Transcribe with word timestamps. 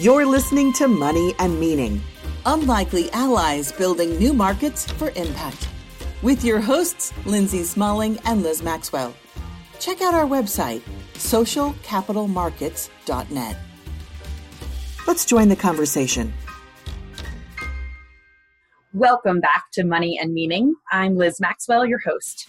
You're 0.00 0.26
listening 0.26 0.72
to 0.74 0.86
Money 0.86 1.34
and 1.40 1.58
Meaning 1.58 2.00
Unlikely 2.46 3.10
Allies 3.10 3.72
Building 3.72 4.16
New 4.16 4.32
Markets 4.32 4.88
for 4.92 5.10
Impact 5.16 5.66
with 6.22 6.44
your 6.44 6.60
hosts, 6.60 7.12
Lindsay 7.26 7.64
Smalling 7.64 8.16
and 8.24 8.44
Liz 8.44 8.62
Maxwell. 8.62 9.12
Check 9.80 10.00
out 10.00 10.14
our 10.14 10.24
website, 10.24 10.82
socialcapitalmarkets.net. 11.14 13.56
Let's 15.08 15.24
join 15.24 15.48
the 15.48 15.56
conversation. 15.56 16.32
Welcome 18.92 19.40
back 19.40 19.64
to 19.72 19.82
Money 19.82 20.16
and 20.22 20.32
Meaning. 20.32 20.76
I'm 20.92 21.16
Liz 21.16 21.40
Maxwell, 21.40 21.84
your 21.84 21.98
host. 21.98 22.48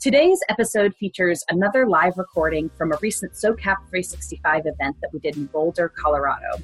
Today's 0.00 0.40
episode 0.48 0.94
features 0.94 1.44
another 1.50 1.84
live 1.84 2.18
recording 2.18 2.70
from 2.78 2.92
a 2.92 2.98
recent 3.02 3.32
SOCAP 3.32 3.78
365 3.88 4.66
event 4.66 4.96
that 5.02 5.10
we 5.12 5.18
did 5.18 5.36
in 5.36 5.46
Boulder, 5.46 5.88
Colorado. 5.88 6.62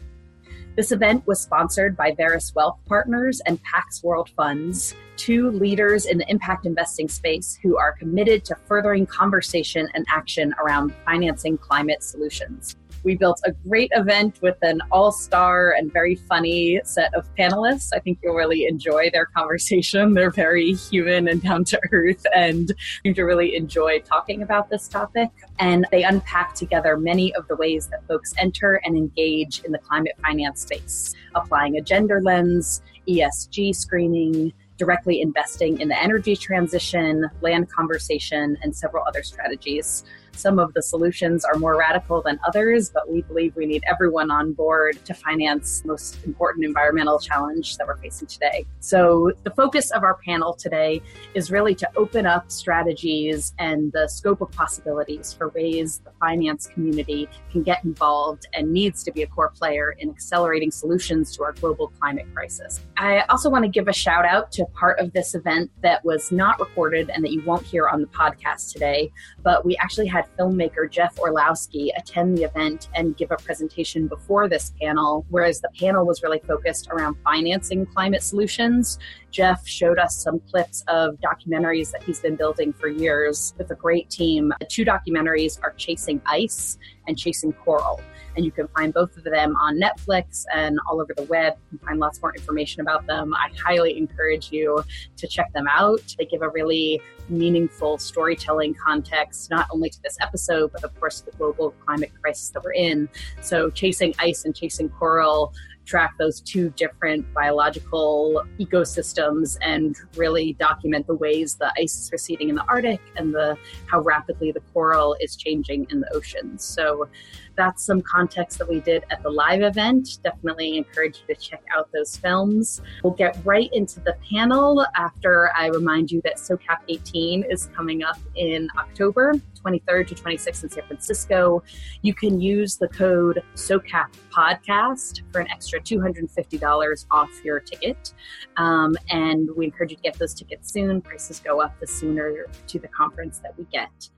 This 0.76 0.92
event 0.92 1.26
was 1.26 1.40
sponsored 1.40 1.96
by 1.96 2.12
Veris 2.12 2.54
Wealth 2.54 2.78
Partners 2.86 3.42
and 3.44 3.60
Pax 3.64 4.04
World 4.04 4.30
Funds, 4.36 4.94
two 5.16 5.50
leaders 5.50 6.06
in 6.06 6.18
the 6.18 6.30
impact 6.30 6.64
investing 6.64 7.08
space 7.08 7.58
who 7.60 7.76
are 7.76 7.94
committed 7.94 8.44
to 8.44 8.56
furthering 8.68 9.04
conversation 9.04 9.88
and 9.94 10.06
action 10.08 10.54
around 10.62 10.94
financing 11.04 11.58
climate 11.58 12.04
solutions. 12.04 12.76
We 13.04 13.16
built 13.16 13.40
a 13.44 13.52
great 13.68 13.90
event 13.94 14.40
with 14.40 14.56
an 14.62 14.80
all 14.90 15.12
star 15.12 15.72
and 15.72 15.92
very 15.92 16.14
funny 16.14 16.80
set 16.84 17.12
of 17.14 17.28
panelists. 17.36 17.90
I 17.94 17.98
think 17.98 18.18
you'll 18.22 18.34
really 18.34 18.66
enjoy 18.66 19.10
their 19.12 19.26
conversation. 19.26 20.14
They're 20.14 20.30
very 20.30 20.72
human 20.72 21.28
and 21.28 21.42
down 21.42 21.64
to 21.64 21.80
earth 21.92 22.24
and 22.34 22.72
to 23.04 23.22
really 23.22 23.56
enjoy 23.56 24.00
talking 24.00 24.42
about 24.42 24.70
this 24.70 24.88
topic. 24.88 25.28
And 25.58 25.86
they 25.90 26.02
unpack 26.02 26.54
together 26.54 26.96
many 26.96 27.34
of 27.34 27.46
the 27.48 27.56
ways 27.56 27.88
that 27.88 28.06
folks 28.08 28.32
enter 28.38 28.80
and 28.84 28.96
engage 28.96 29.60
in 29.60 29.72
the 29.72 29.78
climate 29.78 30.16
finance 30.22 30.62
space, 30.62 31.14
applying 31.34 31.76
a 31.76 31.82
gender 31.82 32.22
lens, 32.22 32.80
ESG 33.06 33.76
screening, 33.76 34.52
directly 34.76 35.20
investing 35.20 35.80
in 35.80 35.88
the 35.88 36.02
energy 36.02 36.36
transition, 36.36 37.28
land 37.42 37.70
conversation, 37.70 38.56
and 38.62 38.74
several 38.74 39.04
other 39.06 39.22
strategies. 39.22 40.04
Some 40.36 40.58
of 40.58 40.74
the 40.74 40.82
solutions 40.82 41.44
are 41.44 41.54
more 41.54 41.76
radical 41.76 42.22
than 42.22 42.38
others, 42.46 42.90
but 42.90 43.10
we 43.10 43.22
believe 43.22 43.54
we 43.56 43.66
need 43.66 43.82
everyone 43.88 44.30
on 44.30 44.52
board 44.52 45.02
to 45.04 45.14
finance 45.14 45.80
the 45.80 45.88
most 45.88 46.24
important 46.24 46.64
environmental 46.64 47.18
challenge 47.18 47.76
that 47.76 47.86
we're 47.86 47.96
facing 47.96 48.26
today. 48.26 48.66
So, 48.80 49.32
the 49.44 49.50
focus 49.50 49.90
of 49.90 50.02
our 50.02 50.18
panel 50.24 50.54
today 50.54 51.02
is 51.34 51.50
really 51.50 51.74
to 51.76 51.88
open 51.96 52.26
up 52.26 52.50
strategies 52.50 53.54
and 53.58 53.92
the 53.92 54.08
scope 54.08 54.40
of 54.40 54.50
possibilities 54.50 55.32
for 55.32 55.48
ways 55.50 56.00
the 56.04 56.10
finance 56.20 56.66
community 56.66 57.28
can 57.50 57.62
get 57.62 57.84
involved 57.84 58.46
and 58.52 58.72
needs 58.72 59.02
to 59.04 59.12
be 59.12 59.22
a 59.22 59.26
core 59.26 59.50
player 59.50 59.94
in 59.98 60.10
accelerating 60.10 60.70
solutions 60.70 61.34
to 61.36 61.42
our 61.42 61.52
global 61.52 61.88
climate 62.00 62.26
crisis. 62.34 62.80
I 62.96 63.20
also 63.28 63.50
want 63.50 63.64
to 63.64 63.68
give 63.68 63.88
a 63.88 63.92
shout 63.92 64.24
out 64.24 64.52
to 64.52 64.64
part 64.66 64.98
of 64.98 65.12
this 65.12 65.34
event 65.34 65.70
that 65.82 66.04
was 66.04 66.32
not 66.32 66.58
recorded 66.60 67.10
and 67.10 67.24
that 67.24 67.32
you 67.32 67.42
won't 67.44 67.64
hear 67.64 67.88
on 67.88 68.00
the 68.00 68.06
podcast 68.08 68.72
today, 68.72 69.12
but 69.42 69.64
we 69.64 69.76
actually 69.76 70.06
had 70.06 70.23
filmmaker 70.38 70.90
Jeff 70.90 71.18
Orlowski 71.18 71.90
attend 71.96 72.36
the 72.36 72.44
event 72.44 72.88
and 72.94 73.16
give 73.16 73.30
a 73.30 73.36
presentation 73.36 74.08
before 74.08 74.48
this 74.48 74.72
panel, 74.80 75.24
whereas 75.30 75.60
the 75.60 75.70
panel 75.78 76.06
was 76.06 76.22
really 76.22 76.40
focused 76.40 76.88
around 76.90 77.16
financing 77.24 77.86
climate 77.86 78.22
solutions. 78.22 78.98
Jeff 79.30 79.66
showed 79.66 79.98
us 79.98 80.16
some 80.16 80.40
clips 80.40 80.84
of 80.88 81.16
documentaries 81.20 81.90
that 81.90 82.02
he's 82.02 82.20
been 82.20 82.36
building 82.36 82.72
for 82.72 82.88
years 82.88 83.54
with 83.58 83.70
a 83.70 83.74
great 83.74 84.08
team. 84.10 84.52
The 84.60 84.66
two 84.66 84.84
documentaries 84.84 85.60
are 85.62 85.72
Chasing 85.72 86.20
Ice 86.26 86.78
and 87.06 87.18
Chasing 87.18 87.52
Coral 87.52 88.00
and 88.36 88.44
you 88.44 88.50
can 88.50 88.68
find 88.68 88.92
both 88.92 89.16
of 89.16 89.24
them 89.24 89.56
on 89.56 89.80
Netflix 89.80 90.44
and 90.52 90.78
all 90.88 91.00
over 91.00 91.14
the 91.16 91.24
web. 91.24 91.54
You 91.70 91.78
can 91.78 91.86
find 91.86 92.00
lots 92.00 92.20
more 92.20 92.34
information 92.34 92.80
about 92.80 93.06
them. 93.06 93.34
I 93.34 93.50
highly 93.64 93.96
encourage 93.96 94.50
you 94.50 94.82
to 95.16 95.26
check 95.26 95.52
them 95.52 95.66
out. 95.70 96.14
They 96.18 96.26
give 96.26 96.42
a 96.42 96.48
really 96.48 97.00
meaningful 97.28 97.98
storytelling 97.98 98.74
context, 98.74 99.50
not 99.50 99.66
only 99.72 99.90
to 99.90 100.02
this 100.02 100.16
episode, 100.20 100.72
but 100.72 100.84
of 100.84 100.98
course 101.00 101.20
the 101.20 101.30
global 101.32 101.70
climate 101.84 102.12
crisis 102.20 102.50
that 102.50 102.62
we're 102.62 102.72
in. 102.72 103.08
So, 103.40 103.70
Chasing 103.70 104.14
Ice 104.18 104.44
and 104.44 104.54
Chasing 104.54 104.88
Coral 104.88 105.54
track 105.84 106.14
those 106.18 106.40
two 106.40 106.70
different 106.70 107.32
biological 107.34 108.42
ecosystems 108.58 109.58
and 109.60 109.96
really 110.16 110.54
document 110.54 111.06
the 111.06 111.14
ways 111.14 111.56
the 111.56 111.72
ice 111.78 111.94
is 111.98 112.10
receding 112.12 112.48
in 112.48 112.54
the 112.54 112.64
Arctic 112.68 113.00
and 113.16 113.34
the 113.34 113.56
how 113.86 114.00
rapidly 114.00 114.52
the 114.52 114.60
coral 114.72 115.16
is 115.20 115.36
changing 115.36 115.86
in 115.90 116.00
the 116.00 116.14
oceans. 116.14 116.64
So 116.64 117.08
that's 117.56 117.84
some 117.84 118.00
context 118.02 118.58
that 118.58 118.68
we 118.68 118.80
did 118.80 119.04
at 119.10 119.22
the 119.22 119.30
live 119.30 119.62
event. 119.62 120.18
Definitely 120.22 120.76
encourage 120.76 121.22
you 121.26 121.34
to 121.34 121.40
check 121.40 121.62
out 121.74 121.88
those 121.92 122.16
films. 122.16 122.82
We'll 123.02 123.12
get 123.12 123.38
right 123.44 123.70
into 123.72 124.00
the 124.00 124.16
panel 124.30 124.86
after 124.96 125.50
I 125.56 125.68
remind 125.68 126.10
you 126.10 126.20
that 126.24 126.36
SOCAP 126.36 126.78
18 126.88 127.44
is 127.50 127.68
coming 127.74 128.02
up 128.02 128.18
in 128.34 128.68
October 128.78 129.34
23rd 129.64 130.08
to 130.08 130.14
26th 130.14 130.64
in 130.64 130.70
San 130.70 130.86
Francisco. 130.86 131.62
You 132.02 132.14
can 132.14 132.40
use 132.40 132.76
the 132.76 132.88
code 132.88 133.42
SOCAP 133.54 134.14
podcast 134.30 135.22
for 135.32 135.40
an 135.40 135.48
extra 135.50 135.80
$250 135.80 137.06
off 137.10 137.30
your 137.44 137.60
ticket. 137.60 138.14
Um, 138.56 138.96
and 139.10 139.48
we 139.56 139.64
encourage 139.64 139.90
you 139.90 139.96
to 139.96 140.02
get 140.02 140.18
those 140.18 140.34
tickets 140.34 140.72
soon. 140.72 141.00
Prices 141.00 141.40
go 141.40 141.60
up 141.60 141.78
the 141.80 141.86
sooner 141.86 142.46
to 142.66 142.78
the 142.78 142.88
conference 142.88 143.38
that 143.38 143.56
we 143.58 143.64
get. 143.72 144.10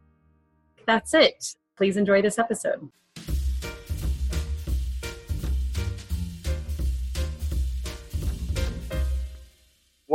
That's 0.86 1.14
it. 1.14 1.56
Please 1.76 1.96
enjoy 1.96 2.22
this 2.22 2.38
episode. 2.38 2.88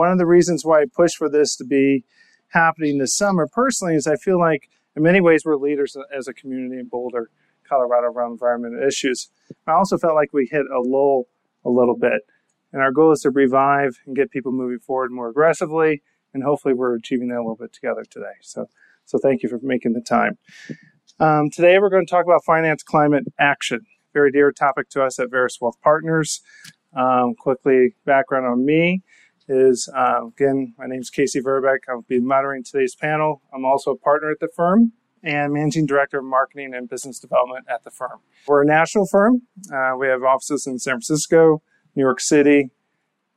One 0.02 0.12
of 0.12 0.18
the 0.18 0.26
reasons 0.26 0.66
why 0.66 0.82
I 0.82 0.86
push 0.92 1.14
for 1.14 1.30
this 1.30 1.56
to 1.58 1.64
be 1.64 2.06
happening 2.48 2.98
this 2.98 3.16
summer 3.16 3.48
personally 3.54 3.94
is 3.94 4.08
I 4.08 4.16
feel 4.16 4.40
like 4.40 4.68
in 4.96 5.04
many 5.04 5.22
ways 5.22 5.46
we're 5.46 5.58
leaders 5.58 5.96
as 6.12 6.28
a 6.28 6.34
community 6.34 6.80
in 6.80 6.88
Boulder, 6.88 7.30
Colorado 7.70 8.08
around 8.08 8.32
environmental 8.32 8.82
issues. 8.82 9.30
I 9.68 9.74
also 9.74 10.00
felt 10.00 10.16
like 10.16 10.34
we 10.34 10.48
hit 10.50 10.66
a 10.76 10.80
lull 10.80 11.28
a 11.64 11.70
little 11.70 11.96
bit. 11.96 12.24
And 12.74 12.82
our 12.82 12.92
goal 12.92 13.12
is 13.12 13.22
to 13.22 13.30
revive 13.30 14.00
and 14.08 14.16
get 14.16 14.32
people 14.32 14.52
moving 14.52 14.80
forward 14.80 15.12
more 15.12 15.30
aggressively. 15.30 16.02
And 16.34 16.44
hopefully 16.44 16.74
we're 16.74 16.96
achieving 16.96 17.28
that 17.28 17.36
a 17.36 17.46
little 17.46 17.56
bit 17.56 17.72
together 17.72 18.04
today. 18.04 18.34
So, 18.42 18.70
so 19.06 19.20
thank 19.20 19.44
you 19.44 19.50
for 19.50 19.60
making 19.62 19.94
the 19.94 20.02
time. 20.02 20.40
Um, 21.20 21.52
today 21.52 21.78
we're 21.78 21.92
going 21.92 22.08
to 22.08 22.12
talk 22.12 22.26
about 22.26 22.44
finance 22.44 22.82
climate 22.82 23.26
action. 23.38 23.82
Very 24.16 24.32
dear 24.32 24.52
topic 24.52 24.90
to 24.90 25.04
us 25.04 25.20
at 25.20 25.30
Veris 25.30 25.60
Wealth 25.62 25.80
Partners. 25.84 26.42
Um, 26.98 27.36
quickly, 27.36 27.94
background 28.04 28.48
on 28.48 28.66
me 28.66 29.04
is 29.52 29.90
uh, 29.94 30.28
again, 30.28 30.74
my 30.78 30.86
name 30.88 31.02
is 31.02 31.10
Casey 31.10 31.42
Verbeck. 31.42 31.80
I'll 31.90 32.04
be 32.08 32.20
moderating 32.20 32.64
today's 32.64 32.96
panel. 32.96 33.42
I'm 33.54 33.66
also 33.66 33.92
a 33.92 33.98
partner 33.98 34.32
at 34.32 34.40
the 34.40 34.48
firm 34.56 34.94
and 35.24 35.54
managing 35.54 35.86
director 35.86 36.20
of 36.20 36.26
marketing 36.26 36.74
and 36.74 36.90
business 36.90 37.20
development 37.20 37.66
at 37.70 37.84
the 37.84 37.92
firm. 37.92 38.22
We're 38.48 38.64
a 38.64 38.66
national 38.66 39.08
firm. 39.08 39.44
Uh, 39.72 39.94
we 40.00 40.08
have 40.08 40.24
offices 40.24 40.66
in 40.66 40.80
San 40.80 40.94
Francisco, 40.94 41.62
New 41.96 42.04
York 42.04 42.20
City, 42.20 42.72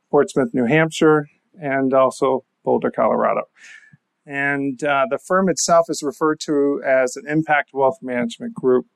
Portsmouth, 0.09 0.53
New 0.53 0.65
Hampshire, 0.65 1.27
and 1.61 1.93
also 1.93 2.45
Boulder, 2.63 2.91
Colorado. 2.91 3.43
And 4.25 4.83
uh, 4.83 5.05
the 5.09 5.19
firm 5.19 5.49
itself 5.49 5.87
is 5.89 6.01
referred 6.01 6.39
to 6.45 6.81
as 6.83 7.15
an 7.15 7.25
Impact 7.27 7.71
Wealth 7.73 7.99
Management 8.01 8.55
Group. 8.55 8.87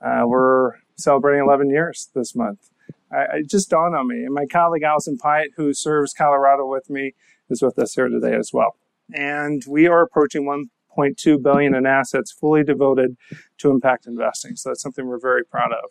Uh, 0.00 0.22
we're 0.26 0.72
celebrating 0.96 1.44
11 1.44 1.70
years 1.70 2.10
this 2.14 2.34
month. 2.34 2.70
I, 3.14 3.38
it 3.38 3.50
just 3.50 3.70
dawned 3.70 3.94
on 3.94 4.08
me. 4.08 4.24
And 4.24 4.34
my 4.34 4.46
colleague 4.46 4.82
Allison 4.82 5.16
Pyatt, 5.16 5.50
who 5.56 5.72
serves 5.72 6.12
Colorado 6.12 6.66
with 6.66 6.90
me, 6.90 7.12
is 7.50 7.62
with 7.62 7.78
us 7.78 7.94
here 7.94 8.08
today 8.08 8.34
as 8.34 8.50
well. 8.52 8.76
And 9.12 9.62
we 9.68 9.86
are 9.86 10.02
approaching 10.02 10.44
1.2 10.44 11.42
billion 11.42 11.74
in 11.74 11.86
assets 11.86 12.32
fully 12.32 12.64
devoted 12.64 13.16
to 13.58 13.70
impact 13.70 14.06
investing. 14.06 14.56
So 14.56 14.70
that's 14.70 14.82
something 14.82 15.06
we're 15.06 15.20
very 15.20 15.44
proud 15.44 15.72
of. 15.72 15.90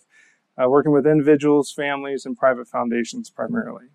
Uh, 0.56 0.69
working 0.69 0.92
with 0.92 1.07
individuals, 1.07 1.71
families, 1.71 2.25
and 2.25 2.38
private 2.38 2.68
foundations 2.68 3.30
primarily. 3.30 3.86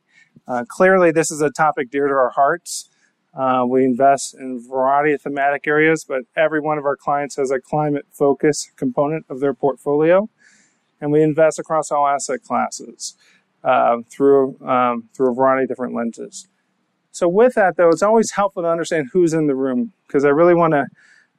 Uh, 0.46 0.64
clearly, 0.66 1.12
this 1.12 1.30
is 1.30 1.40
a 1.40 1.50
topic 1.50 1.90
dear 1.90 2.08
to 2.08 2.14
our 2.14 2.30
hearts. 2.30 2.90
Uh, 3.38 3.64
we 3.68 3.84
invest 3.84 4.34
in 4.34 4.58
a 4.58 4.68
variety 4.68 5.12
of 5.12 5.22
thematic 5.22 5.66
areas, 5.66 6.04
but 6.04 6.22
every 6.36 6.60
one 6.60 6.78
of 6.78 6.84
our 6.84 6.96
clients 6.96 7.36
has 7.36 7.50
a 7.50 7.60
climate 7.60 8.06
focus 8.10 8.72
component 8.76 9.24
of 9.28 9.38
their 9.40 9.54
portfolio 9.54 10.28
and 11.00 11.12
we 11.12 11.22
invest 11.22 11.58
across 11.58 11.90
all 11.90 12.06
asset 12.06 12.42
classes 12.42 13.16
uh, 13.64 13.98
through 14.10 14.58
um, 14.66 15.08
through 15.14 15.30
a 15.30 15.34
variety 15.34 15.64
of 15.64 15.68
different 15.68 15.94
lenses. 15.94 16.48
So 17.10 17.28
with 17.28 17.54
that, 17.54 17.76
though, 17.76 17.88
it's 17.88 18.02
always 18.02 18.32
helpful 18.32 18.62
to 18.62 18.68
understand 18.68 19.08
who's 19.12 19.32
in 19.32 19.46
the 19.46 19.54
room 19.54 19.92
because 20.06 20.24
I 20.24 20.28
really 20.28 20.54
want 20.54 20.72
to 20.72 20.86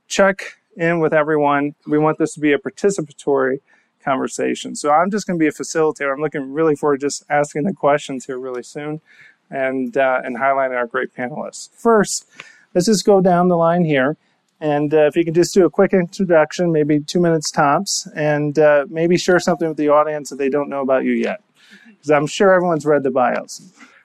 check 0.07 0.57
in 0.75 0.99
with 0.99 1.13
everyone. 1.13 1.75
We 1.87 1.97
want 1.97 2.17
this 2.17 2.33
to 2.33 2.39
be 2.39 2.51
a 2.51 2.57
participatory 2.57 3.59
conversation. 4.03 4.75
So 4.75 4.91
I'm 4.91 5.11
just 5.11 5.27
going 5.27 5.37
to 5.37 5.43
be 5.43 5.47
a 5.47 5.51
facilitator. 5.51 6.13
I'm 6.13 6.21
looking 6.21 6.51
really 6.51 6.75
forward 6.75 6.99
to 6.99 7.05
just 7.05 7.23
asking 7.29 7.63
the 7.63 7.73
questions 7.73 8.25
here 8.25 8.39
really 8.39 8.63
soon 8.63 9.01
and 9.49 9.95
uh, 9.97 10.21
and 10.23 10.37
highlighting 10.37 10.75
our 10.75 10.87
great 10.87 11.13
panelists. 11.13 11.69
First, 11.73 12.25
let's 12.73 12.87
just 12.87 13.05
go 13.05 13.21
down 13.21 13.47
the 13.47 13.57
line 13.57 13.85
here. 13.85 14.17
And 14.61 14.93
uh, 14.93 15.07
if 15.07 15.15
you 15.15 15.23
can 15.23 15.33
just 15.33 15.53
do 15.53 15.65
a 15.65 15.69
quick 15.69 15.93
introduction, 15.93 16.71
maybe 16.71 16.99
two 16.99 17.19
minutes 17.19 17.49
tops, 17.49 18.07
and 18.15 18.59
uh, 18.59 18.85
maybe 18.89 19.17
share 19.17 19.39
something 19.39 19.67
with 19.67 19.77
the 19.77 19.89
audience 19.89 20.29
that 20.29 20.37
they 20.37 20.49
don't 20.49 20.69
know 20.69 20.81
about 20.81 21.05
you 21.05 21.13
yet. 21.13 21.41
Because 21.87 22.11
I'm 22.11 22.27
sure 22.27 22.51
everyone's 22.51 22.85
read 22.85 23.03
the 23.03 23.11
bios. 23.11 23.61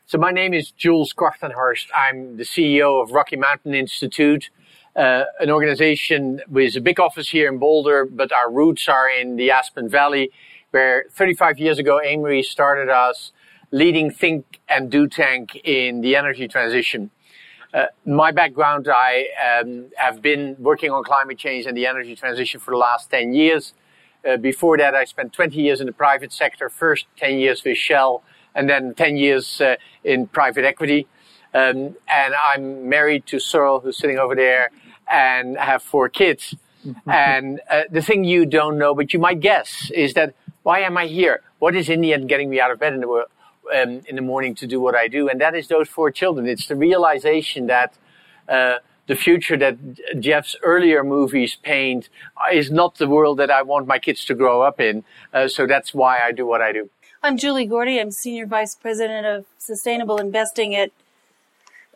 So 0.07 0.19
my 0.19 0.31
name 0.31 0.55
is 0.55 0.71
Jules 0.71 1.13
Kortenhorst. 1.13 1.87
I'm 1.95 2.37
the 2.37 2.45
CEO 2.45 3.03
of 3.03 3.13
Rocky 3.13 3.37
Mountain 3.37 3.75
Institute, 3.75 4.51
uh, 4.95 5.25
an 5.41 5.51
organization 5.51 6.41
with 6.49 6.77
a 6.77 6.81
big 6.81 7.01
office 7.01 7.31
here 7.31 7.49
in 7.51 7.59
Boulder, 7.59 8.05
but 8.05 8.31
our 8.31 8.51
roots 8.51 8.89
are 8.89 9.09
in 9.09 9.37
the 9.37 9.51
Aspen 9.51 9.89
Valley, 9.89 10.31
where 10.71 11.07
35 11.11 11.59
years 11.59 11.79
ago, 11.79 12.01
Amory 12.01 12.43
started 12.43 12.89
us 12.89 13.33
leading 13.71 14.11
think 14.11 14.61
and 14.69 14.91
do 14.91 15.09
tank 15.09 15.57
in 15.65 16.01
the 16.01 16.15
energy 16.15 16.47
transition. 16.47 17.11
Uh, 17.75 17.87
my 18.07 18.31
background, 18.31 18.87
I 18.89 19.27
um, 19.61 19.87
have 19.97 20.23
been 20.23 20.55
working 20.61 20.93
on 20.93 21.03
climate 21.03 21.39
change 21.39 21.67
and 21.67 21.77
the 21.77 21.89
energy 21.89 22.15
transition 22.15 22.61
for 22.61 22.71
the 22.71 22.77
last 22.77 23.11
10 23.11 23.35
years. 23.35 23.75
Uh, 24.25 24.37
before 24.37 24.79
that, 24.79 24.95
I 24.95 25.05
spent 25.05 25.33
20 25.33 25.61
years 25.61 25.81
in 25.81 25.87
the 25.87 25.93
private 25.93 26.33
sector, 26.33 26.69
first 26.69 27.07
10 27.17 27.37
years 27.39 27.65
with 27.65 27.77
Shell, 27.77 28.23
and 28.55 28.71
then 28.71 28.95
10 28.95 29.17
years 29.17 29.61
uh, 29.61 29.75
in 30.05 30.29
private 30.29 30.65
equity. 30.65 31.09
Um, 31.53 31.97
and 32.07 32.35
I'm 32.47 32.89
married 32.89 33.27
to 33.27 33.41
Searle, 33.41 33.81
who's 33.81 33.99
sitting 33.99 34.19
over 34.19 34.37
there, 34.37 34.71
and 35.11 35.59
have 35.59 35.83
four 35.83 36.09
kids. 36.09 36.55
and 37.09 37.61
uh, 37.69 37.83
the 37.91 38.03
thing 38.03 38.23
you 38.23 38.47
don't 38.47 38.79
know, 38.79 38.95
but 38.95 39.13
you 39.13 39.19
might 39.19 39.41
guess, 39.41 39.91
is 39.93 40.15
that 40.15 40.35
why 40.63 40.79
am 40.81 40.97
I 40.97 41.07
here? 41.07 41.43
What 41.59 41.75
is 41.75 41.89
in 41.89 42.03
the 42.03 42.13
end 42.13 42.29
getting 42.29 42.51
me 42.51 42.61
out 42.61 42.71
of 42.71 42.79
bed 42.79 42.95
in 42.95 43.01
the, 43.01 43.09
world, 43.09 43.29
um, 43.75 44.01
in 44.09 44.17
the 44.17 44.23
morning 44.23 44.55
to 44.57 44.67
do 44.67 44.81
what 44.81 44.95
I 44.95 45.09
do? 45.09 45.29
And 45.29 45.41
that 45.41 45.55
is 45.55 45.69
those 45.69 45.89
four 45.89 46.11
children. 46.11 46.47
It's 46.47 46.67
the 46.67 46.77
realization 46.77 47.67
that 47.67 47.95
uh, 48.49 48.77
the 49.07 49.15
future 49.15 49.57
that 49.57 49.77
Jeff's 50.21 50.57
earlier 50.63 51.05
movies 51.05 51.57
paint 51.63 52.09
is 52.53 52.71
not 52.71 52.97
the 52.97 53.09
world 53.09 53.39
that 53.39 53.51
I 53.51 53.63
want 53.63 53.87
my 53.87 53.99
kids 53.99 54.25
to 54.27 54.35
grow 54.35 54.63
up 54.63 54.81
in. 54.81 55.05
Uh, 55.33 55.49
so 55.49 55.67
that's 55.67 55.93
why 55.93 56.21
I 56.21 56.33
do 56.33 56.47
what 56.47 56.63
I 56.63 56.73
do. 56.73 56.91
I'm 57.23 57.37
Julie 57.37 57.67
Gorte. 57.67 58.01
I'm 58.01 58.11
Senior 58.11 58.47
Vice 58.47 58.75
President 58.75 59.27
of 59.27 59.47
Sustainable 59.59 60.19
Investing 60.19 60.75
at 60.75 60.91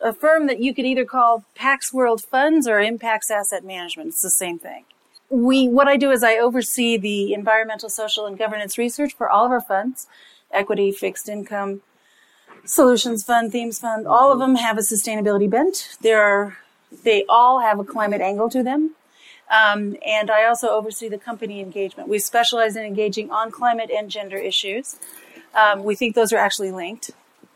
a 0.01 0.13
firm 0.13 0.47
that 0.47 0.59
you 0.59 0.73
could 0.73 0.85
either 0.85 1.05
call 1.05 1.45
Pax 1.55 1.93
World 1.93 2.23
Funds 2.23 2.67
or 2.67 2.77
Impax 2.77 3.29
Asset 3.29 3.63
Management. 3.63 4.09
It's 4.09 4.21
the 4.21 4.29
same 4.29 4.57
thing. 4.57 4.85
We, 5.29 5.67
what 5.67 5.87
I 5.87 5.97
do 5.97 6.09
is 6.09 6.23
I 6.23 6.37
oversee 6.37 6.97
the 6.97 7.33
environmental, 7.33 7.89
social, 7.89 8.25
and 8.25 8.37
governance 8.37 8.77
research 8.77 9.13
for 9.13 9.29
all 9.29 9.45
of 9.45 9.51
our 9.51 9.61
funds, 9.61 10.07
equity, 10.51 10.91
fixed 10.91 11.29
income, 11.29 11.81
solutions 12.65 13.23
fund, 13.23 13.51
themes 13.51 13.79
fund. 13.79 14.07
All 14.07 14.31
of 14.31 14.39
them 14.39 14.55
have 14.55 14.77
a 14.77 14.81
sustainability 14.81 15.49
bent. 15.49 15.97
There 16.01 16.21
are, 16.21 16.57
they 17.03 17.25
all 17.27 17.59
have 17.59 17.79
a 17.79 17.83
climate 17.83 18.21
angle 18.21 18.49
to 18.49 18.63
them. 18.63 18.95
Um, 19.49 19.95
and 20.05 20.29
I 20.29 20.45
also 20.45 20.69
oversee 20.69 21.09
the 21.09 21.17
company 21.17 21.59
engagement. 21.59 22.07
We 22.07 22.19
specialize 22.19 22.75
in 22.75 22.85
engaging 22.85 23.31
on 23.31 23.49
climate 23.49 23.89
and 23.89 24.09
gender 24.09 24.37
issues. 24.37 24.97
Um, 25.55 25.83
we 25.83 25.95
think 25.95 26.15
those 26.15 26.31
are 26.31 26.37
actually 26.37 26.71
linked. 26.71 27.11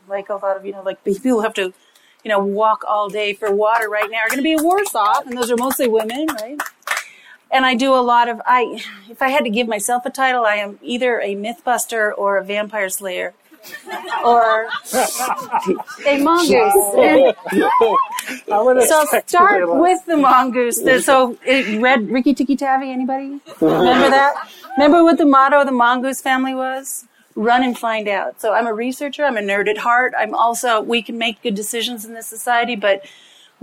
Like 0.07 0.29
a 0.29 0.35
lot 0.35 0.57
of, 0.57 0.65
you 0.65 0.71
know, 0.71 0.81
like 0.81 1.03
people 1.05 1.41
have 1.41 1.53
to, 1.55 1.73
you 2.23 2.29
know, 2.29 2.39
walk 2.39 2.83
all 2.87 3.09
day 3.09 3.33
for 3.33 3.51
water 3.53 3.89
right 3.89 4.09
now 4.09 4.19
are 4.19 4.29
going 4.29 4.39
to 4.39 4.43
be 4.43 4.55
worse 4.55 4.95
off. 4.95 5.27
And 5.27 5.37
those 5.37 5.51
are 5.51 5.57
mostly 5.57 5.87
women, 5.87 6.25
right? 6.41 6.59
And 7.53 7.65
I 7.65 7.75
do 7.75 7.93
a 7.93 8.01
lot 8.01 8.27
of, 8.27 8.41
I, 8.47 8.83
if 9.09 9.21
I 9.21 9.29
had 9.29 9.43
to 9.43 9.49
give 9.51 9.67
myself 9.67 10.05
a 10.07 10.09
title, 10.09 10.43
I 10.43 10.55
am 10.55 10.79
either 10.81 11.19
a 11.19 11.35
mythbuster 11.35 12.11
or 12.17 12.37
a 12.37 12.43
vampire 12.43 12.89
slayer 12.89 13.35
or 14.25 14.67
a 16.05 16.17
mongoose. 16.21 16.73
so 18.89 19.05
start 19.25 19.77
with 19.79 20.05
the 20.05 20.17
mongoose. 20.17 21.05
So 21.05 21.37
eh, 21.45 21.75
it 21.75 21.81
read 21.81 22.09
Rikki 22.09 22.33
Tikki 22.33 22.55
Tavi. 22.55 22.91
Anybody 22.91 23.39
remember 23.61 24.09
that? 24.09 24.49
Remember 24.77 25.03
what 25.03 25.17
the 25.17 25.25
motto 25.25 25.61
of 25.61 25.65
the 25.65 25.71
mongoose 25.71 26.21
family 26.21 26.55
was? 26.55 27.05
Run 27.35 27.63
and 27.63 27.77
find 27.77 28.07
out. 28.07 28.41
So 28.41 28.53
I'm 28.53 28.67
a 28.67 28.73
researcher. 28.73 29.23
I'm 29.23 29.37
a 29.37 29.41
nerd 29.41 29.67
at 29.67 29.77
heart. 29.77 30.13
I'm 30.17 30.35
also 30.35 30.81
we 30.81 31.01
can 31.01 31.17
make 31.17 31.41
good 31.41 31.55
decisions 31.55 32.05
in 32.05 32.13
this 32.13 32.27
society, 32.27 32.75
but 32.75 33.05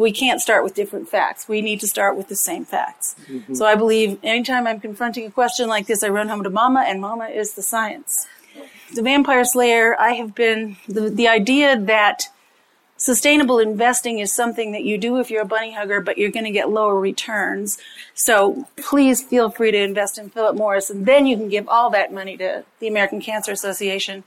we 0.00 0.12
can't 0.12 0.40
start 0.40 0.64
with 0.64 0.74
different 0.74 1.08
facts. 1.08 1.48
We 1.48 1.60
need 1.60 1.80
to 1.80 1.86
start 1.86 2.16
with 2.16 2.28
the 2.28 2.36
same 2.36 2.64
facts. 2.64 3.14
Mm-hmm. 3.30 3.54
So 3.54 3.66
I 3.66 3.74
believe 3.74 4.18
anytime 4.22 4.66
I'm 4.66 4.80
confronting 4.80 5.26
a 5.26 5.30
question 5.30 5.68
like 5.68 5.86
this, 5.86 6.02
I 6.02 6.08
run 6.08 6.28
home 6.28 6.42
to 6.42 6.50
mama, 6.50 6.84
and 6.86 7.00
mama 7.00 7.26
is 7.26 7.54
the 7.54 7.62
science 7.62 8.26
the 8.94 9.02
Vampire 9.02 9.44
Slayer, 9.44 9.98
I 9.98 10.12
have 10.12 10.34
been 10.34 10.76
the, 10.88 11.10
the 11.10 11.28
idea 11.28 11.78
that 11.78 12.24
sustainable 12.96 13.58
investing 13.58 14.18
is 14.18 14.34
something 14.34 14.72
that 14.72 14.84
you 14.84 14.98
do 14.98 15.18
if 15.18 15.30
you're 15.30 15.42
a 15.42 15.46
bunny 15.46 15.72
hugger, 15.72 16.00
but 16.00 16.18
you're 16.18 16.30
going 16.30 16.44
to 16.44 16.50
get 16.50 16.68
lower 16.68 16.98
returns. 16.98 17.78
So 18.14 18.68
please 18.76 19.22
feel 19.22 19.50
free 19.50 19.70
to 19.70 19.78
invest 19.78 20.18
in 20.18 20.30
Philip 20.30 20.56
Morris, 20.56 20.90
and 20.90 21.06
then 21.06 21.26
you 21.26 21.36
can 21.36 21.48
give 21.48 21.68
all 21.68 21.90
that 21.90 22.12
money 22.12 22.36
to 22.38 22.64
the 22.80 22.88
American 22.88 23.20
Cancer 23.20 23.52
Association. 23.52 24.24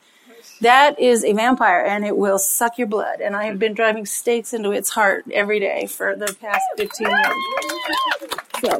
That 0.63 0.97
is 0.97 1.25
a 1.25 1.33
vampire, 1.33 1.83
and 1.85 2.05
it 2.05 2.15
will 2.15 2.39
suck 2.39 2.77
your 2.77 2.87
blood. 2.87 3.19
And 3.19 3.35
I 3.35 3.43
have 3.47 3.59
been 3.59 3.73
driving 3.73 4.05
stakes 4.05 4.53
into 4.53 4.71
its 4.71 4.89
heart 4.89 5.25
every 5.33 5.59
day 5.59 5.87
for 5.87 6.15
the 6.15 6.33
past 6.39 6.61
15 6.77 7.07
years. 7.09 7.29
So. 8.61 8.79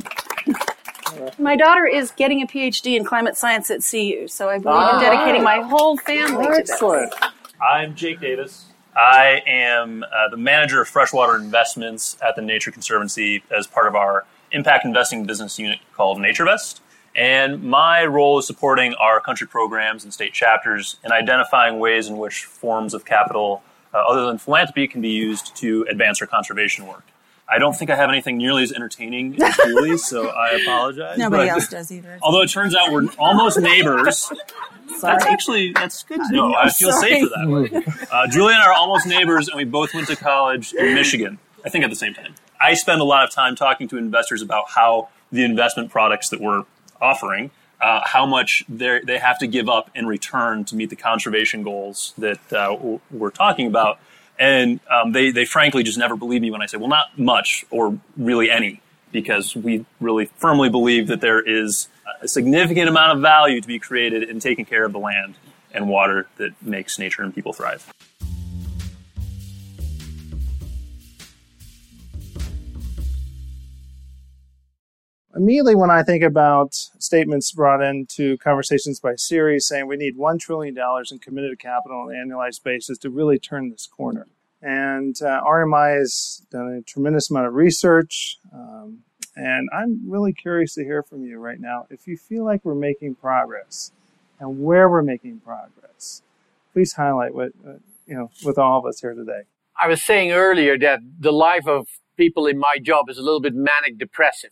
My 1.38 1.58
daughter 1.58 1.86
is 1.86 2.12
getting 2.12 2.42
a 2.42 2.48
PhD 2.48 2.96
in 2.96 3.04
climate 3.04 3.36
science 3.36 3.70
at 3.70 3.82
CU, 3.84 4.30
so 4.30 4.48
I 4.48 4.60
believe 4.60 4.78
ah, 4.78 4.98
in 4.98 5.04
dedicating 5.04 5.44
my 5.44 5.60
whole 5.60 5.98
family 5.98 6.48
excellent. 6.48 7.12
to 7.12 7.20
this. 7.20 7.32
I'm 7.62 7.96
Jake 7.96 8.22
Davis. 8.22 8.68
I 8.96 9.42
am 9.46 10.04
uh, 10.04 10.30
the 10.30 10.38
manager 10.38 10.82
of 10.82 10.88
freshwater 10.88 11.36
investments 11.36 12.16
at 12.26 12.38
the 12.38 12.42
Nature 12.42 12.72
Conservancy 12.72 13.44
as 13.52 13.68
part 13.68 13.88
of 13.88 13.96
our 13.96 14.26
impact 14.54 14.86
investing 14.86 15.26
business 15.26 15.60
unit 15.60 15.80
called 15.94 16.18
NatureVest. 16.18 16.80
And 17.16 17.64
my 17.64 18.06
role 18.06 18.40
is 18.40 18.48
supporting 18.48 18.96
our 18.96 19.20
country 19.20 19.48
programs 19.48 20.04
and 20.04 20.14
state 20.14 20.34
chapters 20.34 20.98
in 21.04 21.12
identifying 21.12 21.80
ways 21.80 22.08
in 22.08 22.18
which 22.18 22.46
forms 22.46 22.94
of 22.94 23.06
capital 23.06 23.62
uh, 23.94 23.98
other 23.98 24.26
than 24.26 24.40
philanthropy 24.40 24.88
can 24.88 25.02
be 25.02 25.10
used 25.10 25.56
to 25.58 25.86
advance 25.90 26.22
our 26.22 26.28
conservation 26.28 26.88
work. 26.88 27.04
I 27.48 27.60
don't 27.60 27.76
think 27.76 27.92
I 27.92 27.96
have 27.96 28.10
anything 28.10 28.38
nearly 28.38 28.64
as 28.64 28.72
entertaining 28.72 29.40
as 29.42 29.56
Julie, 29.64 29.98
so 29.98 30.30
I 30.30 30.52
apologize. 30.62 31.18
Nobody 31.18 31.44
but, 31.44 31.50
else 31.50 31.68
does 31.68 31.92
either. 31.92 32.18
Although 32.24 32.42
it 32.42 32.50
turns 32.50 32.74
out 32.74 32.92
we're 32.92 33.08
almost 33.20 33.60
neighbors. 33.60 34.18
Sorry. 34.18 34.40
That's 35.02 35.26
actually 35.26 35.74
that's 35.74 36.04
good 36.04 36.20
to 36.20 36.32
know. 36.32 36.56
I 36.56 36.70
feel 36.70 36.92
Sorry. 36.92 37.22
safer 37.22 37.30
that 37.36 37.50
way. 37.50 38.08
Uh, 38.12 38.28
Julie 38.28 38.54
and 38.54 38.62
I 38.62 38.68
are 38.68 38.74
almost 38.74 39.06
neighbors, 39.06 39.48
and 39.48 39.58
we 39.58 39.66
both 39.66 39.94
went 39.94 40.08
to 40.08 40.16
college 40.16 40.74
in 40.74 40.94
Michigan. 40.94 41.40
I 41.66 41.70
think 41.70 41.84
at 41.84 41.90
the 41.90 41.96
same 41.96 42.14
time. 42.14 42.36
I 42.60 42.74
spend 42.76 43.02
a 43.02 43.04
lot 43.04 43.24
of 43.24 43.32
time 43.32 43.56
talking 43.56 43.88
to 43.90 43.98
investors 43.98 44.42
about 44.42 44.70
how 44.70 45.10
the 45.32 45.44
investment 45.44 45.90
products 45.90 46.30
that 46.30 46.40
we're 46.40 46.64
offering, 47.04 47.52
uh, 47.82 48.02
how 48.06 48.26
much 48.26 48.64
they 48.70 49.20
have 49.20 49.38
to 49.40 49.48
give 49.48 49.68
up 49.68 49.92
in 49.94 50.08
return 50.08 50.64
to 50.66 50.76
meet 50.76 50.90
the 50.90 50.96
conservation 50.96 51.64
goals 51.64 52.14
that 52.18 52.54
uh, 52.54 52.98
we're 53.12 53.30
talking 53.30 53.68
about. 53.68 54.00
And 54.40 54.80
um, 54.90 55.12
they, 55.12 55.32
they 55.32 55.46
frankly 55.46 55.84
just 55.84 55.98
never 55.98 56.16
believe 56.16 56.42
me 56.42 56.50
when 56.50 56.62
I 56.62 56.66
say, 56.66 56.78
well, 56.78 56.90
not 56.90 57.20
much 57.20 57.66
or 57.70 58.00
really 58.18 58.50
any, 58.50 58.82
because 59.12 59.56
we 59.56 59.86
really 60.00 60.26
firmly 60.38 60.70
believe 60.70 61.08
that 61.08 61.22
there 61.22 61.42
is 61.42 61.90
a 62.22 62.28
significant 62.28 62.90
amount 62.90 63.18
of 63.18 63.22
value 63.22 63.62
to 63.62 63.68
be 63.68 63.80
created 63.80 64.24
in 64.24 64.40
taking 64.40 64.66
care 64.66 64.86
of 64.86 64.94
the 64.94 65.00
land 65.00 65.36
and 65.74 65.90
water 65.90 66.28
that 66.38 66.52
makes 66.62 66.98
nature 66.98 67.22
and 67.22 67.36
people 67.36 67.54
thrive. 67.54 67.94
Immediately, 75.36 75.74
when 75.74 75.90
I 75.90 76.04
think 76.04 76.24
about 76.24 76.76
statements 76.76 77.52
brought 77.52 77.82
into 77.82 78.38
conversations 78.38 79.00
by 79.00 79.16
Ceres 79.16 79.68
saying 79.68 79.88
we 79.88 79.98
need 79.98 80.16
$1 80.16 80.40
trillion 80.40 80.78
in 81.10 81.20
committed 81.20 81.58
capital 81.58 82.02
on 82.02 82.16
an 82.16 82.30
annualized 82.30 82.62
basis 82.64 83.00
to 83.00 83.10
really 83.10 83.40
turn 83.40 83.72
this 83.72 83.88
corner. 83.88 84.28
And 84.62 85.20
uh, 85.24 85.42
RMI 85.42 85.98
has 85.98 86.46
done 86.52 86.68
a 86.68 86.82
tremendous 86.84 87.32
amount 87.32 87.48
of 87.48 87.56
research. 87.56 88.38
Um, 88.54 89.00
and 89.36 89.70
I'm 89.74 90.08
really 90.08 90.34
curious 90.34 90.76
to 90.76 90.84
hear 90.84 91.02
from 91.02 91.26
you 91.26 91.40
right 91.40 91.60
now 91.60 91.88
if 91.90 92.06
you 92.06 92.16
feel 92.16 92.46
like 92.46 92.64
we're 92.64 92.76
making 92.76 93.16
progress 93.16 93.92
and 94.40 94.64
where 94.64 94.88
we're 94.88 95.02
making 95.02 95.40
progress. 95.40 96.22
Please 96.74 96.94
highlight 96.94 97.34
what, 97.34 97.54
uh, 97.68 97.74
you 98.06 98.16
know, 98.16 98.30
with 98.46 98.60
all 98.60 98.78
of 98.78 98.86
us 98.86 99.02
here 99.02 99.16
today. 99.16 99.42
I 99.82 99.88
was 99.88 100.04
saying 100.04 100.32
earlier 100.32 100.78
that 100.78 101.00
the 101.20 101.32
life 101.32 101.68
of 101.68 101.88
people 102.18 102.46
in 102.46 102.60
my 102.60 102.78
job 102.80 103.10
is 103.10 103.18
a 103.18 103.24
little 103.24 103.42
bit 103.42 103.56
manic 103.56 103.98
depressive 103.98 104.52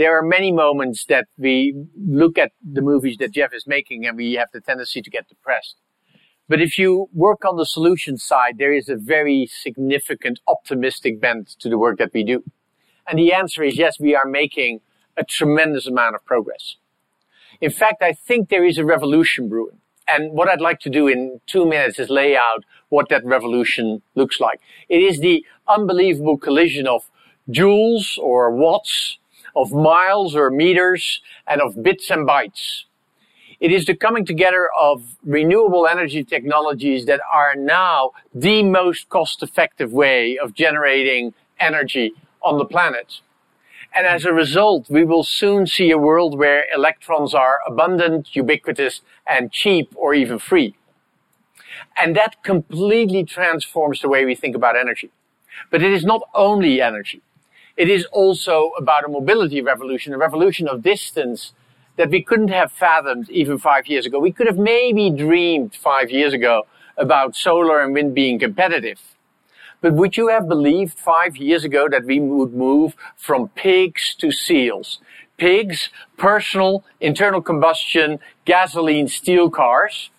there 0.00 0.16
are 0.16 0.22
many 0.22 0.50
moments 0.50 1.04
that 1.10 1.26
we 1.36 1.74
look 1.94 2.38
at 2.38 2.52
the 2.64 2.80
movies 2.80 3.18
that 3.18 3.32
Jeff 3.32 3.52
is 3.52 3.66
making 3.66 4.06
and 4.06 4.16
we 4.16 4.32
have 4.32 4.48
the 4.50 4.62
tendency 4.62 5.02
to 5.02 5.10
get 5.10 5.28
depressed. 5.28 5.76
But 6.48 6.62
if 6.62 6.78
you 6.78 7.10
work 7.12 7.44
on 7.44 7.58
the 7.58 7.66
solution 7.66 8.16
side, 8.16 8.56
there 8.56 8.72
is 8.72 8.88
a 8.88 8.96
very 8.96 9.46
significant 9.46 10.40
optimistic 10.48 11.20
bent 11.20 11.50
to 11.60 11.68
the 11.68 11.76
work 11.76 11.98
that 11.98 12.14
we 12.14 12.24
do. 12.24 12.42
And 13.06 13.18
the 13.18 13.34
answer 13.34 13.62
is 13.62 13.76
yes, 13.76 14.00
we 14.00 14.14
are 14.14 14.24
making 14.24 14.80
a 15.18 15.22
tremendous 15.22 15.86
amount 15.86 16.14
of 16.14 16.24
progress. 16.24 16.76
In 17.60 17.70
fact, 17.70 18.00
I 18.00 18.14
think 18.14 18.48
there 18.48 18.64
is 18.64 18.78
a 18.78 18.86
revolution 18.86 19.50
brewing. 19.50 19.80
And 20.08 20.32
what 20.32 20.48
I'd 20.48 20.62
like 20.62 20.80
to 20.80 20.90
do 20.90 21.08
in 21.08 21.40
two 21.46 21.66
minutes 21.66 21.98
is 21.98 22.08
lay 22.08 22.34
out 22.38 22.64
what 22.88 23.10
that 23.10 23.22
revolution 23.22 24.00
looks 24.14 24.40
like. 24.40 24.60
It 24.88 25.02
is 25.02 25.20
the 25.20 25.44
unbelievable 25.68 26.38
collision 26.38 26.86
of 26.86 27.02
joules 27.50 28.16
or 28.16 28.50
watts, 28.50 29.18
of 29.54 29.72
miles 29.72 30.34
or 30.34 30.50
meters, 30.50 31.20
and 31.46 31.60
of 31.60 31.82
bits 31.82 32.10
and 32.10 32.26
bytes. 32.26 32.84
It 33.60 33.72
is 33.72 33.84
the 33.84 33.94
coming 33.94 34.24
together 34.24 34.70
of 34.80 35.16
renewable 35.22 35.86
energy 35.86 36.24
technologies 36.24 37.04
that 37.06 37.20
are 37.30 37.54
now 37.54 38.12
the 38.34 38.62
most 38.62 39.10
cost 39.10 39.42
effective 39.42 39.92
way 39.92 40.38
of 40.38 40.54
generating 40.54 41.34
energy 41.58 42.12
on 42.42 42.56
the 42.56 42.64
planet. 42.64 43.20
And 43.94 44.06
as 44.06 44.24
a 44.24 44.32
result, 44.32 44.88
we 44.88 45.04
will 45.04 45.24
soon 45.24 45.66
see 45.66 45.90
a 45.90 45.98
world 45.98 46.38
where 46.38 46.64
electrons 46.74 47.34
are 47.34 47.58
abundant, 47.66 48.34
ubiquitous, 48.34 49.02
and 49.26 49.52
cheap 49.52 49.92
or 49.94 50.14
even 50.14 50.38
free. 50.38 50.74
And 51.98 52.16
that 52.16 52.42
completely 52.42 53.24
transforms 53.24 54.00
the 54.00 54.08
way 54.08 54.24
we 54.24 54.34
think 54.34 54.56
about 54.56 54.76
energy. 54.76 55.10
But 55.70 55.82
it 55.82 55.92
is 55.92 56.04
not 56.04 56.22
only 56.34 56.80
energy. 56.80 57.20
It 57.80 57.88
is 57.88 58.04
also 58.12 58.72
about 58.76 59.06
a 59.06 59.08
mobility 59.08 59.62
revolution, 59.62 60.12
a 60.12 60.18
revolution 60.18 60.68
of 60.68 60.82
distance 60.82 61.54
that 61.96 62.10
we 62.10 62.22
couldn't 62.22 62.48
have 62.48 62.70
fathomed 62.70 63.30
even 63.30 63.56
five 63.56 63.86
years 63.86 64.04
ago. 64.04 64.18
We 64.18 64.32
could 64.32 64.48
have 64.48 64.58
maybe 64.58 65.08
dreamed 65.08 65.74
five 65.74 66.10
years 66.10 66.34
ago 66.34 66.66
about 66.98 67.34
solar 67.34 67.80
and 67.80 67.94
wind 67.94 68.14
being 68.14 68.38
competitive. 68.38 69.00
But 69.80 69.94
would 69.94 70.18
you 70.18 70.28
have 70.28 70.46
believed 70.46 70.98
five 70.98 71.38
years 71.38 71.64
ago 71.64 71.88
that 71.88 72.04
we 72.04 72.20
would 72.20 72.52
move 72.52 72.96
from 73.16 73.48
pigs 73.48 74.14
to 74.16 74.30
seals? 74.30 75.00
Pigs, 75.38 75.88
personal, 76.18 76.84
internal 77.00 77.40
combustion, 77.40 78.18
gasoline, 78.44 79.08
steel 79.08 79.48
cars. 79.48 80.10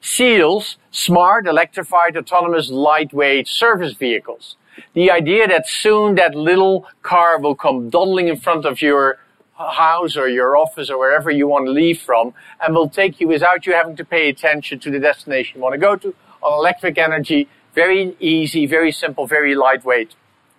Seals, 0.00 0.76
smart, 0.90 1.46
electrified, 1.46 2.16
autonomous, 2.16 2.68
lightweight 2.68 3.46
service 3.46 3.94
vehicles. 3.94 4.56
The 4.94 5.10
idea 5.10 5.46
that 5.48 5.68
soon 5.68 6.14
that 6.16 6.34
little 6.34 6.86
car 7.02 7.38
will 7.38 7.54
come 7.54 7.90
dawdling 7.90 8.28
in 8.28 8.36
front 8.36 8.64
of 8.64 8.82
your 8.82 9.18
house 9.54 10.16
or 10.16 10.28
your 10.28 10.56
office 10.56 10.90
or 10.90 10.98
wherever 10.98 11.30
you 11.30 11.48
want 11.48 11.66
to 11.66 11.72
leave 11.72 12.00
from 12.00 12.34
and 12.60 12.74
will 12.74 12.90
take 12.90 13.20
you 13.20 13.28
without 13.28 13.66
you 13.66 13.72
having 13.72 13.96
to 13.96 14.04
pay 14.04 14.28
attention 14.28 14.78
to 14.80 14.90
the 14.90 14.98
destination 14.98 15.56
you 15.56 15.62
want 15.62 15.72
to 15.72 15.78
go 15.78 15.96
to 15.96 16.14
on 16.42 16.52
electric 16.52 16.98
energy 16.98 17.48
very 17.76 18.16
easy, 18.18 18.66
very 18.66 18.90
simple, 18.90 19.26
very 19.26 19.54
lightweight, 19.54 20.14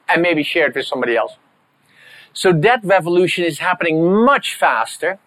and 0.07 0.21
maybe 0.21 0.43
share 0.43 0.67
it 0.67 0.75
with 0.75 0.85
somebody 0.85 1.17
else. 1.17 1.33
So 2.31 2.53
that 2.53 2.81
revolution 2.83 3.43
is 3.43 3.57
happening 3.57 4.23
much 4.23 4.55
faster 4.55 5.17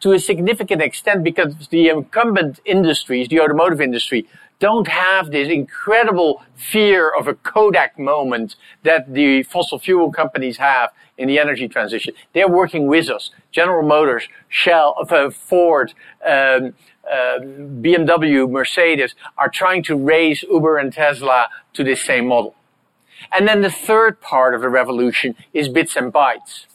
to 0.00 0.12
a 0.12 0.18
significant 0.18 0.82
extent 0.82 1.22
because 1.22 1.68
the 1.68 1.88
incumbent 1.88 2.60
industries, 2.64 3.28
the 3.28 3.40
automotive 3.40 3.80
industry, 3.80 4.28
don't 4.58 4.88
have 4.88 5.30
this 5.30 5.48
incredible 5.48 6.42
fear 6.54 7.10
of 7.10 7.28
a 7.28 7.34
Kodak 7.34 7.98
moment 7.98 8.56
that 8.82 9.12
the 9.12 9.42
fossil 9.42 9.78
fuel 9.78 10.10
companies 10.10 10.56
have 10.56 10.90
in 11.18 11.28
the 11.28 11.38
energy 11.38 11.68
transition. 11.68 12.14
They're 12.32 12.48
working 12.48 12.86
with 12.86 13.08
us. 13.10 13.30
General 13.50 13.86
Motors, 13.86 14.28
Shell, 14.48 15.06
uh, 15.10 15.30
Ford, 15.30 15.92
um, 16.26 16.74
uh, 17.10 17.38
BMW, 17.38 18.50
Mercedes 18.50 19.14
are 19.38 19.48
trying 19.48 19.82
to 19.84 19.96
raise 19.96 20.42
Uber 20.42 20.78
and 20.78 20.92
Tesla 20.92 21.48
to 21.74 21.84
this 21.84 22.02
same 22.02 22.26
model. 22.26 22.54
And 23.32 23.46
then 23.46 23.62
the 23.62 23.70
third 23.70 24.20
part 24.20 24.54
of 24.54 24.60
the 24.60 24.68
revolution 24.68 25.36
is 25.52 25.68
bits 25.68 25.96
and 25.96 26.12
bytes. 26.12 26.66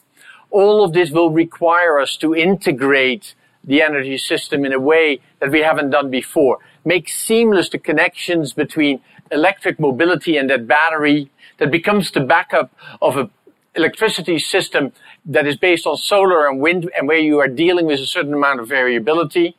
All 0.50 0.84
of 0.84 0.92
this 0.92 1.10
will 1.10 1.30
require 1.30 1.98
us 1.98 2.16
to 2.18 2.34
integrate 2.34 3.34
the 3.64 3.82
energy 3.82 4.18
system 4.18 4.64
in 4.64 4.72
a 4.72 4.80
way 4.80 5.20
that 5.40 5.50
we 5.50 5.60
haven't 5.60 5.90
done 5.90 6.10
before. 6.10 6.58
Make 6.84 7.08
seamless 7.08 7.68
the 7.68 7.78
connections 7.78 8.52
between 8.52 9.00
electric 9.30 9.78
mobility 9.78 10.36
and 10.36 10.50
that 10.50 10.66
battery 10.66 11.30
that 11.58 11.70
becomes 11.70 12.10
the 12.10 12.20
backup 12.20 12.72
of 13.00 13.16
an 13.16 13.30
electricity 13.74 14.38
system 14.38 14.92
that 15.24 15.46
is 15.46 15.56
based 15.56 15.86
on 15.86 15.96
solar 15.96 16.48
and 16.48 16.60
wind 16.60 16.90
and 16.96 17.06
where 17.08 17.18
you 17.18 17.38
are 17.38 17.48
dealing 17.48 17.86
with 17.86 18.00
a 18.00 18.06
certain 18.06 18.34
amount 18.34 18.60
of 18.60 18.68
variability 18.68 19.56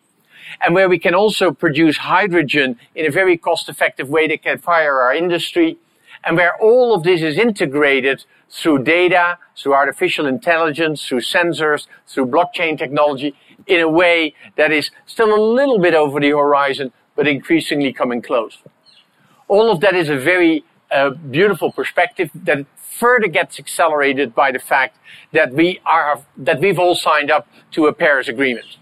and 0.62 0.76
where 0.76 0.90
we 0.90 1.00
can 1.00 1.16
also 1.16 1.52
produce 1.52 1.98
hydrogen 1.98 2.78
in 2.94 3.06
a 3.06 3.10
very 3.10 3.38
cost 3.38 3.70
effective 3.70 4.10
way 4.10 4.28
that 4.28 4.44
can 4.44 4.58
fire 4.58 5.00
our 5.02 5.14
industry 5.14 5.78
and 6.24 6.38
where 6.38 6.56
all 6.62 6.94
of 6.94 7.04
this 7.04 7.22
is 7.22 7.38
integrated 7.38 8.24
through 8.50 8.84
data, 8.84 9.38
through 9.58 9.74
artificial 9.74 10.28
intelligence, 10.28 11.06
through 11.06 11.22
sensors, 11.22 11.88
through 12.06 12.26
blockchain 12.26 12.78
technology 12.78 13.36
in 13.68 13.80
a 13.80 13.90
way 13.90 14.36
that 14.56 14.72
is 14.72 14.92
still 15.06 15.34
a 15.34 15.42
little 15.42 15.80
bit 15.80 15.94
over 15.94 16.20
the 16.20 16.30
horizon, 16.30 16.92
but 17.16 17.28
increasingly 17.28 17.94
coming 17.94 18.22
close. 18.22 18.58
All 19.48 19.72
of 19.72 19.82
that 19.82 19.96
is 19.96 20.10
a 20.10 20.18
very 20.18 20.64
uh, 20.92 21.12
beautiful 21.12 21.72
perspective 21.72 22.30
that 22.34 22.66
further 22.78 23.28
gets 23.28 23.60
accelerated 23.60 24.36
by 24.36 24.52
the 24.52 24.60
fact 24.60 24.98
that 25.32 25.54
we 25.54 25.80
are, 25.86 26.22
that 26.38 26.60
we've 26.60 26.80
all 26.80 26.96
signed 26.96 27.32
up 27.32 27.48
to 27.72 27.88
a 27.88 27.94
Paris 27.94 28.28
Agreement. 28.28 28.78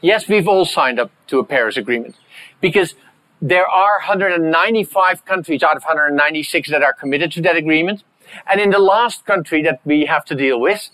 Yes, 0.00 0.28
we've 0.28 0.48
all 0.48 0.64
signed 0.64 0.98
up 0.98 1.10
to 1.28 1.38
a 1.38 1.44
Paris 1.44 1.76
Agreement 1.76 2.16
because 2.60 2.94
there 3.40 3.68
are 3.68 3.98
195 3.98 5.24
countries 5.24 5.62
out 5.62 5.76
of 5.76 5.82
196 5.82 6.70
that 6.70 6.82
are 6.82 6.92
committed 6.92 7.32
to 7.32 7.42
that 7.42 7.56
agreement. 7.56 8.04
And 8.46 8.60
in 8.60 8.70
the 8.70 8.78
last 8.78 9.24
country 9.26 9.62
that 9.62 9.80
we 9.84 10.06
have 10.06 10.24
to 10.26 10.34
deal 10.34 10.60
with, 10.60 10.90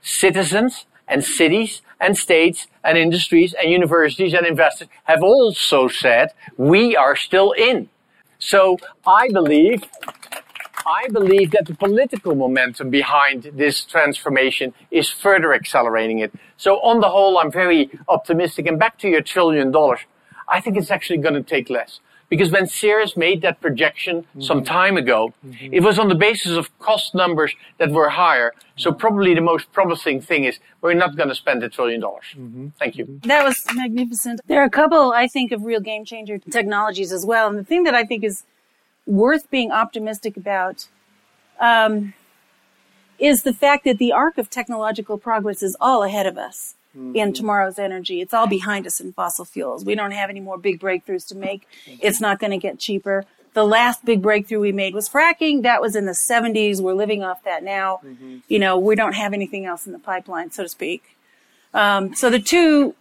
citizens 0.00 0.86
and 1.08 1.24
cities 1.24 1.82
and 2.02 2.18
states 2.18 2.66
and 2.84 2.98
industries 2.98 3.54
and 3.54 3.70
universities 3.70 4.34
and 4.34 4.44
investors 4.46 4.88
have 5.04 5.22
also 5.22 5.88
said 5.88 6.30
we 6.56 6.96
are 6.96 7.16
still 7.16 7.52
in. 7.52 7.88
So 8.38 8.76
I 9.06 9.28
believe 9.28 9.84
I 10.84 11.06
believe 11.12 11.52
that 11.52 11.66
the 11.66 11.74
political 11.74 12.34
momentum 12.34 12.90
behind 12.90 13.52
this 13.54 13.84
transformation 13.84 14.74
is 14.90 15.08
further 15.08 15.54
accelerating 15.54 16.18
it. 16.18 16.32
So 16.56 16.80
on 16.80 17.00
the 17.00 17.08
whole, 17.08 17.38
I'm 17.38 17.52
very 17.52 17.88
optimistic. 18.08 18.66
And 18.66 18.80
back 18.80 18.98
to 18.98 19.08
your 19.08 19.22
trillion 19.22 19.70
dollars, 19.70 20.00
I 20.48 20.60
think 20.60 20.76
it's 20.76 20.90
actually 20.90 21.18
going 21.18 21.34
to 21.34 21.42
take 21.42 21.70
less. 21.70 22.00
Because 22.32 22.50
when 22.50 22.66
Ceres 22.66 23.14
made 23.14 23.42
that 23.42 23.60
projection 23.60 24.22
mm-hmm. 24.22 24.40
some 24.40 24.64
time 24.64 24.96
ago, 24.96 25.34
mm-hmm. 25.46 25.70
it 25.70 25.82
was 25.82 25.98
on 25.98 26.08
the 26.08 26.14
basis 26.14 26.52
of 26.56 26.64
cost 26.78 27.14
numbers 27.14 27.52
that 27.76 27.90
were 27.90 28.08
higher. 28.08 28.54
So 28.76 28.90
probably 28.90 29.34
the 29.34 29.42
most 29.42 29.70
promising 29.70 30.22
thing 30.22 30.44
is 30.44 30.58
we're 30.80 30.94
not 30.94 31.14
going 31.14 31.28
to 31.28 31.34
spend 31.34 31.62
a 31.62 31.68
trillion 31.68 32.00
dollars. 32.00 32.24
Mm-hmm. 32.34 32.68
Thank 32.78 32.96
you. 32.96 33.20
That 33.24 33.44
was 33.44 33.62
magnificent. 33.74 34.40
There 34.46 34.62
are 34.62 34.64
a 34.64 34.70
couple, 34.70 35.12
I 35.12 35.28
think, 35.28 35.52
of 35.52 35.66
real 35.66 35.80
game 35.80 36.06
changer 36.06 36.38
technologies 36.38 37.12
as 37.12 37.26
well. 37.26 37.50
And 37.50 37.58
the 37.58 37.64
thing 37.64 37.82
that 37.82 37.94
I 37.94 38.04
think 38.04 38.24
is 38.24 38.44
worth 39.04 39.50
being 39.50 39.70
optimistic 39.70 40.38
about 40.38 40.88
um, 41.60 42.14
is 43.18 43.42
the 43.42 43.52
fact 43.52 43.84
that 43.84 43.98
the 43.98 44.10
arc 44.10 44.38
of 44.38 44.48
technological 44.48 45.18
progress 45.18 45.62
is 45.62 45.76
all 45.82 46.02
ahead 46.02 46.24
of 46.24 46.38
us 46.38 46.76
mm-hmm. 46.96 47.16
in 47.16 47.32
tomorrow's 47.32 47.78
energy. 47.78 48.20
It's 48.20 48.34
all 48.34 48.46
behind 48.46 48.86
us 48.86 49.00
in 49.00 49.12
fossil 49.12 49.44
fuels. 49.44 49.84
We 49.84 49.94
don't 49.94 50.12
have 50.12 50.30
any 50.30 50.40
more 50.40 50.58
big 50.58 50.80
breakthroughs 50.80 51.26
to 51.28 51.34
make. 51.34 51.66
It's 51.86 52.20
not 52.20 52.38
going 52.38 52.52
to 52.52 52.58
get 52.58 52.78
cheaper. 52.78 53.24
The 53.54 53.64
last 53.64 54.04
big 54.04 54.22
breakthrough 54.22 54.60
we 54.60 54.72
made 54.72 54.94
was 54.94 55.08
fracking. 55.08 55.62
That 55.62 55.82
was 55.82 55.94
in 55.94 56.06
the 56.06 56.16
70s. 56.30 56.80
We're 56.80 56.94
living 56.94 57.22
off 57.22 57.44
that 57.44 57.62
now. 57.62 58.00
Mm-hmm. 58.04 58.38
You 58.48 58.58
know, 58.58 58.78
we 58.78 58.94
don't 58.94 59.14
have 59.14 59.34
anything 59.34 59.66
else 59.66 59.86
in 59.86 59.92
the 59.92 59.98
pipeline, 59.98 60.50
so 60.50 60.62
to 60.62 60.68
speak. 60.68 61.16
Um, 61.74 62.14
so 62.14 62.30
the 62.30 62.38
two 62.38 62.94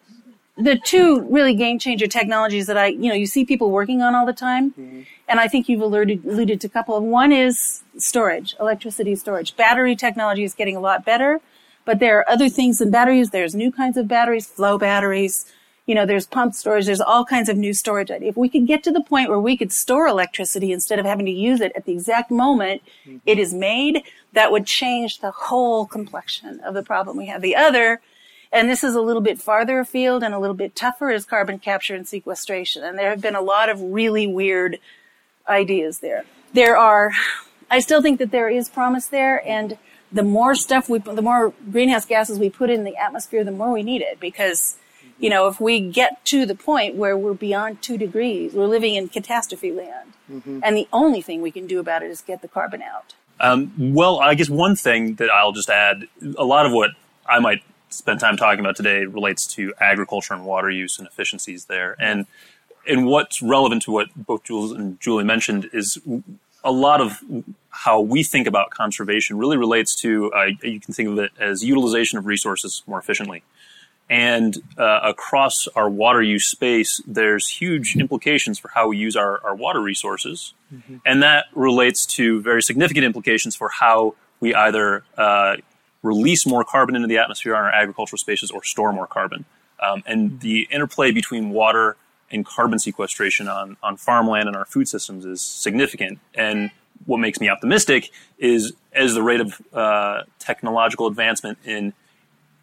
the 0.57 0.77
two 0.77 1.21
really 1.29 1.55
game 1.55 1.79
changer 1.79 2.07
technologies 2.07 2.67
that 2.67 2.77
I, 2.77 2.87
you 2.87 3.09
know, 3.09 3.13
you 3.13 3.25
see 3.25 3.45
people 3.45 3.71
working 3.71 4.01
on 4.01 4.15
all 4.15 4.25
the 4.25 4.33
time, 4.33 4.71
mm-hmm. 4.71 5.01
and 5.27 5.39
I 5.39 5.47
think 5.47 5.69
you've 5.69 5.81
alluded, 5.81 6.25
alluded 6.25 6.61
to 6.61 6.67
a 6.67 6.69
couple 6.69 6.95
of. 6.95 7.03
One 7.03 7.31
is 7.31 7.83
storage, 7.97 8.55
electricity 8.59 9.15
storage. 9.15 9.55
Battery 9.55 9.95
technology 9.95 10.43
is 10.43 10.53
getting 10.53 10.75
a 10.75 10.79
lot 10.79 11.05
better, 11.05 11.39
but 11.85 11.99
there 11.99 12.19
are 12.19 12.29
other 12.29 12.49
things 12.49 12.77
than 12.77 12.91
batteries. 12.91 13.29
There's 13.29 13.55
new 13.55 13.71
kinds 13.71 13.97
of 13.97 14.07
batteries, 14.07 14.47
flow 14.47 14.77
batteries. 14.77 15.45
You 15.85 15.95
know, 15.95 16.05
there's 16.05 16.27
pump 16.27 16.53
storage. 16.53 16.85
There's 16.85 17.01
all 17.01 17.25
kinds 17.25 17.49
of 17.49 17.57
new 17.57 17.73
storage. 17.73 18.11
If 18.11 18.37
we 18.37 18.49
could 18.49 18.67
get 18.67 18.83
to 18.83 18.91
the 18.91 19.03
point 19.03 19.29
where 19.29 19.39
we 19.39 19.57
could 19.57 19.73
store 19.73 20.07
electricity 20.07 20.71
instead 20.71 20.99
of 20.99 21.05
having 21.05 21.25
to 21.25 21.31
use 21.31 21.59
it 21.59 21.71
at 21.75 21.85
the 21.85 21.91
exact 21.91 22.31
moment 22.31 22.81
mm-hmm. 23.05 23.17
it 23.25 23.39
is 23.39 23.53
made, 23.53 24.03
that 24.33 24.51
would 24.51 24.65
change 24.65 25.19
the 25.19 25.31
whole 25.31 25.85
complexion 25.85 26.59
of 26.61 26.73
the 26.73 26.83
problem 26.83 27.17
we 27.17 27.25
have. 27.25 27.41
The 27.41 27.55
other 27.55 27.99
and 28.51 28.69
this 28.69 28.83
is 28.83 28.95
a 28.95 29.01
little 29.01 29.21
bit 29.21 29.41
farther 29.41 29.79
afield 29.79 30.23
and 30.23 30.33
a 30.33 30.39
little 30.39 30.55
bit 30.55 30.75
tougher 30.75 31.09
is 31.09 31.25
carbon 31.25 31.57
capture 31.57 31.95
and 31.95 32.07
sequestration. 32.07 32.83
And 32.83 32.97
there 32.97 33.09
have 33.09 33.21
been 33.21 33.35
a 33.35 33.41
lot 33.41 33.69
of 33.69 33.81
really 33.81 34.27
weird 34.27 34.77
ideas 35.47 35.99
there. 35.99 36.25
There 36.53 36.77
are, 36.77 37.13
I 37.69 37.79
still 37.79 38.01
think 38.01 38.19
that 38.19 38.31
there 38.31 38.49
is 38.49 38.67
promise 38.67 39.07
there. 39.07 39.47
And 39.47 39.77
the 40.11 40.23
more 40.23 40.55
stuff 40.55 40.89
we, 40.89 40.99
the 40.99 41.21
more 41.21 41.53
greenhouse 41.71 42.05
gases 42.05 42.37
we 42.37 42.49
put 42.49 42.69
in 42.69 42.83
the 42.83 42.97
atmosphere, 42.97 43.43
the 43.43 43.51
more 43.51 43.71
we 43.71 43.83
need 43.83 44.01
it 44.01 44.19
because, 44.19 44.77
you 45.19 45.29
know, 45.29 45.47
if 45.47 45.59
we 45.59 45.79
get 45.79 46.23
to 46.25 46.45
the 46.45 46.55
point 46.55 46.95
where 46.95 47.17
we're 47.17 47.33
beyond 47.33 47.81
two 47.81 47.97
degrees, 47.97 48.53
we're 48.53 48.67
living 48.67 48.95
in 48.95 49.07
catastrophe 49.07 49.71
land. 49.71 50.13
Mm-hmm. 50.31 50.59
And 50.63 50.75
the 50.75 50.87
only 50.91 51.21
thing 51.21 51.41
we 51.41 51.51
can 51.51 51.67
do 51.67 51.79
about 51.79 52.03
it 52.03 52.09
is 52.09 52.21
get 52.21 52.41
the 52.41 52.47
carbon 52.47 52.81
out. 52.81 53.13
Um, 53.39 53.93
well, 53.93 54.19
I 54.19 54.35
guess 54.35 54.49
one 54.49 54.75
thing 54.75 55.15
that 55.15 55.29
I'll 55.29 55.51
just 55.51 55.69
add, 55.69 56.07
a 56.37 56.43
lot 56.43 56.65
of 56.65 56.71
what 56.71 56.91
I 57.25 57.39
might 57.39 57.63
spend 57.89 58.19
time 58.19 58.37
talking 58.37 58.59
about 58.59 58.75
today 58.75 59.05
relates 59.05 59.45
to 59.55 59.73
agriculture 59.79 60.33
and 60.33 60.45
water 60.45 60.69
use 60.69 60.99
and 60.99 61.07
efficiencies 61.07 61.65
there. 61.65 61.95
And 61.99 62.27
and 62.87 63.05
what's 63.05 63.41
relevant 63.41 63.83
to 63.83 63.91
what 63.91 64.07
both 64.15 64.43
Jules 64.43 64.71
and 64.71 64.99
Julie 64.99 65.23
mentioned 65.23 65.69
is 65.71 65.99
a 66.63 66.71
lot 66.71 67.01
of 67.01 67.23
how 67.69 68.01
we 68.01 68.23
think 68.23 68.47
about 68.47 68.69
conservation 68.69 69.37
really 69.37 69.57
relates 69.57 69.95
to 70.01 70.31
uh, 70.33 70.45
you 70.61 70.79
can 70.79 70.93
think 70.93 71.09
of 71.09 71.17
it 71.17 71.31
as 71.39 71.63
utilization 71.63 72.17
of 72.17 72.25
resources 72.25 72.83
more 72.85 72.99
efficiently. 72.99 73.43
And 74.09 74.57
uh, 74.77 74.99
across 75.03 75.67
our 75.69 75.89
water 75.89 76.21
use 76.21 76.51
space, 76.51 77.01
there's 77.07 77.47
huge 77.47 77.95
implications 77.95 78.59
for 78.59 78.69
how 78.73 78.89
we 78.89 78.97
use 78.97 79.15
our, 79.15 79.41
our 79.45 79.55
water 79.55 79.79
resources. 79.79 80.53
Mm-hmm. 80.73 80.97
And 81.05 81.23
that 81.23 81.45
relates 81.55 82.05
to 82.17 82.41
very 82.41 82.61
significant 82.61 83.05
implications 83.05 83.55
for 83.55 83.69
how 83.69 84.15
we 84.41 84.53
either 84.53 85.05
uh, 85.17 85.55
release 86.03 86.45
more 86.45 86.65
carbon 86.65 86.95
into 86.95 87.07
the 87.07 87.19
atmosphere 87.19 87.55
on 87.55 87.63
our 87.63 87.71
agricultural 87.71 88.17
spaces 88.17 88.51
or 88.51 88.65
store 88.65 88.91
more 88.91 89.07
carbon. 89.07 89.45
Um, 89.79 90.03
and 90.05 90.31
mm-hmm. 90.31 90.39
the 90.39 90.67
interplay 90.69 91.11
between 91.11 91.51
water 91.51 91.95
and 92.31 92.45
carbon 92.45 92.79
sequestration 92.79 93.47
on, 93.47 93.77
on 93.81 93.97
farmland 93.97 94.47
and 94.47 94.55
our 94.55 94.65
food 94.65 94.87
systems 94.87 95.25
is 95.25 95.41
significant. 95.41 96.19
And 96.33 96.71
what 97.05 97.17
makes 97.17 97.39
me 97.39 97.49
optimistic 97.49 98.11
is 98.37 98.73
as 98.93 99.13
the 99.13 99.23
rate 99.23 99.41
of 99.41 99.61
uh, 99.73 100.23
technological 100.39 101.07
advancement 101.07 101.57
in 101.65 101.93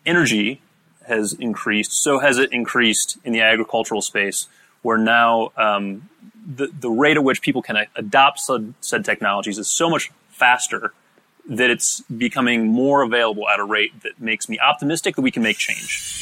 energy 0.07 0.61
has 1.07 1.33
increased, 1.33 1.93
so 1.93 2.19
has 2.19 2.39
it 2.39 2.53
increased 2.53 3.19
in 3.25 3.33
the 3.33 3.41
agricultural 3.41 4.03
space, 4.03 4.47
where 4.83 4.99
now 4.99 5.53
um, 5.57 6.09
the, 6.47 6.69
the 6.69 6.91
rate 6.91 7.17
at 7.17 7.25
which 7.25 7.41
people 7.41 7.63
can 7.63 7.87
adopt 7.97 8.41
said, 8.41 8.75
said 8.81 9.05
technologies 9.05 9.59
is 9.59 9.71
so 9.71 9.89
much 9.89 10.11
faster 10.29 10.93
that 11.49 11.71
it's 11.71 12.03
becoming 12.03 12.67
more 12.67 13.03
available 13.03 13.49
at 13.49 13.59
a 13.59 13.65
rate 13.65 14.03
that 14.03 14.21
makes 14.21 14.49
me 14.49 14.59
optimistic 14.59 15.17
that 15.17 15.23
we 15.23 15.31
can 15.31 15.43
make 15.43 15.57
change. 15.57 16.15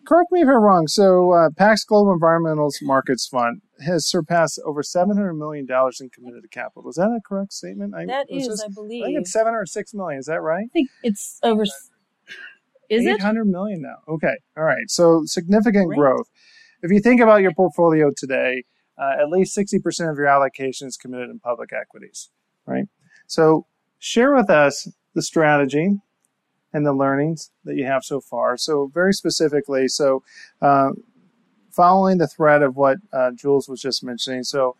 correct 0.06 0.32
me 0.32 0.40
if 0.40 0.48
I'm 0.48 0.62
wrong. 0.62 0.88
So, 0.88 1.32
uh, 1.32 1.50
PAX 1.50 1.84
Global 1.84 2.14
Environmental 2.14 2.72
Markets 2.80 3.26
Fund 3.26 3.60
has 3.80 4.06
surpassed 4.06 4.60
over 4.64 4.82
$700 4.82 5.36
million 5.36 5.66
in 6.00 6.10
committed 6.10 6.50
capital. 6.50 6.88
Is 6.88 6.96
that 6.96 7.06
a 7.08 7.20
correct 7.24 7.52
statement? 7.52 7.94
I, 7.94 8.06
that 8.06 8.26
is, 8.30 8.46
just, 8.46 8.64
I 8.64 8.68
believe. 8.68 9.04
I 9.04 9.06
think 9.06 9.20
it's 9.20 9.32
706 9.32 9.94
million. 9.94 10.18
Is 10.18 10.26
that 10.26 10.40
right? 10.40 10.64
I 10.64 10.72
think 10.72 10.90
it's 11.02 11.38
over. 11.42 11.64
Is 12.88 13.06
800 13.06 13.42
it? 13.42 13.44
million 13.44 13.82
now. 13.82 13.98
Okay. 14.08 14.36
All 14.56 14.64
right. 14.64 14.88
So, 14.88 15.22
significant 15.24 15.88
Great. 15.88 15.98
growth. 15.98 16.28
If 16.82 16.90
you 16.90 17.00
think 17.00 17.20
about 17.20 17.42
your 17.42 17.52
portfolio 17.52 18.10
today, 18.16 18.64
uh, 18.96 19.20
at 19.20 19.28
least 19.28 19.56
60% 19.56 20.10
of 20.10 20.16
your 20.16 20.26
allocation 20.26 20.88
is 20.88 20.96
committed 20.96 21.30
in 21.30 21.38
public 21.38 21.72
equities, 21.72 22.30
right? 22.66 22.86
So, 23.26 23.66
share 23.98 24.34
with 24.34 24.48
us 24.48 24.88
the 25.14 25.22
strategy 25.22 25.96
and 26.72 26.86
the 26.86 26.92
learnings 26.92 27.50
that 27.64 27.76
you 27.76 27.84
have 27.84 28.04
so 28.04 28.20
far. 28.20 28.56
So, 28.56 28.90
very 28.92 29.12
specifically, 29.12 29.88
so 29.88 30.22
uh, 30.62 30.90
following 31.78 32.18
the 32.18 32.26
thread 32.26 32.62
of 32.62 32.76
what 32.76 32.98
uh, 33.12 33.30
Jules 33.30 33.68
was 33.68 33.80
just 33.80 34.02
mentioning, 34.02 34.42
so 34.42 34.74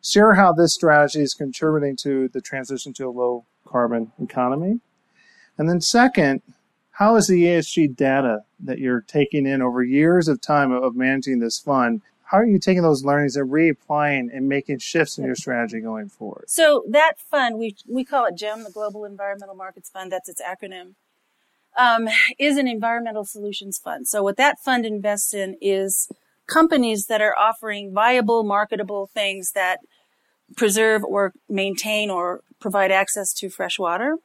share 0.00 0.34
how 0.34 0.52
this 0.52 0.72
strategy 0.72 1.20
is 1.20 1.34
contributing 1.34 1.96
to 1.96 2.28
the 2.28 2.40
transition 2.40 2.92
to 2.92 3.08
a 3.08 3.10
low 3.10 3.44
carbon 3.66 4.12
economy. 4.22 4.78
And 5.58 5.68
then, 5.68 5.80
second, 5.80 6.42
how 6.92 7.16
is 7.16 7.26
the 7.26 7.42
ESG 7.42 7.96
data 7.96 8.44
that 8.60 8.78
you're 8.78 9.00
taking 9.00 9.44
in 9.44 9.60
over 9.60 9.82
years 9.82 10.28
of 10.28 10.40
time 10.40 10.70
of 10.70 10.94
managing 10.94 11.40
this 11.40 11.58
fund 11.58 12.02
how 12.26 12.38
are 12.38 12.44
you 12.44 12.58
taking 12.58 12.82
those 12.82 13.04
learnings 13.04 13.36
and 13.36 13.48
reapplying 13.50 14.36
and 14.36 14.48
making 14.48 14.78
shifts 14.78 15.16
in 15.16 15.24
your 15.24 15.36
strategy 15.36 15.80
going 15.80 16.08
forward? 16.08 16.46
So 16.48 16.84
that 16.90 17.14
fund, 17.18 17.56
we 17.56 17.76
we 17.88 18.04
call 18.04 18.26
it 18.26 18.36
GEM, 18.36 18.64
the 18.64 18.70
Global 18.70 19.04
Environmental 19.04 19.54
Markets 19.54 19.90
Fund. 19.90 20.10
That's 20.10 20.28
its 20.28 20.42
acronym. 20.42 20.94
Um, 21.78 22.08
is 22.38 22.56
an 22.56 22.66
environmental 22.66 23.24
solutions 23.24 23.78
fund. 23.78 24.08
So 24.08 24.22
what 24.22 24.38
that 24.38 24.58
fund 24.58 24.84
invests 24.84 25.34
in 25.34 25.56
is 25.60 26.10
companies 26.46 27.06
that 27.06 27.20
are 27.20 27.36
offering 27.38 27.92
viable, 27.92 28.44
marketable 28.44 29.06
things 29.06 29.52
that 29.52 29.80
preserve 30.56 31.02
or 31.04 31.32
maintain 31.48 32.10
or 32.10 32.40
provide 32.60 32.90
access 32.90 33.32
to 33.34 33.48
fresh 33.48 33.78
water 33.78 34.16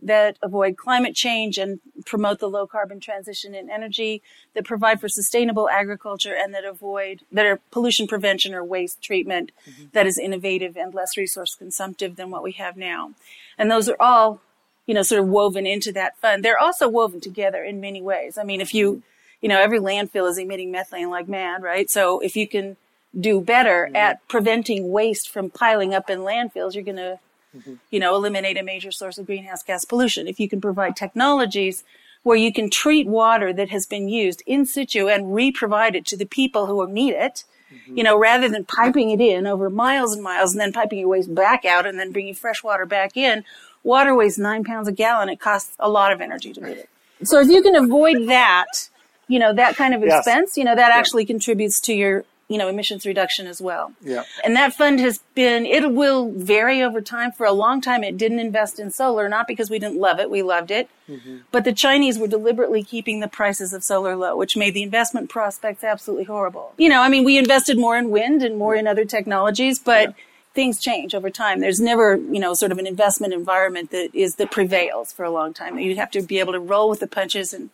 that 0.00 0.36
avoid 0.42 0.76
climate 0.76 1.14
change 1.14 1.58
and 1.58 1.80
promote 2.06 2.38
the 2.38 2.48
low 2.48 2.66
carbon 2.66 3.00
transition 3.00 3.54
in 3.54 3.68
energy, 3.68 4.22
that 4.54 4.64
provide 4.64 5.00
for 5.00 5.08
sustainable 5.08 5.68
agriculture 5.68 6.34
and 6.34 6.54
that 6.54 6.64
avoid, 6.64 7.22
that 7.32 7.46
are 7.46 7.60
pollution 7.70 8.06
prevention 8.06 8.54
or 8.54 8.62
waste 8.62 9.02
treatment 9.02 9.50
mm-hmm. 9.68 9.86
that 9.92 10.06
is 10.06 10.18
innovative 10.18 10.76
and 10.76 10.94
less 10.94 11.16
resource 11.16 11.54
consumptive 11.54 12.16
than 12.16 12.30
what 12.30 12.44
we 12.44 12.52
have 12.52 12.76
now. 12.76 13.12
And 13.56 13.70
those 13.70 13.88
are 13.88 13.96
all, 13.98 14.40
you 14.86 14.94
know, 14.94 15.02
sort 15.02 15.20
of 15.20 15.28
woven 15.28 15.66
into 15.66 15.92
that 15.92 16.16
fund. 16.18 16.44
They're 16.44 16.58
also 16.58 16.88
woven 16.88 17.20
together 17.20 17.64
in 17.64 17.80
many 17.80 18.00
ways. 18.00 18.38
I 18.38 18.44
mean, 18.44 18.60
if 18.60 18.72
you, 18.72 19.02
you 19.40 19.48
know, 19.48 19.60
every 19.60 19.78
landfill 19.78 20.28
is 20.28 20.38
emitting 20.38 20.70
methane 20.70 21.10
like 21.10 21.28
mad, 21.28 21.62
right? 21.62 21.88
So 21.90 22.20
if 22.20 22.36
you 22.36 22.48
can 22.48 22.76
do 23.18 23.40
better 23.40 23.86
mm-hmm. 23.86 23.96
at 23.96 24.26
preventing 24.28 24.90
waste 24.90 25.30
from 25.30 25.50
piling 25.50 25.94
up 25.94 26.10
in 26.10 26.20
landfills, 26.20 26.74
you're 26.74 26.84
going 26.84 26.96
to 26.96 27.18
mm-hmm. 27.56 27.74
you 27.90 28.00
know, 28.00 28.14
eliminate 28.14 28.58
a 28.58 28.62
major 28.62 28.90
source 28.90 29.18
of 29.18 29.26
greenhouse 29.26 29.62
gas 29.62 29.84
pollution. 29.84 30.26
If 30.26 30.40
you 30.40 30.48
can 30.48 30.60
provide 30.60 30.96
technologies 30.96 31.84
where 32.22 32.36
you 32.36 32.52
can 32.52 32.68
treat 32.68 33.06
water 33.06 33.52
that 33.52 33.70
has 33.70 33.86
been 33.86 34.08
used 34.08 34.42
in 34.46 34.66
situ 34.66 35.08
and 35.08 35.34
re-provide 35.34 35.94
it 35.94 36.04
to 36.06 36.16
the 36.16 36.26
people 36.26 36.66
who 36.66 36.86
need 36.88 37.14
it, 37.14 37.44
mm-hmm. 37.72 37.96
you 37.96 38.02
know, 38.02 38.18
rather 38.18 38.48
than 38.48 38.64
piping 38.64 39.10
it 39.10 39.20
in 39.20 39.46
over 39.46 39.70
miles 39.70 40.14
and 40.14 40.22
miles 40.22 40.52
and 40.52 40.60
then 40.60 40.72
piping 40.72 40.98
your 40.98 41.08
waste 41.08 41.34
back 41.34 41.64
out 41.64 41.86
and 41.86 41.98
then 41.98 42.12
bringing 42.12 42.34
fresh 42.34 42.62
water 42.62 42.86
back 42.86 43.16
in, 43.16 43.44
water 43.82 44.14
weighs 44.14 44.38
nine 44.38 44.64
pounds 44.64 44.88
a 44.88 44.92
gallon. 44.92 45.28
It 45.28 45.40
costs 45.40 45.74
a 45.78 45.88
lot 45.88 46.12
of 46.12 46.20
energy 46.20 46.52
to 46.52 46.60
move 46.60 46.76
it. 46.76 46.88
So 47.22 47.40
if 47.40 47.48
you 47.48 47.62
can 47.62 47.74
avoid 47.74 48.28
that, 48.28 48.88
you 49.28 49.38
know, 49.38 49.52
that 49.52 49.76
kind 49.76 49.94
of 49.94 50.02
expense, 50.02 50.50
yes. 50.50 50.56
you 50.56 50.64
know, 50.64 50.74
that 50.74 50.88
yeah. 50.88 50.96
actually 50.96 51.24
contributes 51.24 51.80
to 51.82 51.94
your 51.94 52.24
you 52.48 52.56
know, 52.56 52.68
emissions 52.68 53.04
reduction 53.04 53.46
as 53.46 53.60
well. 53.60 53.92
Yeah. 54.00 54.24
And 54.42 54.56
that 54.56 54.72
fund 54.72 55.00
has 55.00 55.20
been, 55.34 55.66
it 55.66 55.92
will 55.92 56.30
vary 56.30 56.82
over 56.82 57.02
time. 57.02 57.30
For 57.30 57.44
a 57.44 57.52
long 57.52 57.82
time, 57.82 58.02
it 58.02 58.16
didn't 58.16 58.38
invest 58.38 58.78
in 58.78 58.90
solar, 58.90 59.28
not 59.28 59.46
because 59.46 59.68
we 59.68 59.78
didn't 59.78 60.00
love 60.00 60.18
it, 60.18 60.30
we 60.30 60.40
loved 60.40 60.70
it. 60.70 60.88
Mm-hmm. 61.10 61.40
But 61.52 61.64
the 61.64 61.74
Chinese 61.74 62.18
were 62.18 62.26
deliberately 62.26 62.82
keeping 62.82 63.20
the 63.20 63.28
prices 63.28 63.74
of 63.74 63.84
solar 63.84 64.16
low, 64.16 64.34
which 64.34 64.56
made 64.56 64.72
the 64.72 64.82
investment 64.82 65.28
prospects 65.28 65.84
absolutely 65.84 66.24
horrible. 66.24 66.72
You 66.78 66.88
know, 66.88 67.02
I 67.02 67.10
mean, 67.10 67.22
we 67.22 67.36
invested 67.36 67.78
more 67.78 67.98
in 67.98 68.08
wind 68.08 68.42
and 68.42 68.56
more 68.56 68.74
in 68.74 68.86
other 68.86 69.04
technologies, 69.04 69.78
but 69.78 70.08
yeah. 70.08 70.14
things 70.54 70.80
change 70.80 71.14
over 71.14 71.28
time. 71.28 71.60
There's 71.60 71.80
never, 71.80 72.16
you 72.16 72.40
know, 72.40 72.54
sort 72.54 72.72
of 72.72 72.78
an 72.78 72.86
investment 72.86 73.34
environment 73.34 73.90
that 73.90 74.14
is, 74.14 74.36
that 74.36 74.50
prevails 74.50 75.12
for 75.12 75.22
a 75.22 75.30
long 75.30 75.52
time. 75.52 75.78
You'd 75.78 75.98
have 75.98 76.12
to 76.12 76.22
be 76.22 76.38
able 76.38 76.54
to 76.54 76.60
roll 76.60 76.88
with 76.88 77.00
the 77.00 77.06
punches 77.06 77.52
and, 77.52 77.68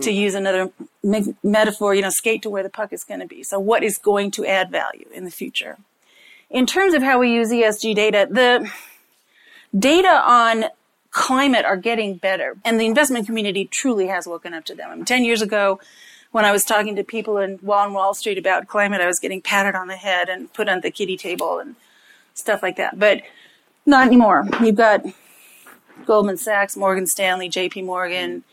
to 0.00 0.10
hmm. 0.10 0.16
use 0.16 0.34
another 0.34 0.70
me- 1.02 1.34
metaphor, 1.42 1.94
you 1.94 2.02
know, 2.02 2.10
skate 2.10 2.42
to 2.42 2.50
where 2.50 2.62
the 2.62 2.70
puck 2.70 2.92
is 2.92 3.04
going 3.04 3.20
to 3.20 3.26
be. 3.26 3.42
So 3.42 3.58
what 3.58 3.82
is 3.82 3.98
going 3.98 4.30
to 4.32 4.46
add 4.46 4.70
value 4.70 5.06
in 5.14 5.24
the 5.24 5.30
future? 5.30 5.78
In 6.50 6.66
terms 6.66 6.94
of 6.94 7.02
how 7.02 7.18
we 7.18 7.32
use 7.32 7.50
ESG 7.50 7.94
data, 7.94 8.28
the 8.30 8.70
data 9.76 10.22
on 10.24 10.66
climate 11.10 11.64
are 11.64 11.76
getting 11.76 12.16
better 12.16 12.56
and 12.64 12.78
the 12.78 12.86
investment 12.86 13.26
community 13.26 13.64
truly 13.64 14.06
has 14.06 14.26
woken 14.26 14.52
up 14.52 14.64
to 14.66 14.74
them. 14.74 14.90
I 14.90 14.94
mean, 14.94 15.04
10 15.04 15.24
years 15.24 15.42
ago, 15.42 15.80
when 16.30 16.44
I 16.44 16.52
was 16.52 16.64
talking 16.64 16.94
to 16.96 17.04
people 17.04 17.38
in 17.38 17.58
on 17.66 17.94
Wall 17.94 18.12
Street 18.12 18.36
about 18.36 18.68
climate, 18.68 19.00
I 19.00 19.06
was 19.06 19.18
getting 19.18 19.40
patted 19.40 19.74
on 19.74 19.88
the 19.88 19.96
head 19.96 20.28
and 20.28 20.52
put 20.52 20.68
on 20.68 20.82
the 20.82 20.90
kiddie 20.90 21.16
table 21.16 21.58
and 21.58 21.76
stuff 22.34 22.62
like 22.62 22.76
that. 22.76 22.98
But 22.98 23.22
not 23.86 24.06
anymore. 24.06 24.46
You've 24.60 24.76
got 24.76 25.06
Goldman 26.04 26.36
Sachs, 26.36 26.76
Morgan 26.76 27.06
Stanley, 27.06 27.48
JP 27.48 27.86
Morgan, 27.86 28.44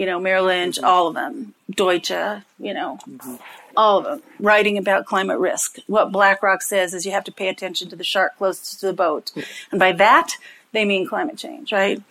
you 0.00 0.06
know, 0.06 0.18
Merrill 0.18 0.46
Lynch, 0.46 0.76
mm-hmm. 0.76 0.86
all 0.86 1.08
of 1.08 1.14
them, 1.14 1.52
Deutsche, 1.70 2.10
you 2.58 2.72
know, 2.72 2.98
mm-hmm. 3.06 3.36
all 3.76 3.98
of 3.98 4.04
them, 4.04 4.22
writing 4.38 4.78
about 4.78 5.04
climate 5.04 5.38
risk. 5.38 5.76
What 5.88 6.10
BlackRock 6.10 6.62
says 6.62 6.94
is 6.94 7.04
you 7.04 7.12
have 7.12 7.24
to 7.24 7.32
pay 7.32 7.48
attention 7.48 7.90
to 7.90 7.96
the 7.96 8.02
shark 8.02 8.38
closest 8.38 8.80
to 8.80 8.86
the 8.86 8.94
boat. 8.94 9.30
And 9.70 9.78
by 9.78 9.92
that, 9.92 10.36
they 10.72 10.86
mean 10.86 11.06
climate 11.06 11.36
change, 11.36 11.70
right? 11.70 12.02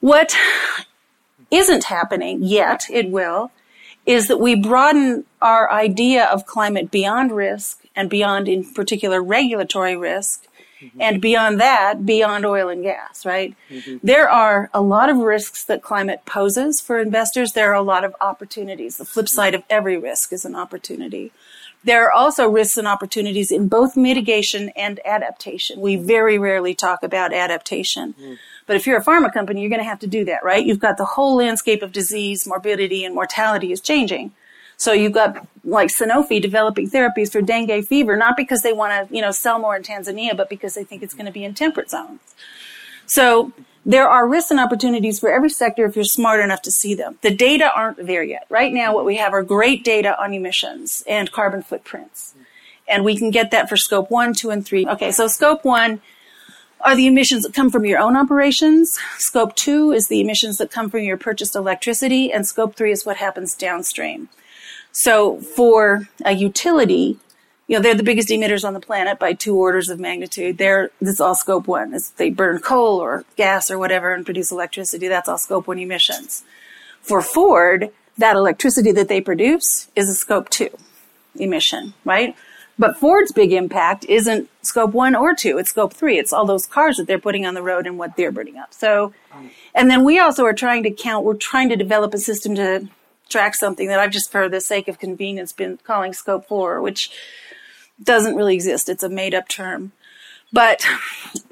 What 0.00 0.34
isn't 1.50 1.84
happening 1.84 2.42
yet, 2.42 2.86
it 2.88 3.10
will, 3.10 3.50
is 4.06 4.28
that 4.28 4.38
we 4.40 4.54
broaden 4.54 5.26
our 5.42 5.70
idea 5.70 6.24
of 6.24 6.46
climate 6.46 6.90
beyond 6.90 7.32
risk 7.32 7.84
and 7.94 8.08
beyond, 8.08 8.48
in 8.48 8.64
particular, 8.72 9.22
regulatory 9.22 9.94
risk. 9.94 10.46
Mm-hmm. 10.80 11.00
And 11.00 11.20
beyond 11.20 11.60
that, 11.60 12.06
beyond 12.06 12.46
oil 12.46 12.68
and 12.68 12.82
gas, 12.82 13.26
right? 13.26 13.54
Mm-hmm. 13.70 13.98
There 14.02 14.28
are 14.28 14.70
a 14.72 14.80
lot 14.80 15.10
of 15.10 15.18
risks 15.18 15.64
that 15.64 15.82
climate 15.82 16.22
poses 16.24 16.80
for 16.80 16.98
investors. 16.98 17.52
There 17.52 17.70
are 17.70 17.74
a 17.74 17.82
lot 17.82 18.04
of 18.04 18.14
opportunities. 18.20 18.96
The 18.96 19.04
flip 19.04 19.28
side 19.28 19.54
of 19.54 19.62
every 19.68 19.96
risk 19.96 20.32
is 20.32 20.44
an 20.44 20.56
opportunity. 20.56 21.32
There 21.82 22.04
are 22.04 22.12
also 22.12 22.48
risks 22.48 22.76
and 22.76 22.86
opportunities 22.86 23.50
in 23.50 23.68
both 23.68 23.96
mitigation 23.96 24.68
and 24.70 25.00
adaptation. 25.04 25.80
We 25.80 25.96
very 25.96 26.38
rarely 26.38 26.74
talk 26.74 27.02
about 27.02 27.32
adaptation. 27.32 28.14
Mm. 28.20 28.38
But 28.66 28.76
if 28.76 28.86
you're 28.86 28.98
a 28.98 29.04
pharma 29.04 29.32
company, 29.32 29.62
you're 29.62 29.70
going 29.70 29.80
to 29.80 29.88
have 29.88 30.00
to 30.00 30.06
do 30.06 30.24
that, 30.26 30.44
right? 30.44 30.64
You've 30.64 30.78
got 30.78 30.98
the 30.98 31.04
whole 31.04 31.36
landscape 31.36 31.82
of 31.82 31.92
disease, 31.92 32.46
morbidity, 32.46 33.04
and 33.04 33.14
mortality 33.14 33.72
is 33.72 33.80
changing. 33.80 34.32
So 34.80 34.92
you've 34.94 35.12
got 35.12 35.46
like 35.62 35.90
Sanofi 35.90 36.40
developing 36.40 36.88
therapies 36.88 37.30
for 37.30 37.42
dengue 37.42 37.84
fever, 37.84 38.16
not 38.16 38.34
because 38.34 38.62
they 38.62 38.72
want 38.72 39.10
to, 39.10 39.14
you 39.14 39.20
know, 39.20 39.30
sell 39.30 39.58
more 39.58 39.76
in 39.76 39.82
Tanzania, 39.82 40.34
but 40.34 40.48
because 40.48 40.72
they 40.72 40.84
think 40.84 41.02
it's 41.02 41.12
going 41.12 41.26
to 41.26 41.32
be 41.32 41.44
in 41.44 41.52
temperate 41.52 41.90
zones. 41.90 42.20
So 43.04 43.52
there 43.84 44.08
are 44.08 44.26
risks 44.26 44.50
and 44.50 44.58
opportunities 44.58 45.20
for 45.20 45.30
every 45.30 45.50
sector 45.50 45.84
if 45.84 45.96
you're 45.96 46.04
smart 46.06 46.40
enough 46.40 46.62
to 46.62 46.70
see 46.70 46.94
them. 46.94 47.18
The 47.20 47.30
data 47.30 47.70
aren't 47.76 48.06
there 48.06 48.22
yet. 48.22 48.46
Right 48.48 48.72
now, 48.72 48.94
what 48.94 49.04
we 49.04 49.16
have 49.16 49.34
are 49.34 49.42
great 49.42 49.84
data 49.84 50.18
on 50.18 50.32
emissions 50.32 51.04
and 51.06 51.30
carbon 51.30 51.62
footprints. 51.62 52.34
And 52.88 53.04
we 53.04 53.18
can 53.18 53.30
get 53.30 53.50
that 53.50 53.68
for 53.68 53.76
scope 53.76 54.10
one, 54.10 54.32
two, 54.32 54.48
and 54.48 54.64
three. 54.64 54.86
Okay, 54.86 55.12
so 55.12 55.26
scope 55.26 55.62
one 55.62 56.00
are 56.80 56.96
the 56.96 57.06
emissions 57.06 57.42
that 57.42 57.52
come 57.52 57.68
from 57.68 57.84
your 57.84 57.98
own 57.98 58.16
operations. 58.16 58.98
Scope 59.18 59.54
two 59.56 59.92
is 59.92 60.08
the 60.08 60.22
emissions 60.22 60.56
that 60.56 60.70
come 60.70 60.88
from 60.88 61.00
your 61.00 61.18
purchased 61.18 61.54
electricity. 61.54 62.32
And 62.32 62.46
scope 62.46 62.76
three 62.76 62.92
is 62.92 63.04
what 63.04 63.18
happens 63.18 63.54
downstream. 63.54 64.30
So 64.92 65.40
for 65.40 66.08
a 66.24 66.32
utility, 66.32 67.18
you 67.66 67.76
know, 67.76 67.82
they're 67.82 67.94
the 67.94 68.02
biggest 68.02 68.30
emitters 68.30 68.64
on 68.64 68.74
the 68.74 68.80
planet 68.80 69.18
by 69.18 69.32
two 69.32 69.56
orders 69.56 69.88
of 69.88 70.00
magnitude. 70.00 70.58
They're, 70.58 70.90
this 71.00 71.14
is 71.14 71.20
all 71.20 71.36
scope 71.36 71.68
one. 71.68 71.94
It's, 71.94 72.10
they 72.10 72.30
burn 72.30 72.58
coal 72.58 72.98
or 72.98 73.24
gas 73.36 73.70
or 73.70 73.78
whatever 73.78 74.12
and 74.12 74.24
produce 74.24 74.50
electricity. 74.50 75.06
That's 75.06 75.28
all 75.28 75.38
scope 75.38 75.68
one 75.68 75.78
emissions. 75.78 76.42
For 77.00 77.22
Ford, 77.22 77.90
that 78.18 78.36
electricity 78.36 78.92
that 78.92 79.08
they 79.08 79.20
produce 79.20 79.88
is 79.94 80.08
a 80.08 80.14
scope 80.14 80.48
two 80.48 80.76
emission, 81.36 81.94
right? 82.04 82.34
But 82.78 82.96
Ford's 82.96 83.30
big 83.30 83.52
impact 83.52 84.04
isn't 84.06 84.48
scope 84.62 84.92
one 84.92 85.14
or 85.14 85.34
two. 85.34 85.58
It's 85.58 85.70
scope 85.70 85.92
three. 85.92 86.18
It's 86.18 86.32
all 86.32 86.46
those 86.46 86.66
cars 86.66 86.96
that 86.96 87.06
they're 87.06 87.18
putting 87.18 87.46
on 87.46 87.54
the 87.54 87.62
road 87.62 87.86
and 87.86 87.98
what 87.98 88.16
they're 88.16 88.32
burning 88.32 88.56
up. 88.56 88.72
So, 88.72 89.12
and 89.74 89.90
then 89.90 90.02
we 90.02 90.18
also 90.18 90.44
are 90.44 90.54
trying 90.54 90.82
to 90.84 90.90
count, 90.90 91.24
we're 91.24 91.34
trying 91.34 91.68
to 91.68 91.76
develop 91.76 92.14
a 92.14 92.18
system 92.18 92.54
to 92.56 92.88
track 93.30 93.54
something 93.54 93.88
that 93.88 94.00
I've 94.00 94.10
just 94.10 94.30
for 94.30 94.48
the 94.48 94.60
sake 94.60 94.88
of 94.88 94.98
convenience 94.98 95.52
been 95.52 95.78
calling 95.84 96.12
scope 96.12 96.46
four, 96.46 96.82
which 96.82 97.10
doesn't 98.02 98.36
really 98.36 98.54
exist. 98.54 98.88
It's 98.88 99.02
a 99.02 99.08
made 99.08 99.34
up 99.34 99.48
term. 99.48 99.92
But 100.52 100.84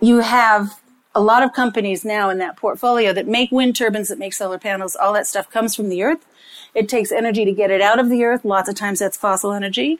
you 0.00 0.18
have 0.18 0.80
a 1.14 1.20
lot 1.20 1.42
of 1.42 1.52
companies 1.52 2.04
now 2.04 2.30
in 2.30 2.38
that 2.38 2.56
portfolio 2.56 3.12
that 3.12 3.26
make 3.26 3.50
wind 3.50 3.76
turbines, 3.76 4.08
that 4.08 4.18
make 4.18 4.34
solar 4.34 4.58
panels, 4.58 4.96
all 4.96 5.12
that 5.14 5.26
stuff 5.26 5.50
comes 5.50 5.74
from 5.74 5.88
the 5.88 6.02
earth. 6.02 6.26
It 6.74 6.88
takes 6.88 7.10
energy 7.10 7.44
to 7.44 7.52
get 7.52 7.70
it 7.70 7.80
out 7.80 7.98
of 7.98 8.08
the 8.08 8.24
earth. 8.24 8.44
Lots 8.44 8.68
of 8.68 8.74
times 8.74 8.98
that's 8.98 9.16
fossil 9.16 9.52
energy. 9.52 9.98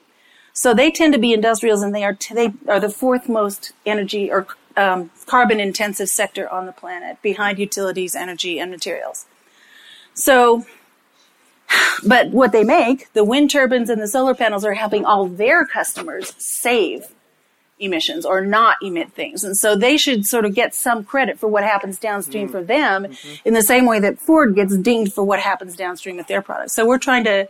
So 0.53 0.75
they 0.75 0.91
tend 0.91 1.13
to 1.15 1.19
be 1.19 1.33
industrials 1.33 1.83
and 1.83 1.95
they 1.95 2.05
are, 2.05 2.15
t- 2.15 2.35
they 2.35 2.53
are 2.67 2.81
the 2.81 2.91
fourth 2.91 3.29
most 3.29 3.73
energy 3.87 4.31
or 4.31 4.47
um, 4.77 5.11
carbon 5.27 5.61
intensive 5.61 6.09
sector 6.09 6.49
on 6.49 6.67
the 6.67 6.73
planet 6.73 7.21
behind 7.23 7.59
utilities, 7.59 8.15
energy, 8.15 8.59
and 8.59 8.71
materials. 8.71 9.27
So 10.15 10.67
but 12.07 12.31
what 12.31 12.53
they 12.53 12.65
make, 12.65 13.13
the 13.13 13.25
wind 13.25 13.51
turbines 13.51 13.91
and 13.91 14.01
the 14.01 14.09
solar 14.09 14.35
panels 14.35 14.65
are 14.65 14.75
helping 14.75 15.05
all 15.05 15.27
their 15.27 15.67
customers 15.67 16.33
save 16.39 17.07
emissions 17.81 18.25
or 18.25 18.41
not 18.41 18.77
emit 18.83 19.13
things. 19.13 19.45
And 19.45 19.57
so 19.57 19.77
they 19.77 19.97
should 19.97 20.27
sort 20.27 20.45
of 20.45 20.55
get 20.55 20.75
some 20.75 21.05
credit 21.05 21.39
for 21.39 21.49
what 21.49 21.65
happens 21.65 21.99
downstream 21.99 22.49
mm. 22.49 22.53
for 22.53 22.63
them 22.63 23.05
mm-hmm. 23.05 23.49
in 23.49 23.55
the 23.55 23.63
same 23.63 23.87
way 23.87 24.01
that 24.01 24.19
Ford 24.19 24.55
gets 24.55 24.77
dinged 24.77 25.13
for 25.13 25.23
what 25.23 25.41
happens 25.41 25.77
downstream 25.77 26.17
with 26.17 26.27
their 26.27 26.43
products. 26.43 26.75
So 26.75 26.87
we're 26.87 26.99
trying 26.99 27.25
to 27.25 27.49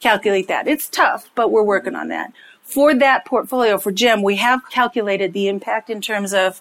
calculate 0.00 0.48
that. 0.48 0.66
It's 0.66 0.88
tough, 0.88 1.30
but 1.34 1.50
we're 1.50 1.62
working 1.62 1.94
on 1.94 2.08
that. 2.08 2.32
For 2.62 2.94
that 2.94 3.24
portfolio 3.24 3.78
for 3.78 3.90
GEM, 3.90 4.22
we 4.22 4.36
have 4.36 4.68
calculated 4.70 5.32
the 5.32 5.48
impact 5.48 5.90
in 5.90 6.00
terms 6.00 6.32
of 6.32 6.60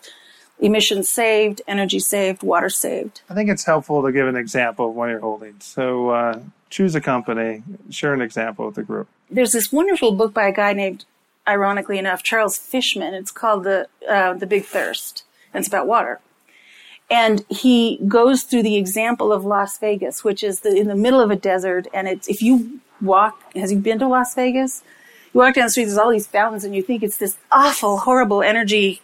emissions 0.59 1.07
saved, 1.07 1.61
energy 1.67 1.99
saved, 1.99 2.43
water 2.43 2.69
saved. 2.69 3.21
I 3.29 3.33
think 3.33 3.49
it's 3.49 3.63
helpful 3.63 4.03
to 4.03 4.11
give 4.11 4.27
an 4.27 4.35
example 4.35 4.89
of 4.89 4.95
one 4.95 5.09
of 5.09 5.13
your 5.13 5.21
holdings. 5.21 5.65
So 5.65 6.09
uh, 6.09 6.39
choose 6.69 6.95
a 6.95 7.01
company, 7.01 7.63
share 7.89 8.13
an 8.13 8.21
example 8.21 8.65
with 8.65 8.75
the 8.75 8.83
group. 8.83 9.07
There's 9.29 9.51
this 9.51 9.71
wonderful 9.71 10.11
book 10.13 10.33
by 10.33 10.47
a 10.47 10.53
guy 10.53 10.73
named, 10.73 11.05
ironically 11.47 11.97
enough, 11.97 12.23
Charles 12.23 12.57
Fishman. 12.57 13.13
It's 13.13 13.31
called 13.31 13.63
the 13.63 13.87
uh, 14.07 14.33
the 14.33 14.47
Big 14.47 14.65
Thirst, 14.65 15.23
and 15.53 15.61
it's 15.61 15.67
about 15.67 15.87
water. 15.87 16.19
And 17.11 17.43
he 17.49 17.99
goes 18.07 18.43
through 18.43 18.63
the 18.63 18.77
example 18.77 19.33
of 19.33 19.43
Las 19.43 19.79
Vegas, 19.79 20.23
which 20.23 20.43
is 20.43 20.59
the, 20.59 20.75
in 20.75 20.87
the 20.87 20.95
middle 20.95 21.19
of 21.19 21.31
a 21.31 21.35
desert, 21.35 21.87
and 21.93 22.07
it's 22.07 22.27
if 22.27 22.41
you 22.41 22.81
walk, 23.01 23.41
has 23.55 23.71
you 23.71 23.79
been 23.79 23.99
to 23.99 24.07
Las 24.07 24.35
Vegas? 24.35 24.83
You 25.33 25.39
walk 25.39 25.55
down 25.55 25.65
the 25.65 25.71
street, 25.71 25.85
there's 25.85 25.97
all 25.97 26.11
these 26.11 26.27
fountains, 26.27 26.63
and 26.63 26.75
you 26.75 26.83
think 26.83 27.01
it's 27.01 27.17
this 27.17 27.37
awful, 27.51 27.99
horrible 27.99 28.43
energy. 28.43 29.01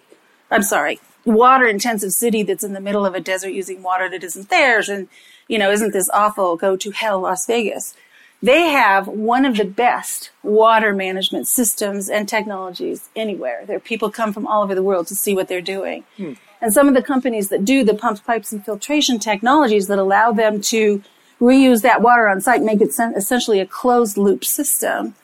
I'm 0.52 0.62
sorry, 0.62 1.00
water 1.26 1.66
intensive 1.66 2.12
city 2.12 2.44
that's 2.44 2.64
in 2.64 2.74
the 2.74 2.80
middle 2.80 3.06
of 3.06 3.16
a 3.16 3.20
desert 3.20 3.50
using 3.50 3.82
water 3.82 4.08
that 4.10 4.24
isn't 4.24 4.50
theirs 4.50 4.88
and 4.88 5.08
you 5.48 5.58
know 5.58 5.72
isn't 5.72 5.94
this 5.94 6.10
awful? 6.14 6.58
Go 6.58 6.76
to 6.78 6.92
hell 6.92 7.22
las 7.22 7.46
vegas. 7.46 7.96
They 8.42 8.70
have 8.70 9.08
one 9.08 9.46
of 9.46 9.58
the 9.58 9.66
best 9.66 10.30
water 10.44 10.94
management 10.94 11.48
systems 11.48 12.10
and 12.10 12.28
technologies 12.28 13.10
anywhere. 13.16 13.64
There 13.66 13.80
people 13.80 14.12
come 14.12 14.34
from 14.34 14.46
all 14.46 14.64
over 14.64 14.76
the 14.76 14.84
world 14.84 15.08
to 15.08 15.16
see 15.16 15.34
what 15.34 15.48
they're 15.48 15.62
doing. 15.62 16.04
Hmm. 16.18 16.34
and 16.62 16.74
some 16.74 16.88
of 16.88 16.94
the 16.94 17.02
companies 17.02 17.50
that 17.50 17.66
do 17.66 17.84
the 17.84 17.94
pumps 17.94 18.22
pipes 18.22 18.52
and 18.52 18.64
filtration 18.64 19.20
technologies 19.20 19.88
that 19.88 20.00
allow 20.00 20.32
them 20.32 20.62
to 20.62 21.04
reuse 21.42 21.82
that 21.82 22.02
water 22.02 22.28
on 22.28 22.40
site 22.40 22.62
make 22.62 22.82
it 22.82 22.92
essentially 23.16 23.60
a 23.60 23.66
closed 23.66 24.18
loop 24.18 24.46
system 24.46 25.16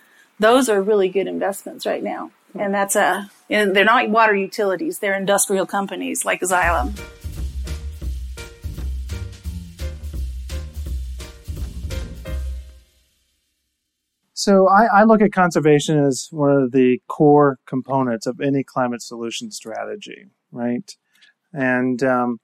those 0.41 0.69
are 0.69 0.81
really 0.81 1.07
good 1.07 1.27
investments 1.27 1.85
right 1.85 2.03
now. 2.03 2.31
And 2.57 2.73
that's 2.73 2.95
a 2.95 3.29
and 3.49 3.75
they're 3.75 3.85
not 3.85 4.09
water 4.09 4.35
utilities; 4.35 4.99
they're 4.99 5.15
industrial 5.15 5.65
companies 5.65 6.25
like 6.25 6.41
Xylem. 6.41 6.99
So 14.41 14.67
I, 14.67 15.01
I, 15.01 15.03
look 15.03 15.21
at 15.21 15.31
conservation 15.31 16.03
as 16.03 16.27
one 16.31 16.51
of 16.51 16.71
the 16.71 16.99
core 17.07 17.59
components 17.67 18.25
of 18.25 18.41
any 18.41 18.63
climate 18.63 19.03
solution 19.03 19.51
strategy, 19.51 20.25
right? 20.51 20.97
And 21.53 22.01
um, 22.01 22.39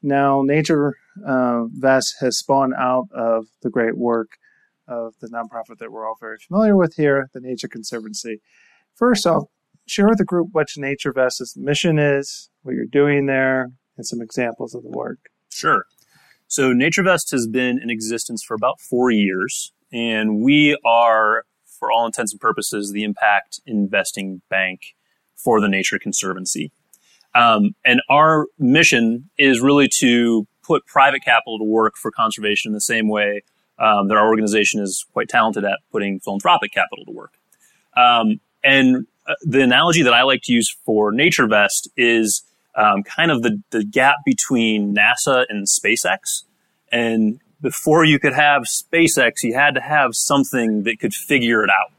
now 0.00 0.42
Nature 0.42 0.96
uh, 1.26 1.64
Vest 1.64 2.14
has 2.20 2.38
spawned 2.38 2.74
out 2.78 3.08
of 3.12 3.48
the 3.62 3.70
great 3.70 3.98
work 3.98 4.38
of 4.86 5.14
the 5.20 5.26
nonprofit 5.26 5.78
that 5.78 5.90
we're 5.90 6.06
all 6.06 6.16
very 6.20 6.38
familiar 6.38 6.76
with 6.76 6.94
here, 6.94 7.28
the 7.34 7.40
Nature 7.40 7.66
Conservancy. 7.66 8.40
First, 8.94 9.26
I'll 9.26 9.50
share 9.86 10.06
with 10.06 10.18
the 10.18 10.24
group 10.24 10.50
what 10.52 10.68
Nature 10.76 11.12
Vest's 11.12 11.56
mission 11.56 11.98
is, 11.98 12.48
what 12.62 12.76
you're 12.76 12.84
doing 12.84 13.26
there, 13.26 13.72
and 13.96 14.06
some 14.06 14.22
examples 14.22 14.72
of 14.72 14.84
the 14.84 14.90
work. 14.90 15.18
Sure. 15.50 15.84
So 16.46 16.72
NatureVest 16.72 17.32
has 17.32 17.48
been 17.48 17.80
in 17.82 17.90
existence 17.90 18.44
for 18.44 18.54
about 18.54 18.80
four 18.80 19.10
years, 19.10 19.72
and 19.94 20.40
we 20.40 20.76
are, 20.84 21.44
for 21.66 21.92
all 21.92 22.04
intents 22.04 22.32
and 22.32 22.40
purposes, 22.40 22.90
the 22.92 23.04
impact 23.04 23.60
investing 23.64 24.42
bank 24.50 24.80
for 25.36 25.60
the 25.60 25.68
Nature 25.68 25.98
Conservancy. 25.98 26.72
Um, 27.34 27.74
and 27.84 28.02
our 28.10 28.46
mission 28.58 29.30
is 29.38 29.60
really 29.60 29.88
to 30.00 30.46
put 30.62 30.84
private 30.86 31.22
capital 31.24 31.58
to 31.58 31.64
work 31.64 31.94
for 31.96 32.10
conservation 32.10 32.70
in 32.70 32.74
the 32.74 32.80
same 32.80 33.08
way 33.08 33.42
um, 33.78 34.08
that 34.08 34.16
our 34.16 34.26
organization 34.26 34.80
is 34.80 35.06
quite 35.12 35.28
talented 35.28 35.64
at 35.64 35.78
putting 35.92 36.18
philanthropic 36.20 36.72
capital 36.72 37.04
to 37.04 37.12
work. 37.12 37.34
Um, 37.96 38.40
and 38.64 39.06
uh, 39.26 39.34
the 39.42 39.62
analogy 39.62 40.02
that 40.02 40.14
I 40.14 40.22
like 40.22 40.42
to 40.44 40.52
use 40.52 40.74
for 40.84 41.12
NatureVest 41.12 41.88
is 41.96 42.42
um, 42.76 43.04
kind 43.04 43.30
of 43.30 43.42
the, 43.42 43.62
the 43.70 43.84
gap 43.84 44.16
between 44.24 44.94
NASA 44.94 45.44
and 45.48 45.66
SpaceX. 45.66 46.42
And 46.90 47.40
before 47.64 48.04
you 48.04 48.18
could 48.18 48.34
have 48.34 48.64
SpaceX, 48.64 49.42
you 49.42 49.54
had 49.54 49.74
to 49.74 49.80
have 49.80 50.10
something 50.12 50.82
that 50.82 51.00
could 51.00 51.14
figure 51.14 51.64
it 51.64 51.70
out, 51.70 51.90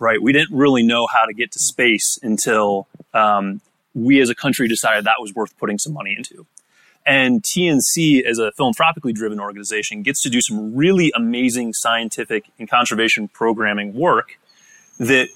right? 0.00 0.20
We 0.20 0.32
didn't 0.32 0.54
really 0.54 0.82
know 0.82 1.06
how 1.06 1.24
to 1.24 1.32
get 1.32 1.52
to 1.52 1.60
space 1.60 2.18
until 2.20 2.88
um, 3.14 3.60
we 3.94 4.20
as 4.20 4.28
a 4.28 4.34
country 4.34 4.66
decided 4.66 5.04
that 5.04 5.20
was 5.20 5.32
worth 5.34 5.56
putting 5.56 5.78
some 5.78 5.92
money 5.92 6.16
into. 6.18 6.46
And 7.06 7.44
TNC, 7.44 8.24
as 8.24 8.40
a 8.40 8.50
philanthropically 8.56 9.12
driven 9.12 9.38
organization, 9.38 10.02
gets 10.02 10.20
to 10.22 10.28
do 10.28 10.40
some 10.40 10.74
really 10.74 11.12
amazing 11.14 11.74
scientific 11.74 12.46
and 12.58 12.68
conservation 12.68 13.28
programming 13.28 13.94
work 13.94 14.36
that 14.98 15.28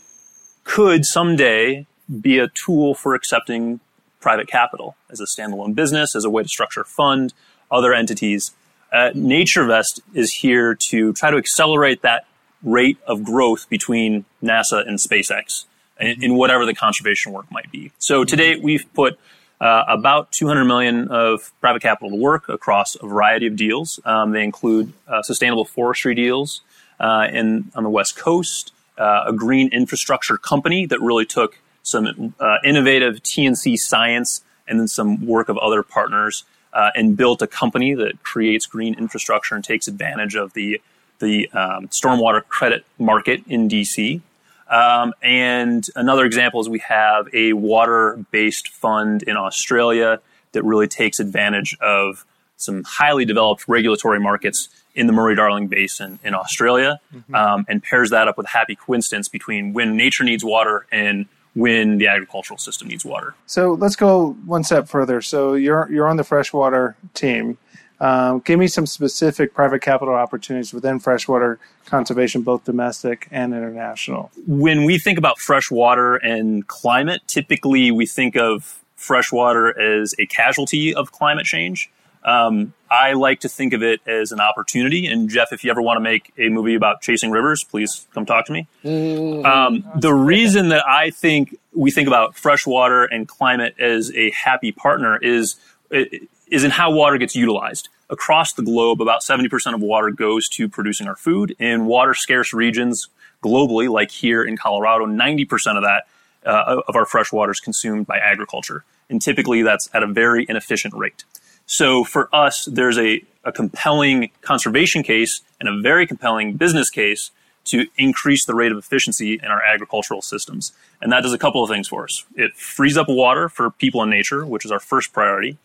could 0.64 1.04
someday 1.04 1.86
be 2.20 2.40
a 2.40 2.48
tool 2.48 2.96
for 2.96 3.14
accepting 3.14 3.78
private 4.18 4.48
capital 4.48 4.96
as 5.08 5.20
a 5.20 5.24
standalone 5.24 5.76
business, 5.76 6.16
as 6.16 6.24
a 6.24 6.30
way 6.30 6.42
to 6.42 6.48
structure 6.48 6.82
fund 6.82 7.32
other 7.70 7.94
entities. 7.94 8.52
Uh, 8.96 9.10
NatureVest 9.12 10.00
is 10.14 10.32
here 10.32 10.74
to 10.88 11.12
try 11.12 11.30
to 11.30 11.36
accelerate 11.36 12.00
that 12.00 12.26
rate 12.62 12.96
of 13.06 13.22
growth 13.22 13.68
between 13.68 14.24
NASA 14.42 14.88
and 14.88 14.98
SpaceX 14.98 15.66
in, 16.00 16.22
in 16.22 16.34
whatever 16.34 16.64
the 16.64 16.74
conservation 16.74 17.32
work 17.32 17.50
might 17.52 17.70
be. 17.70 17.92
So 17.98 18.24
today 18.24 18.56
we've 18.56 18.86
put 18.94 19.18
uh, 19.60 19.84
about 19.86 20.32
200 20.32 20.64
million 20.64 21.08
of 21.08 21.52
private 21.60 21.82
capital 21.82 22.08
to 22.10 22.16
work 22.16 22.48
across 22.48 22.94
a 22.94 23.06
variety 23.06 23.46
of 23.46 23.56
deals. 23.56 24.00
Um, 24.06 24.32
they 24.32 24.42
include 24.42 24.94
uh, 25.06 25.22
sustainable 25.22 25.66
forestry 25.66 26.14
deals 26.14 26.62
uh, 26.98 27.28
in 27.30 27.70
on 27.74 27.82
the 27.82 27.90
West 27.90 28.16
Coast, 28.16 28.72
uh, 28.96 29.24
a 29.26 29.32
green 29.34 29.68
infrastructure 29.72 30.38
company 30.38 30.86
that 30.86 31.00
really 31.02 31.26
took 31.26 31.58
some 31.82 32.34
uh, 32.40 32.56
innovative 32.64 33.16
TNC 33.22 33.76
science 33.76 34.42
and 34.66 34.80
then 34.80 34.88
some 34.88 35.26
work 35.26 35.50
of 35.50 35.58
other 35.58 35.82
partners 35.82 36.44
uh, 36.76 36.90
and 36.94 37.16
built 37.16 37.40
a 37.40 37.46
company 37.46 37.94
that 37.94 38.22
creates 38.22 38.66
green 38.66 38.94
infrastructure 38.94 39.54
and 39.54 39.64
takes 39.64 39.88
advantage 39.88 40.36
of 40.36 40.52
the 40.52 40.80
the 41.18 41.48
um, 41.52 41.88
stormwater 41.88 42.46
credit 42.46 42.84
market 42.98 43.42
in 43.48 43.70
DC. 43.70 44.20
Um, 44.68 45.14
and 45.22 45.86
another 45.96 46.26
example 46.26 46.60
is 46.60 46.68
we 46.68 46.80
have 46.80 47.26
a 47.32 47.54
water 47.54 48.22
based 48.30 48.68
fund 48.68 49.22
in 49.22 49.34
Australia 49.38 50.20
that 50.52 50.62
really 50.62 50.86
takes 50.86 51.18
advantage 51.18 51.74
of 51.80 52.26
some 52.58 52.82
highly 52.84 53.24
developed 53.24 53.66
regulatory 53.66 54.20
markets 54.20 54.68
in 54.94 55.06
the 55.06 55.12
Murray 55.14 55.34
Darling 55.34 55.68
Basin 55.68 56.18
in 56.22 56.34
Australia 56.34 57.00
mm-hmm. 57.14 57.34
um, 57.34 57.64
and 57.68 57.82
pairs 57.82 58.10
that 58.10 58.28
up 58.28 58.36
with 58.36 58.46
a 58.46 58.50
happy 58.50 58.74
coincidence 58.74 59.30
between 59.30 59.72
when 59.72 59.96
nature 59.96 60.24
needs 60.24 60.44
water 60.44 60.86
and 60.92 61.26
when 61.56 61.96
the 61.96 62.06
agricultural 62.06 62.58
system 62.58 62.86
needs 62.86 63.04
water. 63.04 63.34
So 63.46 63.72
let's 63.72 63.96
go 63.96 64.32
one 64.44 64.62
step 64.62 64.88
further. 64.88 65.22
So 65.22 65.54
you're 65.54 65.90
you're 65.90 66.06
on 66.06 66.18
the 66.18 66.24
freshwater 66.24 66.96
team. 67.14 67.58
Um, 67.98 68.40
give 68.40 68.58
me 68.58 68.68
some 68.68 68.84
specific 68.84 69.54
private 69.54 69.80
capital 69.80 70.12
opportunities 70.12 70.74
within 70.74 70.98
freshwater 70.98 71.58
conservation, 71.86 72.42
both 72.42 72.64
domestic 72.64 73.26
and 73.30 73.54
international. 73.54 74.30
When 74.46 74.84
we 74.84 74.98
think 74.98 75.16
about 75.16 75.38
freshwater 75.38 76.16
and 76.16 76.66
climate, 76.66 77.22
typically 77.26 77.90
we 77.90 78.04
think 78.04 78.36
of 78.36 78.84
freshwater 78.96 79.78
as 79.80 80.14
a 80.18 80.26
casualty 80.26 80.94
of 80.94 81.12
climate 81.12 81.46
change. 81.46 81.90
Um, 82.26 82.74
I 82.90 83.12
like 83.12 83.40
to 83.40 83.48
think 83.48 83.72
of 83.72 83.82
it 83.82 84.00
as 84.06 84.32
an 84.32 84.40
opportunity. 84.40 85.06
And 85.06 85.30
Jeff, 85.30 85.52
if 85.52 85.62
you 85.62 85.70
ever 85.70 85.80
want 85.80 85.96
to 85.96 86.00
make 86.00 86.32
a 86.36 86.48
movie 86.48 86.74
about 86.74 87.00
chasing 87.00 87.30
rivers, 87.30 87.64
please 87.64 88.06
come 88.12 88.26
talk 88.26 88.46
to 88.46 88.52
me. 88.52 88.66
Mm-hmm. 88.84 89.46
Um, 89.46 89.84
the 90.00 90.12
reason 90.12 90.68
that 90.68 90.86
I 90.86 91.10
think 91.10 91.56
we 91.72 91.90
think 91.90 92.08
about 92.08 92.36
freshwater 92.36 93.04
and 93.04 93.28
climate 93.28 93.76
as 93.78 94.12
a 94.14 94.32
happy 94.32 94.72
partner 94.72 95.16
is 95.16 95.56
is 95.90 96.64
in 96.64 96.70
how 96.72 96.90
water 96.90 97.16
gets 97.16 97.36
utilized. 97.36 97.88
Across 98.08 98.54
the 98.54 98.62
globe, 98.62 99.00
about 99.00 99.22
70% 99.22 99.74
of 99.74 99.80
water 99.80 100.10
goes 100.10 100.48
to 100.50 100.68
producing 100.68 101.08
our 101.08 101.16
food. 101.16 101.56
In 101.58 101.86
water 101.86 102.14
scarce 102.14 102.52
regions 102.52 103.08
globally, 103.42 103.90
like 103.90 104.10
here 104.10 104.42
in 104.42 104.56
Colorado, 104.56 105.06
90% 105.06 105.76
of 105.76 105.82
that 105.82 106.04
uh, 106.44 106.82
of 106.86 106.94
our 106.94 107.06
fresh 107.06 107.32
water 107.32 107.50
is 107.50 107.60
consumed 107.60 108.06
by 108.06 108.18
agriculture. 108.18 108.84
And 109.10 109.20
typically 109.20 109.62
that's 109.62 109.90
at 109.92 110.02
a 110.02 110.06
very 110.06 110.46
inefficient 110.48 110.94
rate. 110.94 111.24
So 111.66 112.04
for 112.04 112.28
us, 112.32 112.64
there's 112.70 112.98
a, 112.98 113.22
a 113.44 113.52
compelling 113.52 114.30
conservation 114.40 115.02
case 115.02 115.42
and 115.60 115.68
a 115.68 115.80
very 115.80 116.06
compelling 116.06 116.54
business 116.54 116.90
case 116.90 117.30
to 117.66 117.86
increase 117.98 118.44
the 118.44 118.54
rate 118.54 118.70
of 118.70 118.78
efficiency 118.78 119.40
in 119.42 119.46
our 119.46 119.60
agricultural 119.60 120.22
systems. 120.22 120.72
And 121.02 121.10
that 121.12 121.22
does 121.22 121.32
a 121.32 121.38
couple 121.38 121.62
of 121.64 121.68
things 121.68 121.88
for 121.88 122.04
us. 122.04 122.24
It 122.36 122.52
frees 122.54 122.96
up 122.96 123.08
water 123.08 123.48
for 123.48 123.70
people 123.70 124.02
and 124.02 124.10
nature, 124.10 124.46
which 124.46 124.64
is 124.64 124.70
our 124.70 124.80
first 124.80 125.12
priority. 125.12 125.58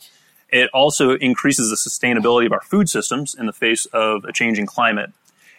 It 0.49 0.69
also 0.73 1.11
increases 1.11 1.69
the 1.69 1.77
sustainability 1.89 2.47
of 2.47 2.51
our 2.51 2.61
food 2.61 2.89
systems 2.89 3.35
in 3.35 3.45
the 3.45 3.53
face 3.53 3.85
of 3.93 4.25
a 4.25 4.33
changing 4.33 4.65
climate. 4.65 5.11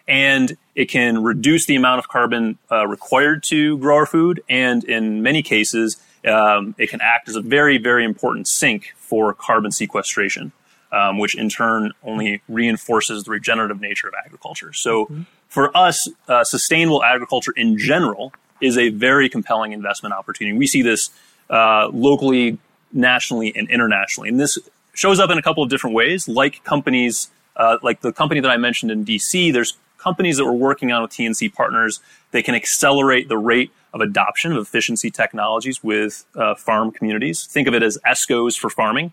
And 0.09 0.57
it 0.75 0.87
can 0.87 1.23
reduce 1.23 1.67
the 1.67 1.77
amount 1.77 2.01
of 2.01 2.09
carbon 2.09 2.59
uh, 2.71 2.89
required 2.89 3.45
to 3.45 3.79
grow 3.79 3.97
our 3.97 4.07
food. 4.07 4.43
And 4.49 4.83
in 4.85 5.23
many 5.23 5.43
cases, 5.43 6.03
um, 6.27 6.75
it 6.79 6.89
can 6.89 7.01
act 7.01 7.29
as 7.29 7.37
a 7.37 7.41
very, 7.41 7.79
very 7.79 8.05
important 8.05 8.49
sink 8.49 8.93
for 8.97 9.35
carbon 9.35 9.73
sequestration, 9.73 10.53
um, 10.91 11.19
which 11.19 11.37
in 11.37 11.49
turn 11.49 11.93
only 12.03 12.43
reinforces 12.49 13.25
the 13.25 13.31
regenerative 13.31 13.81
nature 13.81 14.09
of 14.09 14.15
agriculture. 14.25 14.73
So 14.73 15.07
mm-hmm. 15.07 15.23
for 15.49 15.77
us, 15.77 16.09
uh, 16.29 16.45
sustainable 16.45 17.03
agriculture 17.03 17.53
in 17.57 17.79
general 17.79 18.33
is 18.61 18.79
a 18.79 18.91
very 18.91 19.29
compelling 19.29 19.73
investment 19.73 20.15
opportunity. 20.15 20.57
We 20.57 20.67
see 20.67 20.83
this 20.83 21.11
uh, 21.51 21.89
locally, 21.93 22.59
nationally, 22.93 23.55
and 23.55 23.69
internationally. 23.69 24.29
And 24.29 24.39
this 24.39 24.59
shows 24.95 25.19
up 25.19 25.31
in 25.31 25.39
a 25.39 25.43
couple 25.43 25.63
of 25.63 25.71
different 25.71 25.97
ways, 25.97 26.29
like 26.29 26.63
companies, 26.65 27.31
uh, 27.57 27.79
like 27.83 28.01
the 28.01 28.13
company 28.13 28.41
that 28.41 28.51
I 28.51 28.57
mentioned 28.57 28.93
in 28.93 29.05
DC, 29.05 29.53
there's 29.53 29.77
companies 29.99 30.37
that 30.37 30.45
we're 30.45 30.53
working 30.53 30.93
on 30.93 31.03
with 31.03 31.11
TNC 31.11 31.53
partners. 31.55 32.01
They 32.31 32.43
can 32.43 32.55
accelerate 32.55 33.29
the 33.29 33.39
rate 33.39 33.73
of 33.93 34.01
adoption 34.01 34.53
of 34.53 34.59
efficiency 34.59 35.11
technologies 35.11 35.83
with 35.83 36.25
uh, 36.35 36.55
farm 36.55 36.91
communities. 36.91 37.47
Think 37.47 37.69
of 37.69 37.75
it 37.75 37.83
as 37.83 37.99
ESCOs 38.07 38.57
for 38.57 38.71
farming. 38.71 39.13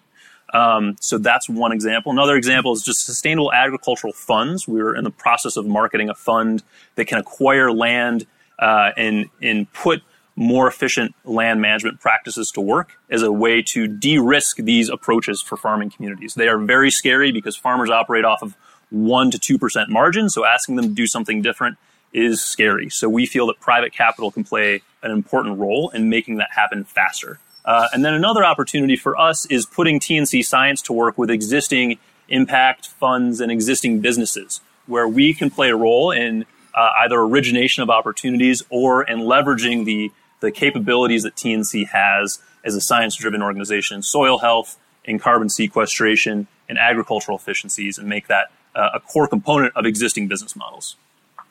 Um, 0.53 0.95
so 0.99 1.17
that's 1.17 1.47
one 1.47 1.71
example. 1.71 2.11
Another 2.11 2.35
example 2.35 2.73
is 2.73 2.81
just 2.81 3.05
sustainable 3.05 3.53
agricultural 3.53 4.13
funds. 4.13 4.67
We're 4.67 4.95
in 4.95 5.03
the 5.03 5.11
process 5.11 5.57
of 5.57 5.65
marketing 5.65 6.09
a 6.09 6.15
fund 6.15 6.63
that 6.95 7.05
can 7.05 7.19
acquire 7.19 7.71
land 7.71 8.25
uh, 8.57 8.91
and 8.97 9.29
and 9.41 9.71
put 9.73 10.01
more 10.35 10.67
efficient 10.67 11.13
land 11.25 11.61
management 11.61 11.99
practices 11.99 12.49
to 12.53 12.61
work 12.61 12.93
as 13.09 13.21
a 13.21 13.31
way 13.31 13.61
to 13.61 13.87
de-risk 13.87 14.57
these 14.57 14.87
approaches 14.89 15.41
for 15.41 15.57
farming 15.57 15.89
communities. 15.89 16.33
They 16.33 16.47
are 16.47 16.57
very 16.57 16.89
scary 16.89 17.31
because 17.33 17.57
farmers 17.57 17.89
operate 17.89 18.23
off 18.23 18.41
of 18.41 18.55
one 18.89 19.29
to 19.31 19.37
two 19.37 19.59
percent 19.59 19.89
margin. 19.89 20.29
So 20.29 20.45
asking 20.45 20.77
them 20.77 20.85
to 20.85 20.93
do 20.93 21.05
something 21.05 21.41
different 21.41 21.77
is 22.13 22.43
scary. 22.43 22.89
So 22.89 23.08
we 23.10 23.26
feel 23.26 23.48
that 23.48 23.60
private 23.60 23.93
capital 23.93 24.32
can 24.32 24.43
play 24.43 24.82
an 25.02 25.12
important 25.12 25.60
role 25.60 25.89
in 25.89 26.10
making 26.10 26.38
that 26.38 26.52
happen 26.52 26.84
faster. 26.84 27.39
Uh, 27.65 27.88
and 27.93 28.04
then 28.04 28.13
another 28.13 28.43
opportunity 28.43 28.95
for 28.95 29.19
us 29.19 29.45
is 29.45 29.65
putting 29.65 30.00
TNC 30.00 30.43
Science 30.43 30.82
to 30.84 30.93
work 30.93 31.17
with 31.17 31.30
existing 31.30 32.00
impact 32.28 32.88
funds 32.88 33.39
and 33.41 33.52
existing 33.52 34.00
businesses, 34.00 34.62
where 34.88 35.08
we 35.08 35.34
can 35.34 35.50
play 35.50 35.69
a 35.69 35.76
role 35.76 36.12
in 36.12 36.45
uh, 36.74 36.89
either 37.02 37.19
origination 37.19 37.84
of 37.84 37.89
opportunities 37.89 38.63
or 38.69 39.04
in 39.04 39.19
leveraging 39.19 39.86
the 39.86 40.12
the 40.41 40.52
capabilities 40.52 41.24
that 41.24 41.36
TNC 41.36 41.89
has 41.89 42.39
as 42.63 42.74
a 42.74 42.80
science-driven 42.80 43.41
organization, 43.41 43.98
in 43.98 44.02
soil 44.02 44.38
health, 44.38 44.78
in 45.04 45.19
carbon 45.19 45.50
sequestration, 45.50 46.48
in 46.69 46.78
agricultural 46.78 47.38
efficiencies, 47.38 47.98
and 47.98 48.08
make 48.08 48.28
that 48.28 48.50
uh, 48.74 48.91
a 48.93 49.00
core 49.02 49.28
component 49.28 49.76
of 49.76 49.86
existing 49.86 50.30
business 50.30 50.56
models. 50.56 50.95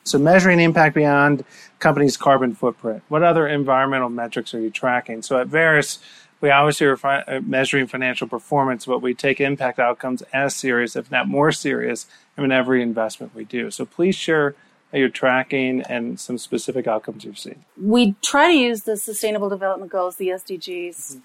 So, 0.09 0.17
measuring 0.17 0.59
impact 0.59 0.95
beyond 0.95 1.45
company's 1.77 2.17
carbon 2.17 2.55
footprint. 2.55 3.03
What 3.09 3.23
other 3.23 3.47
environmental 3.47 4.09
metrics 4.09 4.53
are 4.53 4.59
you 4.59 4.71
tracking? 4.71 5.21
So, 5.21 5.39
at 5.39 5.47
Veris, 5.47 5.99
we 6.41 6.49
obviously 6.49 6.87
are 6.87 6.97
fi- 6.97 7.21
uh, 7.21 7.41
measuring 7.41 7.85
financial 7.85 8.27
performance, 8.27 8.85
but 8.85 9.03
we 9.03 9.13
take 9.13 9.39
impact 9.39 9.77
outcomes 9.77 10.23
as 10.33 10.55
serious, 10.55 10.95
if 10.95 11.11
not 11.11 11.27
more 11.27 11.51
serious, 11.51 12.07
in 12.37 12.51
every 12.51 12.81
investment 12.81 13.35
we 13.35 13.45
do. 13.45 13.69
So, 13.69 13.85
please 13.85 14.15
share 14.15 14.55
you're 14.91 15.09
tracking 15.09 15.81
and 15.83 16.19
some 16.19 16.39
specific 16.39 16.87
outcomes 16.87 17.23
you've 17.23 17.37
seen. 17.37 17.63
We 17.79 18.15
try 18.23 18.47
to 18.47 18.57
use 18.57 18.81
the 18.81 18.97
Sustainable 18.97 19.49
Development 19.49 19.91
Goals, 19.91 20.15
the 20.15 20.29
SDGs, 20.29 20.95
mm-hmm. 20.95 21.19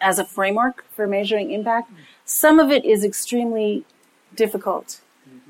as 0.00 0.18
a 0.18 0.26
framework 0.26 0.84
for 0.90 1.06
measuring 1.06 1.50
impact. 1.50 1.90
Some 2.26 2.58
of 2.58 2.70
it 2.70 2.84
is 2.84 3.04
extremely 3.04 3.84
difficult 4.34 5.00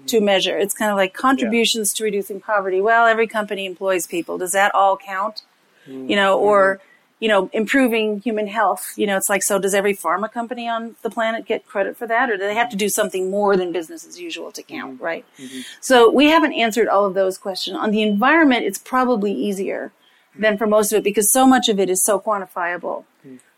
to 0.08 0.20
measure. 0.20 0.58
It's 0.58 0.74
kind 0.74 0.90
of 0.90 0.96
like 0.96 1.14
contributions 1.14 1.92
yeah. 1.94 1.98
to 1.98 2.04
reducing 2.04 2.40
poverty. 2.40 2.80
Well, 2.80 3.06
every 3.06 3.26
company 3.26 3.66
employs 3.66 4.06
people. 4.06 4.38
Does 4.38 4.52
that 4.52 4.74
all 4.74 4.96
count? 4.96 5.42
Mm-hmm. 5.86 6.10
You 6.10 6.16
know, 6.16 6.38
or 6.38 6.76
mm-hmm. 6.76 6.82
you 7.20 7.28
know, 7.28 7.50
improving 7.52 8.20
human 8.20 8.46
health. 8.46 8.92
You 8.96 9.06
know, 9.06 9.16
it's 9.16 9.28
like 9.28 9.42
so. 9.42 9.58
Does 9.58 9.74
every 9.74 9.94
pharma 9.94 10.30
company 10.30 10.68
on 10.68 10.96
the 11.02 11.10
planet 11.10 11.46
get 11.46 11.66
credit 11.66 11.96
for 11.96 12.06
that, 12.06 12.30
or 12.30 12.36
do 12.36 12.42
they 12.42 12.54
have 12.54 12.70
to 12.70 12.76
do 12.76 12.88
something 12.88 13.30
more 13.30 13.56
than 13.56 13.72
business 13.72 14.06
as 14.06 14.20
usual 14.20 14.52
to 14.52 14.62
count? 14.62 14.94
Mm-hmm. 14.94 15.04
Right. 15.04 15.24
Mm-hmm. 15.38 15.60
So 15.80 16.10
we 16.10 16.26
haven't 16.26 16.52
answered 16.52 16.88
all 16.88 17.06
of 17.06 17.14
those 17.14 17.38
questions. 17.38 17.76
On 17.76 17.90
the 17.90 18.02
environment, 18.02 18.64
it's 18.64 18.78
probably 18.78 19.32
easier 19.32 19.92
than 20.38 20.56
for 20.56 20.66
most 20.66 20.92
of 20.92 20.98
it 20.98 21.04
because 21.04 21.32
so 21.32 21.46
much 21.46 21.68
of 21.68 21.80
it 21.80 21.90
is 21.90 22.02
so 22.04 22.20
quantifiable. 22.20 23.04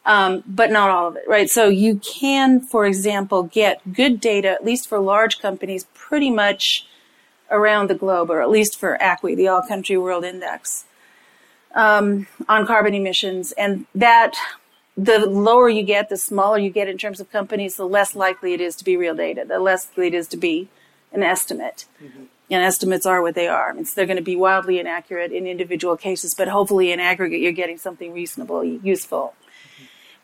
Um, 0.06 0.42
but 0.46 0.70
not 0.70 0.88
all 0.88 1.08
of 1.08 1.16
it, 1.16 1.24
right? 1.28 1.48
So 1.48 1.68
you 1.68 1.96
can, 1.96 2.60
for 2.60 2.86
example, 2.86 3.42
get 3.42 3.92
good 3.92 4.18
data, 4.18 4.48
at 4.48 4.64
least 4.64 4.88
for 4.88 4.98
large 4.98 5.40
companies, 5.40 5.86
pretty 5.92 6.30
much 6.30 6.86
around 7.50 7.90
the 7.90 7.94
globe, 7.94 8.30
or 8.30 8.40
at 8.40 8.48
least 8.48 8.78
for 8.78 8.96
ACWI, 8.98 9.36
the 9.36 9.48
All 9.48 9.62
Country 9.62 9.98
World 9.98 10.24
Index, 10.24 10.86
um, 11.74 12.26
on 12.48 12.66
carbon 12.66 12.94
emissions. 12.94 13.52
And 13.52 13.84
that, 13.94 14.36
the 14.96 15.18
lower 15.18 15.68
you 15.68 15.82
get, 15.82 16.08
the 16.08 16.16
smaller 16.16 16.58
you 16.58 16.70
get 16.70 16.88
in 16.88 16.98
terms 16.98 17.20
of 17.20 17.30
companies, 17.30 17.76
the 17.76 17.86
less 17.86 18.14
likely 18.14 18.54
it 18.54 18.60
is 18.60 18.76
to 18.76 18.84
be 18.84 18.96
real 18.96 19.14
data, 19.14 19.44
the 19.46 19.58
less 19.58 19.88
likely 19.88 20.08
it 20.08 20.14
is 20.14 20.28
to 20.28 20.36
be 20.36 20.68
an 21.12 21.22
estimate. 21.22 21.84
Mm-hmm. 22.02 22.24
And 22.52 22.64
estimates 22.64 23.06
are 23.06 23.22
what 23.22 23.36
they 23.36 23.46
are. 23.46 23.70
I 23.70 23.72
mean, 23.74 23.84
so 23.84 23.92
they're 23.94 24.06
going 24.06 24.16
to 24.16 24.22
be 24.22 24.34
wildly 24.34 24.80
inaccurate 24.80 25.30
in 25.30 25.46
individual 25.46 25.96
cases, 25.96 26.34
but 26.36 26.48
hopefully 26.48 26.90
in 26.90 26.98
aggregate 26.98 27.40
you're 27.40 27.52
getting 27.52 27.78
something 27.78 28.12
reasonably 28.12 28.80
useful. 28.82 29.34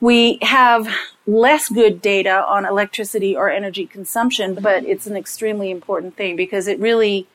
We 0.01 0.39
have 0.43 0.89
less 1.27 1.69
good 1.69 2.03
data 2.03 2.45
on 2.47 2.67
electricity 2.67 3.35
or 3.35 3.51
energy 3.51 3.87
consumption, 3.87 4.55
but 4.55 4.85
it's 4.85 5.07
an 5.07 5.17
extremely 5.17 5.71
important 5.71 6.17
thing 6.17 6.37
because 6.37 6.69
it 6.69 6.79
really 6.79 7.27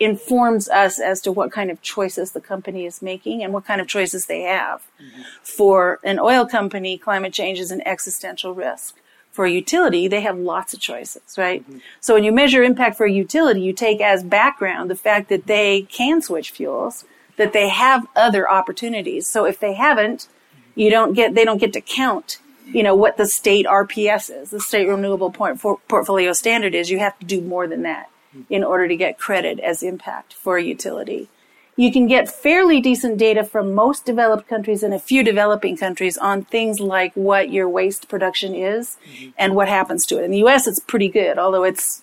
informs 0.00 0.68
us 0.68 1.00
as 1.00 1.20
to 1.22 1.32
what 1.32 1.50
kind 1.50 1.70
of 1.70 1.82
choices 1.82 2.32
the 2.32 2.40
company 2.40 2.86
is 2.86 3.02
making 3.02 3.42
and 3.42 3.52
what 3.52 3.64
kind 3.66 3.80
of 3.80 3.88
choices 3.88 4.26
they 4.26 4.42
have. 4.42 4.82
Mm-hmm. 5.02 5.22
For 5.42 5.98
an 6.04 6.18
oil 6.18 6.46
company, 6.46 6.98
climate 6.98 7.32
change 7.32 7.58
is 7.58 7.70
an 7.70 7.86
existential 7.86 8.54
risk. 8.54 8.96
For 9.32 9.44
a 9.44 9.50
utility, 9.50 10.08
they 10.08 10.20
have 10.22 10.38
lots 10.38 10.72
of 10.72 10.80
choices, 10.80 11.36
right? 11.36 11.62
Mm-hmm. 11.62 11.78
So 12.00 12.14
when 12.14 12.24
you 12.24 12.32
measure 12.32 12.62
impact 12.62 12.96
for 12.96 13.06
a 13.06 13.12
utility, 13.12 13.60
you 13.60 13.72
take 13.72 14.00
as 14.00 14.24
background 14.24 14.90
the 14.90 14.96
fact 14.96 15.28
that 15.28 15.46
they 15.46 15.82
can 15.82 16.22
switch 16.22 16.50
fuels, 16.50 17.04
that 17.36 17.52
they 17.52 17.68
have 17.68 18.06
other 18.16 18.48
opportunities. 18.48 19.26
So 19.26 19.44
if 19.44 19.60
they 19.60 19.74
haven't, 19.74 20.28
you 20.78 20.90
don't 20.90 21.12
get, 21.12 21.34
they 21.34 21.44
don't 21.44 21.58
get 21.58 21.72
to 21.72 21.80
count, 21.80 22.38
you 22.66 22.82
know, 22.82 22.94
what 22.94 23.16
the 23.16 23.26
state 23.26 23.66
RPS 23.66 24.30
is, 24.30 24.50
the 24.50 24.60
state 24.60 24.86
renewable 24.86 25.30
point 25.30 25.60
portfolio 25.60 26.32
standard 26.32 26.74
is. 26.74 26.90
You 26.90 27.00
have 27.00 27.18
to 27.18 27.26
do 27.26 27.40
more 27.40 27.66
than 27.66 27.82
that 27.82 28.10
in 28.48 28.62
order 28.62 28.86
to 28.86 28.96
get 28.96 29.18
credit 29.18 29.58
as 29.58 29.82
impact 29.82 30.34
for 30.34 30.56
a 30.56 30.62
utility. 30.62 31.28
You 31.76 31.92
can 31.92 32.06
get 32.06 32.28
fairly 32.28 32.80
decent 32.80 33.18
data 33.18 33.44
from 33.44 33.74
most 33.74 34.04
developed 34.04 34.48
countries 34.48 34.82
and 34.82 34.92
a 34.92 34.98
few 34.98 35.22
developing 35.22 35.76
countries 35.76 36.18
on 36.18 36.44
things 36.44 36.80
like 36.80 37.12
what 37.14 37.50
your 37.50 37.68
waste 37.68 38.08
production 38.08 38.54
is 38.54 38.96
mm-hmm. 39.08 39.30
and 39.38 39.54
what 39.54 39.68
happens 39.68 40.04
to 40.06 40.18
it. 40.18 40.24
In 40.24 40.30
the 40.30 40.44
US, 40.44 40.66
it's 40.66 40.80
pretty 40.80 41.08
good, 41.08 41.38
although 41.38 41.64
it's 41.64 42.02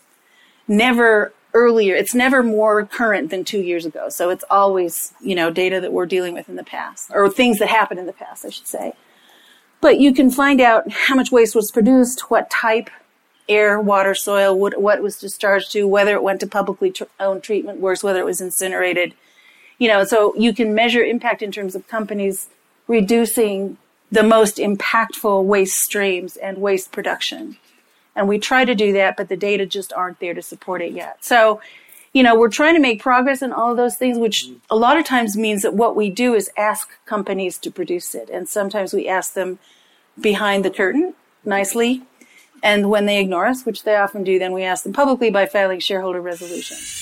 never 0.67 1.33
earlier. 1.55 1.95
It's 1.95 2.13
never 2.13 2.43
more 2.43 2.85
current 2.85 3.31
than 3.31 3.43
two 3.43 3.61
years 3.61 3.85
ago. 3.85 4.09
So 4.09 4.29
it's 4.29 4.43
always, 4.51 5.13
you 5.21 5.33
know, 5.33 5.49
data 5.49 5.81
that 5.81 5.93
we're 5.93 6.05
dealing 6.05 6.35
with 6.35 6.49
in 6.49 6.57
the 6.57 6.63
past 6.63 7.09
or 7.11 7.27
things 7.29 7.57
that 7.59 7.69
happened 7.69 7.99
in 7.99 8.05
the 8.05 8.13
past, 8.13 8.45
I 8.45 8.49
should 8.49 8.67
say. 8.67 8.93
But 9.81 9.99
you 9.99 10.13
can 10.13 10.29
find 10.29 10.61
out 10.61 10.91
how 10.91 11.15
much 11.15 11.31
waste 11.31 11.55
was 11.55 11.71
produced, 11.71 12.29
what 12.29 12.49
type, 12.51 12.89
air, 13.47 13.79
water, 13.79 14.13
soil, 14.13 14.57
what, 14.57 14.79
what 14.81 15.01
was 15.01 15.17
discharged 15.17 15.71
to, 15.71 15.87
whether 15.87 16.13
it 16.15 16.23
went 16.23 16.41
to 16.41 16.47
publicly 16.47 16.91
tr- 16.91 17.03
owned 17.19 17.43
treatment 17.43 17.79
works, 17.79 18.03
whether 18.03 18.19
it 18.19 18.25
was 18.25 18.41
incinerated. 18.41 19.13
You 19.77 19.87
know, 19.87 20.03
so 20.03 20.35
you 20.35 20.53
can 20.53 20.75
measure 20.75 21.03
impact 21.03 21.41
in 21.41 21.51
terms 21.51 21.73
of 21.75 21.87
companies 21.87 22.49
reducing 22.87 23.77
the 24.11 24.23
most 24.23 24.57
impactful 24.57 25.43
waste 25.45 25.77
streams 25.77 26.37
and 26.37 26.57
waste 26.57 26.91
production. 26.91 27.57
And 28.15 28.29
we 28.29 28.39
try 28.39 28.63
to 28.63 28.73
do 28.73 28.93
that, 28.93 29.17
but 29.17 29.27
the 29.27 29.35
data 29.35 29.65
just 29.65 29.91
aren't 29.91 30.19
there 30.19 30.33
to 30.33 30.41
support 30.41 30.81
it 30.81 30.93
yet. 30.93 31.21
So, 31.23 31.59
you 32.13 32.23
know, 32.23 32.39
we're 32.39 32.49
trying 32.49 32.75
to 32.75 32.79
make 32.79 33.01
progress 33.01 33.41
in 33.41 33.51
all 33.51 33.71
of 33.71 33.77
those 33.77 33.97
things, 33.97 34.17
which 34.17 34.49
a 34.69 34.75
lot 34.75 34.97
of 34.97 35.03
times 35.03 35.35
means 35.35 35.63
that 35.63 35.73
what 35.73 35.97
we 35.97 36.09
do 36.09 36.33
is 36.33 36.49
ask 36.57 36.89
companies 37.05 37.57
to 37.57 37.69
produce 37.69 38.15
it. 38.15 38.29
And 38.29 38.47
sometimes 38.47 38.93
we 38.93 39.09
ask 39.09 39.33
them 39.33 39.59
behind 40.19 40.63
the 40.63 40.69
curtain 40.69 41.13
nicely. 41.43 42.03
And 42.63 42.89
when 42.89 43.05
they 43.05 43.19
ignore 43.19 43.47
us, 43.47 43.65
which 43.65 43.83
they 43.83 43.97
often 43.97 44.23
do, 44.23 44.39
then 44.39 44.53
we 44.53 44.63
ask 44.63 44.83
them 44.83 44.93
publicly 44.93 45.29
by 45.29 45.45
filing 45.45 45.81
shareholder 45.81 46.21
resolutions. 46.21 47.01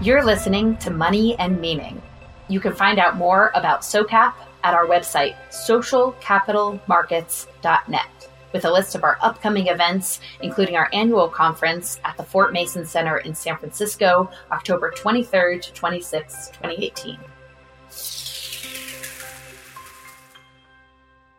You're 0.00 0.24
listening 0.24 0.76
to 0.78 0.90
Money 0.90 1.36
and 1.36 1.60
Meaning. 1.60 2.00
You 2.46 2.60
can 2.60 2.74
find 2.74 3.00
out 3.00 3.16
more 3.16 3.50
about 3.56 3.80
SOCAP 3.80 4.34
at 4.62 4.72
our 4.72 4.86
website, 4.86 5.34
socialcapitalmarkets.net 5.50 8.27
with 8.52 8.64
a 8.64 8.70
list 8.70 8.94
of 8.94 9.04
our 9.04 9.18
upcoming 9.20 9.68
events, 9.68 10.20
including 10.40 10.76
our 10.76 10.88
annual 10.92 11.28
conference 11.28 12.00
at 12.04 12.16
the 12.16 12.22
Fort 12.22 12.52
Mason 12.52 12.86
Center 12.86 13.18
in 13.18 13.34
San 13.34 13.56
Francisco, 13.58 14.30
October 14.50 14.92
23rd 14.96 15.62
to 15.62 15.72
26th, 15.72 16.52
2018. 16.52 17.18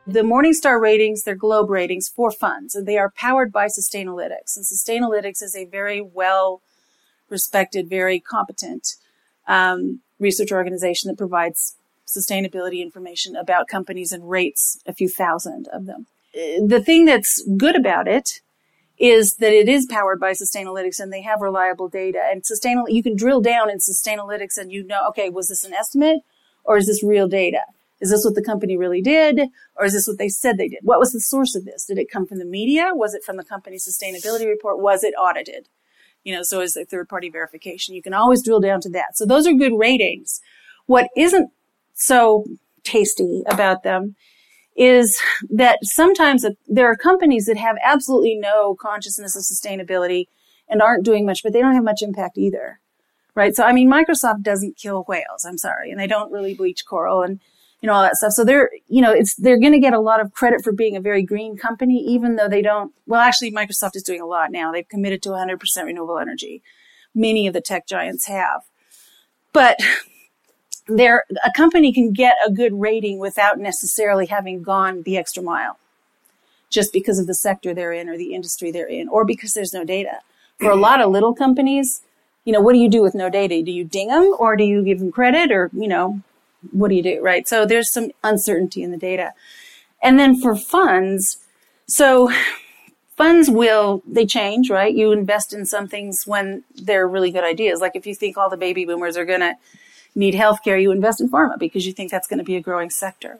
The 0.07 0.21
Morningstar 0.21 0.81
ratings, 0.81 1.23
they're 1.23 1.35
globe 1.35 1.69
ratings 1.69 2.07
for 2.07 2.31
funds, 2.31 2.73
and 2.73 2.87
they 2.87 2.97
are 2.97 3.11
powered 3.11 3.51
by 3.51 3.67
Sustainalytics. 3.67 4.55
And 4.55 4.65
Sustainalytics 4.65 5.43
is 5.43 5.55
a 5.55 5.65
very 5.65 6.01
well 6.01 6.61
respected, 7.29 7.89
very 7.89 8.19
competent 8.19 8.95
um, 9.47 10.01
research 10.19 10.51
organization 10.51 11.09
that 11.09 11.17
provides 11.17 11.75
sustainability 12.07 12.81
information 12.81 13.35
about 13.35 13.67
companies 13.67 14.11
and 14.11 14.27
rates 14.29 14.79
a 14.87 14.93
few 14.93 15.07
thousand 15.07 15.67
of 15.67 15.85
them 15.85 16.07
the 16.33 16.81
thing 16.83 17.05
that's 17.05 17.43
good 17.57 17.75
about 17.75 18.07
it 18.07 18.41
is 18.97 19.35
that 19.39 19.53
it 19.53 19.69
is 19.69 19.87
powered 19.89 20.19
by 20.19 20.31
Sustainalytics 20.31 20.99
and 20.99 21.11
they 21.11 21.21
have 21.21 21.41
reliable 21.41 21.87
data. 21.87 22.19
And 22.29 22.45
Sustainal, 22.45 22.89
you 22.89 23.01
can 23.01 23.15
drill 23.15 23.41
down 23.41 23.69
in 23.69 23.77
Sustainalytics 23.77 24.57
and 24.57 24.71
you 24.71 24.85
know, 24.85 25.07
okay, 25.09 25.29
was 25.29 25.47
this 25.47 25.63
an 25.63 25.73
estimate 25.73 26.19
or 26.65 26.77
is 26.77 26.87
this 26.87 27.03
real 27.03 27.27
data? 27.27 27.61
Is 28.01 28.11
this 28.11 28.25
what 28.25 28.35
the 28.35 28.43
company 28.43 28.77
really 28.77 29.01
did? 29.01 29.41
Or 29.75 29.85
is 29.85 29.93
this 29.93 30.07
what 30.07 30.17
they 30.17 30.29
said 30.29 30.57
they 30.57 30.67
did? 30.67 30.79
What 30.83 30.99
was 30.99 31.11
the 31.11 31.19
source 31.19 31.55
of 31.55 31.65
this? 31.65 31.85
Did 31.85 31.97
it 31.97 32.11
come 32.11 32.25
from 32.25 32.39
the 32.39 32.45
media? 32.45 32.91
Was 32.93 33.13
it 33.13 33.23
from 33.23 33.37
the 33.37 33.43
company's 33.43 33.87
sustainability 33.87 34.45
report? 34.45 34.79
Was 34.79 35.03
it 35.03 35.13
audited? 35.17 35.67
You 36.23 36.35
know, 36.35 36.43
so 36.43 36.59
is 36.61 36.75
a 36.75 36.85
third 36.85 37.07
party 37.07 37.29
verification. 37.29 37.95
You 37.95 38.01
can 38.01 38.13
always 38.13 38.43
drill 38.43 38.59
down 38.59 38.81
to 38.81 38.89
that. 38.89 39.17
So 39.17 39.25
those 39.25 39.47
are 39.47 39.53
good 39.53 39.77
ratings. 39.77 40.41
What 40.85 41.09
isn't 41.15 41.51
so 41.93 42.45
tasty 42.83 43.43
about 43.47 43.83
them 43.83 44.15
is 44.75 45.19
that 45.49 45.79
sometimes 45.83 46.45
there 46.67 46.89
are 46.89 46.95
companies 46.95 47.45
that 47.45 47.57
have 47.57 47.77
absolutely 47.83 48.35
no 48.35 48.75
consciousness 48.75 49.35
of 49.35 49.43
sustainability 49.43 50.25
and 50.69 50.81
aren't 50.81 51.03
doing 51.03 51.25
much, 51.25 51.43
but 51.43 51.53
they 51.53 51.61
don't 51.61 51.75
have 51.75 51.83
much 51.83 52.01
impact 52.01 52.37
either. 52.37 52.79
Right. 53.35 53.55
So, 53.55 53.63
I 53.63 53.73
mean, 53.73 53.89
Microsoft 53.89 54.41
doesn't 54.41 54.77
kill 54.77 55.05
whales. 55.07 55.45
I'm 55.45 55.57
sorry. 55.57 55.91
And 55.91 55.99
they 55.99 56.07
don't 56.07 56.31
really 56.31 56.53
bleach 56.53 56.85
coral 56.85 57.21
and, 57.21 57.39
you 57.81 57.87
know, 57.87 57.93
all 57.93 58.01
that 58.01 58.15
stuff. 58.15 58.33
So 58.33 58.43
they're, 58.43 58.69
you 58.87 59.01
know, 59.01 59.11
it's, 59.11 59.35
they're 59.35 59.59
going 59.59 59.71
to 59.73 59.79
get 59.79 59.93
a 59.93 59.99
lot 59.99 60.19
of 60.19 60.33
credit 60.33 60.61
for 60.63 60.73
being 60.73 60.95
a 60.95 61.01
very 61.01 61.23
green 61.23 61.55
company, 61.55 62.03
even 62.07 62.35
though 62.35 62.49
they 62.49 62.61
don't, 62.61 62.91
well, 63.05 63.21
actually, 63.21 63.51
Microsoft 63.51 63.95
is 63.95 64.03
doing 64.03 64.19
a 64.19 64.25
lot 64.25 64.51
now. 64.51 64.71
They've 64.71 64.87
committed 64.87 65.21
to 65.23 65.29
100% 65.29 65.59
renewable 65.83 66.19
energy. 66.19 66.61
Many 67.15 67.47
of 67.47 67.53
the 67.53 67.61
tech 67.61 67.87
giants 67.87 68.27
have. 68.27 68.61
But 69.53 69.79
there 70.89 71.23
a 71.43 71.51
company 71.55 71.93
can 71.93 72.11
get 72.11 72.35
a 72.45 72.51
good 72.51 72.79
rating 72.79 73.19
without 73.19 73.59
necessarily 73.59 74.25
having 74.25 74.63
gone 74.63 75.03
the 75.03 75.17
extra 75.17 75.43
mile 75.43 75.77
just 76.69 76.91
because 76.93 77.19
of 77.19 77.27
the 77.27 77.35
sector 77.35 77.73
they're 77.73 77.93
in 77.93 78.09
or 78.09 78.17
the 78.17 78.33
industry 78.33 78.71
they're 78.71 78.87
in 78.87 79.07
or 79.07 79.25
because 79.25 79.53
there's 79.53 79.73
no 79.73 79.83
data. 79.83 80.19
For 80.59 80.69
a 80.69 80.75
lot 80.75 80.99
of 80.99 81.09
little 81.11 81.33
companies 81.33 82.01
you 82.45 82.53
know 82.53 82.61
what 82.61 82.73
do 82.73 82.79
you 82.79 82.89
do 82.89 83.01
with 83.01 83.13
no 83.13 83.29
data? 83.29 83.61
Do 83.61 83.71
you 83.71 83.83
ding 83.83 84.07
them 84.07 84.33
or 84.39 84.55
do 84.55 84.63
you 84.63 84.83
give 84.83 84.99
them 84.99 85.11
credit 85.11 85.51
or 85.51 85.69
you 85.73 85.87
know 85.87 86.21
what 86.71 86.89
do 86.89 86.95
you 86.95 87.03
do 87.03 87.21
right? 87.21 87.47
So 87.47 87.65
there's 87.65 87.91
some 87.91 88.11
uncertainty 88.23 88.81
in 88.83 88.91
the 88.91 88.97
data. 88.97 89.33
And 90.01 90.17
then 90.19 90.39
for 90.39 90.55
funds 90.55 91.37
so 91.87 92.31
funds 93.17 93.49
will 93.49 94.01
they 94.07 94.25
change 94.25 94.69
right? 94.69 94.93
You 94.93 95.11
invest 95.11 95.53
in 95.53 95.65
some 95.65 95.87
things 95.87 96.23
when 96.25 96.63
they're 96.75 97.07
really 97.07 97.31
good 97.31 97.43
ideas. 97.43 97.81
Like 97.81 97.95
if 97.95 98.07
you 98.07 98.15
think 98.15 98.37
all 98.37 98.49
the 98.49 98.57
baby 98.57 98.85
boomers 98.85 99.17
are 99.17 99.25
going 99.25 99.41
to 99.41 99.55
need 100.15 100.33
healthcare, 100.33 100.81
you 100.81 100.91
invest 100.91 101.21
in 101.21 101.29
pharma 101.29 101.57
because 101.57 101.85
you 101.85 101.93
think 101.93 102.11
that's 102.11 102.27
going 102.27 102.39
to 102.39 102.45
be 102.45 102.55
a 102.55 102.61
growing 102.61 102.89
sector. 102.89 103.39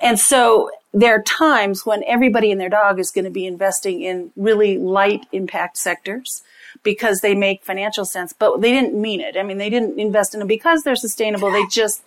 And 0.00 0.18
so 0.18 0.70
there 0.92 1.14
are 1.14 1.22
times 1.22 1.86
when 1.86 2.02
everybody 2.04 2.50
and 2.50 2.60
their 2.60 2.68
dog 2.68 2.98
is 2.98 3.10
going 3.10 3.24
to 3.24 3.30
be 3.30 3.46
investing 3.46 4.02
in 4.02 4.32
really 4.36 4.76
light 4.78 5.26
impact 5.32 5.78
sectors 5.78 6.42
because 6.82 7.20
they 7.20 7.34
make 7.34 7.62
financial 7.62 8.04
sense, 8.04 8.32
but 8.32 8.60
they 8.60 8.72
didn't 8.72 9.00
mean 9.00 9.20
it. 9.20 9.36
I 9.36 9.42
mean, 9.42 9.58
they 9.58 9.70
didn't 9.70 9.98
invest 9.98 10.34
in 10.34 10.40
them 10.40 10.48
because 10.48 10.82
they're 10.82 10.96
sustainable. 10.96 11.50
They 11.50 11.66
just 11.66 12.02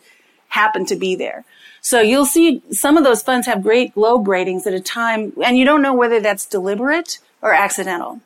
happen 0.50 0.86
to 0.86 0.96
be 0.96 1.16
there. 1.16 1.46
So 1.82 2.02
you'll 2.02 2.26
see 2.26 2.62
some 2.72 2.98
of 2.98 3.04
those 3.04 3.24
funds 3.24 3.48
have 3.48 3.64
great 3.64 3.94
globe 3.94 4.28
ratings 4.28 4.68
at 4.68 4.74
a 4.74 4.80
time, 4.80 5.34
and 5.44 5.58
you 5.58 5.66
don't 5.66 5.82
know 5.82 5.94
whether 5.94 6.20
that's 6.20 6.46
deliberate 6.46 7.20
or 7.42 7.54
accidental. 7.54 8.22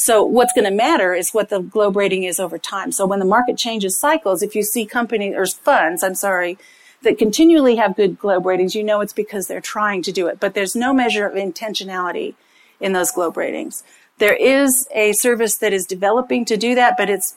So 0.00 0.22
what's 0.22 0.52
going 0.52 0.64
to 0.64 0.70
matter 0.70 1.12
is 1.12 1.30
what 1.30 1.48
the 1.48 1.58
globe 1.58 1.96
rating 1.96 2.22
is 2.22 2.38
over 2.38 2.56
time. 2.56 2.92
So 2.92 3.04
when 3.04 3.18
the 3.18 3.24
market 3.24 3.58
changes 3.58 3.98
cycles, 3.98 4.42
if 4.42 4.54
you 4.54 4.62
see 4.62 4.86
companies 4.86 5.34
or 5.36 5.44
funds, 5.44 6.04
I'm 6.04 6.14
sorry, 6.14 6.56
that 7.02 7.18
continually 7.18 7.76
have 7.76 7.96
good 7.96 8.16
globe 8.16 8.46
ratings, 8.46 8.76
you 8.76 8.84
know 8.84 9.00
it's 9.00 9.12
because 9.12 9.48
they're 9.48 9.60
trying 9.60 10.02
to 10.04 10.12
do 10.12 10.28
it. 10.28 10.38
But 10.38 10.54
there's 10.54 10.76
no 10.76 10.94
measure 10.94 11.26
of 11.26 11.34
intentionality 11.34 12.36
in 12.78 12.92
those 12.92 13.10
globe 13.10 13.36
ratings. 13.36 13.82
There 14.18 14.36
is 14.36 14.86
a 14.94 15.14
service 15.14 15.56
that 15.56 15.72
is 15.72 15.84
developing 15.84 16.44
to 16.44 16.56
do 16.56 16.76
that, 16.76 16.94
but 16.96 17.10
it's 17.10 17.36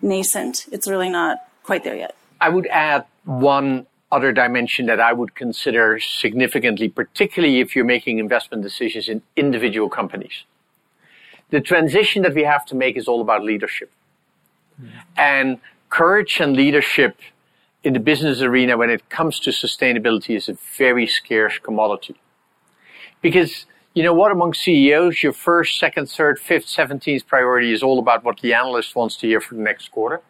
nascent. 0.00 0.64
It's 0.72 0.88
really 0.88 1.10
not 1.10 1.46
quite 1.62 1.84
there 1.84 1.96
yet. 1.96 2.16
I 2.40 2.48
would 2.48 2.68
add 2.68 3.04
one 3.24 3.86
other 4.10 4.32
dimension 4.32 4.86
that 4.86 4.98
I 4.98 5.12
would 5.12 5.34
consider 5.34 6.00
significantly, 6.00 6.88
particularly 6.88 7.60
if 7.60 7.76
you're 7.76 7.84
making 7.84 8.18
investment 8.18 8.62
decisions 8.62 9.10
in 9.10 9.20
individual 9.36 9.90
companies 9.90 10.44
the 11.50 11.60
transition 11.60 12.22
that 12.22 12.34
we 12.34 12.44
have 12.44 12.64
to 12.66 12.74
make 12.74 12.96
is 12.96 13.08
all 13.08 13.20
about 13.20 13.42
leadership. 13.44 13.90
Mm. 14.80 14.88
And 15.16 15.58
courage 15.88 16.40
and 16.40 16.56
leadership 16.56 17.16
in 17.82 17.92
the 17.92 18.00
business 18.00 18.40
arena 18.40 18.76
when 18.76 18.90
it 18.90 19.08
comes 19.08 19.40
to 19.40 19.50
sustainability 19.50 20.36
is 20.36 20.48
a 20.48 20.56
very 20.76 21.06
scarce 21.06 21.58
commodity. 21.58 22.16
Because 23.22 23.66
you 23.94 24.02
know 24.02 24.14
what, 24.14 24.30
among 24.30 24.54
CEOs, 24.54 25.22
your 25.22 25.32
first, 25.32 25.78
second, 25.78 26.08
third, 26.08 26.38
fifth, 26.38 26.68
seventeenth 26.68 27.26
priority 27.26 27.72
is 27.72 27.82
all 27.82 27.98
about 27.98 28.22
what 28.22 28.40
the 28.40 28.54
analyst 28.54 28.94
wants 28.94 29.16
to 29.16 29.26
hear 29.26 29.40
for 29.40 29.54
the 29.54 29.62
next 29.62 29.90
quarter. 29.90 30.20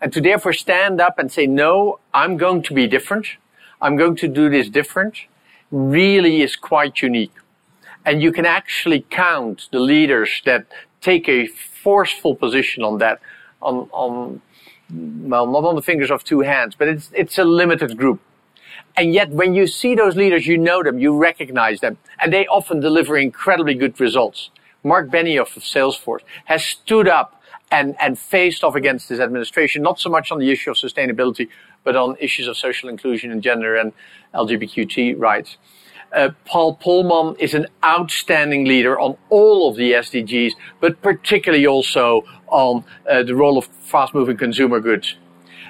And 0.00 0.12
to 0.12 0.20
therefore 0.20 0.52
stand 0.52 1.00
up 1.00 1.18
and 1.18 1.30
say, 1.30 1.46
no, 1.46 1.98
I'm 2.12 2.36
going 2.36 2.62
to 2.64 2.74
be 2.74 2.86
different. 2.86 3.26
I'm 3.80 3.96
going 3.96 4.16
to 4.16 4.28
do 4.28 4.48
this 4.48 4.68
different 4.68 5.26
really 5.72 6.42
is 6.42 6.54
quite 6.54 7.00
unique. 7.02 7.32
And 8.04 8.22
you 8.22 8.32
can 8.32 8.46
actually 8.46 9.06
count 9.10 9.68
the 9.70 9.78
leaders 9.78 10.42
that 10.44 10.66
take 11.00 11.28
a 11.28 11.46
forceful 11.46 12.34
position 12.34 12.82
on 12.82 12.98
that, 12.98 13.20
on, 13.60 13.88
on 13.92 14.40
well, 14.90 15.46
not 15.46 15.64
on 15.64 15.74
the 15.74 15.82
fingers 15.82 16.10
of 16.10 16.24
two 16.24 16.40
hands, 16.40 16.74
but 16.76 16.88
it's, 16.88 17.10
it's 17.14 17.38
a 17.38 17.44
limited 17.44 17.96
group. 17.96 18.20
And 18.96 19.14
yet, 19.14 19.30
when 19.30 19.54
you 19.54 19.66
see 19.66 19.94
those 19.94 20.16
leaders, 20.16 20.46
you 20.46 20.58
know 20.58 20.82
them, 20.82 20.98
you 20.98 21.16
recognize 21.16 21.80
them, 21.80 21.96
and 22.20 22.32
they 22.32 22.46
often 22.46 22.80
deliver 22.80 23.16
incredibly 23.16 23.74
good 23.74 23.98
results. 23.98 24.50
Mark 24.84 25.08
Benioff 25.08 25.56
of 25.56 25.62
Salesforce 25.62 26.20
has 26.46 26.64
stood 26.64 27.08
up 27.08 27.40
and, 27.70 27.96
and 28.00 28.18
faced 28.18 28.62
off 28.62 28.74
against 28.74 29.08
this 29.08 29.18
administration, 29.18 29.82
not 29.82 29.98
so 29.98 30.10
much 30.10 30.30
on 30.30 30.38
the 30.38 30.50
issue 30.50 30.70
of 30.70 30.76
sustainability, 30.76 31.48
but 31.84 31.96
on 31.96 32.16
issues 32.20 32.46
of 32.46 32.56
social 32.56 32.88
inclusion 32.88 33.30
and 33.30 33.42
gender 33.42 33.76
and 33.76 33.92
LGBTQ 34.34 35.18
rights. 35.18 35.56
Uh, 36.12 36.30
Paul 36.44 36.76
Polman 36.76 37.38
is 37.38 37.54
an 37.54 37.66
outstanding 37.84 38.66
leader 38.66 39.00
on 39.00 39.16
all 39.30 39.70
of 39.70 39.76
the 39.76 39.92
SDGs, 39.92 40.52
but 40.80 41.00
particularly 41.00 41.66
also 41.66 42.24
on 42.48 42.84
uh, 43.08 43.22
the 43.22 43.34
role 43.34 43.56
of 43.56 43.64
fast-moving 43.64 44.36
consumer 44.36 44.78
goods. 44.78 45.16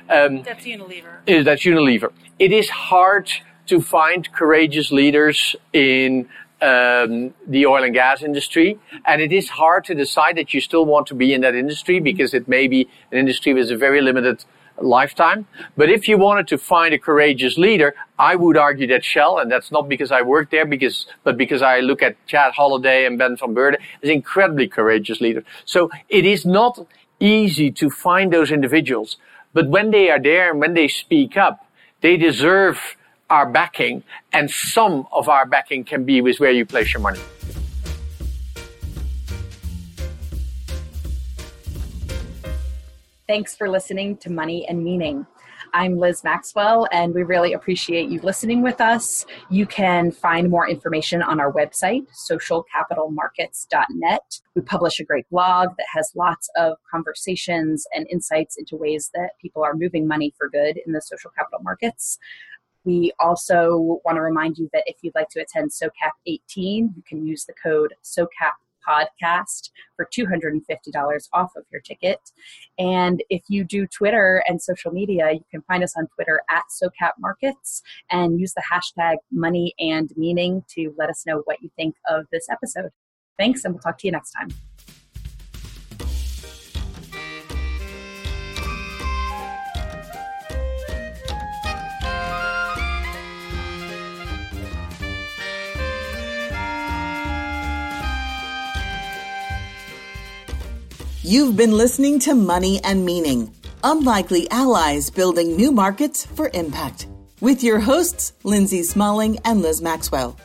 Um, 0.09 0.43
that's 0.43 0.65
Unilever. 0.65 1.19
Is 1.27 1.45
that's 1.45 1.63
Unilever. 1.63 2.13
It 2.39 2.53
is 2.53 2.69
hard 2.69 3.31
to 3.67 3.81
find 3.81 4.31
courageous 4.33 4.91
leaders 4.91 5.55
in 5.73 6.29
um, 6.61 7.35
the 7.47 7.67
oil 7.67 7.85
and 7.85 7.95
gas 7.95 8.23
industry, 8.23 8.79
and 9.05 9.23
it 9.23 9.33
is 9.33 9.49
hard 9.49 9.85
to 9.85 9.95
decide 9.95 10.37
that 10.37 10.53
you 10.53 10.61
still 10.61 10.85
want 10.85 11.07
to 11.09 11.15
be 11.15 11.33
in 11.33 11.41
that 11.43 11.55
industry 11.55 12.01
because 12.01 12.35
it 12.35 12.49
may 12.49 12.67
be 12.67 12.89
an 13.13 13.19
industry 13.19 13.55
with 13.55 13.71
a 13.71 13.77
very 13.77 14.01
limited 14.01 14.45
lifetime. 14.81 15.47
But 15.77 15.91
if 15.91 16.09
you 16.09 16.19
wanted 16.19 16.49
to 16.49 16.59
find 16.59 16.95
a 16.95 16.99
courageous 16.99 17.59
leader, 17.59 17.95
I 18.19 18.37
would 18.37 18.57
argue 18.57 18.87
that 18.89 19.05
Shell, 19.05 19.39
and 19.39 19.51
that's 19.51 19.71
not 19.71 19.89
because 19.89 20.11
I 20.11 20.23
work 20.23 20.51
there, 20.51 20.65
because 20.65 21.07
but 21.25 21.37
because 21.37 21.63
I 21.63 21.81
look 21.81 22.03
at 22.03 22.17
Chad 22.27 22.53
Holliday 22.55 23.07
and 23.07 23.19
Ben 23.19 23.37
van 23.37 23.55
Beurden, 23.55 23.81
is 24.01 24.11
incredibly 24.11 24.69
courageous 24.69 25.21
leader. 25.21 25.45
So 25.65 25.91
it 26.09 26.25
is 26.25 26.45
not 26.45 26.87
easy 27.21 27.71
to 27.71 27.91
find 27.91 28.33
those 28.33 28.51
individuals, 28.51 29.17
but 29.53 29.69
when 29.69 29.91
they 29.91 30.11
are 30.11 30.21
there 30.21 30.51
and 30.51 30.61
when 30.61 30.75
they 30.75 30.89
speak 30.89 31.37
up, 31.37 31.67
they 32.01 32.17
deserve 32.17 32.97
our 33.31 33.49
backing, 33.49 34.03
and 34.33 34.51
some 34.51 35.07
of 35.11 35.29
our 35.29 35.47
backing 35.47 35.85
can 35.85 36.05
be 36.05 36.21
with 36.21 36.39
where 36.39 36.51
you 36.51 36.67
place 36.67 36.93
your 36.93 37.01
money. 37.01 37.21
Thanks 43.33 43.57
for 43.57 43.71
listening 43.71 44.19
to 44.19 44.31
Money 44.31 44.69
and 44.69 44.85
Meaning. 44.85 45.27
I'm 45.73 45.97
Liz 45.97 46.23
Maxwell, 46.23 46.87
and 46.93 47.15
we 47.15 47.23
really 47.23 47.55
appreciate 47.55 48.11
you 48.11 48.21
listening 48.21 48.61
with 48.61 48.83
us. 48.83 49.25
You 49.49 49.65
can 49.65 50.13
find 50.13 50.51
more 50.51 50.69
information 50.69 51.23
on 51.23 51.41
our 51.41 51.51
website, 51.51 52.03
socialcapitalmarkets.net. 52.31 54.41
We 54.55 54.61
publish 54.61 55.01
a 55.01 55.05
great 55.05 55.27
blog 55.31 55.71
that 55.79 55.87
has 55.95 56.13
lots 56.15 56.51
of 56.57 56.77
conversations 56.91 57.87
and 57.95 58.07
insights 58.11 58.59
into 58.59 58.77
ways 58.77 59.11
that 59.15 59.31
people 59.41 59.65
are 59.65 59.73
moving 59.73 60.07
money 60.07 60.35
for 60.37 60.51
good 60.51 60.79
in 60.85 60.93
the 60.93 61.01
social 61.01 61.31
capital 61.31 61.61
markets. 61.63 62.19
We 62.85 63.15
also 63.19 63.99
want 64.05 64.17
to 64.17 64.21
remind 64.21 64.59
you 64.59 64.69
that 64.75 64.83
if 64.85 64.97
you'd 65.01 65.15
like 65.15 65.31
to 65.31 65.41
attend 65.41 65.71
SOCAP 65.71 66.13
18, 66.27 66.93
you 66.95 67.03
can 67.09 67.27
use 67.27 67.47
the 67.47 67.55
code 67.55 67.95
SOCAP 68.03 68.59
podcast 68.87 69.71
for 69.97 70.09
$250 70.17 70.61
off 71.33 71.53
of 71.57 71.65
your 71.71 71.81
ticket. 71.81 72.21
And 72.79 73.23
if 73.31 73.43
you 73.49 73.65
do 73.65 73.87
Twitter 73.87 74.43
and 74.49 74.61
social 74.61 74.93
media, 74.93 75.33
you 75.33 75.45
can 75.51 75.63
find 75.63 75.83
us 75.85 75.95
on 75.97 76.07
Twitter 76.15 76.43
at 76.51 76.65
SOCAP 76.71 77.13
Markets 77.19 77.83
and 78.11 78.41
use 78.41 78.55
the 78.55 78.63
hashtag 78.73 79.17
money 79.31 79.75
and 79.79 80.11
meaning 80.17 80.65
to 80.71 80.95
let 80.99 81.11
us 81.11 81.25
know 81.27 81.43
what 81.45 81.63
you 81.63 81.71
think 81.77 81.97
of 82.09 82.27
this 82.33 82.49
episode. 82.51 82.91
Thanks, 83.39 83.65
and 83.65 83.75
we'll 83.75 83.81
talk 83.81 83.99
to 83.99 84.07
you 84.07 84.13
next 84.13 84.33
time. 84.33 84.49
You've 101.25 101.57
been 101.57 101.71
listening 101.71 102.19
to 102.21 102.35
Money 102.35 102.81
and 102.83 103.05
Meaning 103.05 103.55
Unlikely 103.85 104.51
Allies 104.51 105.09
Building 105.09 105.55
New 105.55 105.71
Markets 105.71 106.27
for 106.27 106.51
Impact 106.53 107.07
with 107.41 107.63
your 107.63 107.79
hosts, 107.79 108.33
Lindsay 108.43 108.83
Smalling 108.83 109.39
and 109.45 109.63
Liz 109.63 109.81
Maxwell. 109.81 110.37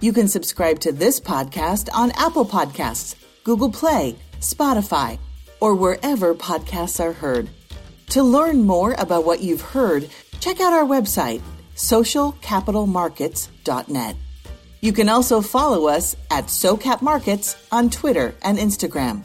You 0.00 0.12
can 0.12 0.28
subscribe 0.28 0.78
to 0.80 0.92
this 0.92 1.18
podcast 1.18 1.88
on 1.92 2.12
Apple 2.12 2.46
Podcasts, 2.46 3.16
Google 3.42 3.72
Play, 3.72 4.14
Spotify, 4.38 5.18
or 5.58 5.74
wherever 5.74 6.32
podcasts 6.32 7.00
are 7.00 7.12
heard. 7.12 7.50
To 8.10 8.22
learn 8.22 8.62
more 8.62 8.94
about 8.98 9.24
what 9.24 9.40
you've 9.40 9.62
heard, 9.62 10.08
check 10.38 10.60
out 10.60 10.72
our 10.72 10.84
website, 10.84 11.42
socialcapitalmarkets.net. 11.74 14.16
You 14.80 14.92
can 14.92 15.08
also 15.08 15.40
follow 15.40 15.88
us 15.88 16.14
at 16.30 16.44
SOCAP 16.44 17.02
Markets 17.02 17.56
on 17.72 17.90
Twitter 17.90 18.36
and 18.42 18.58
Instagram. 18.58 19.24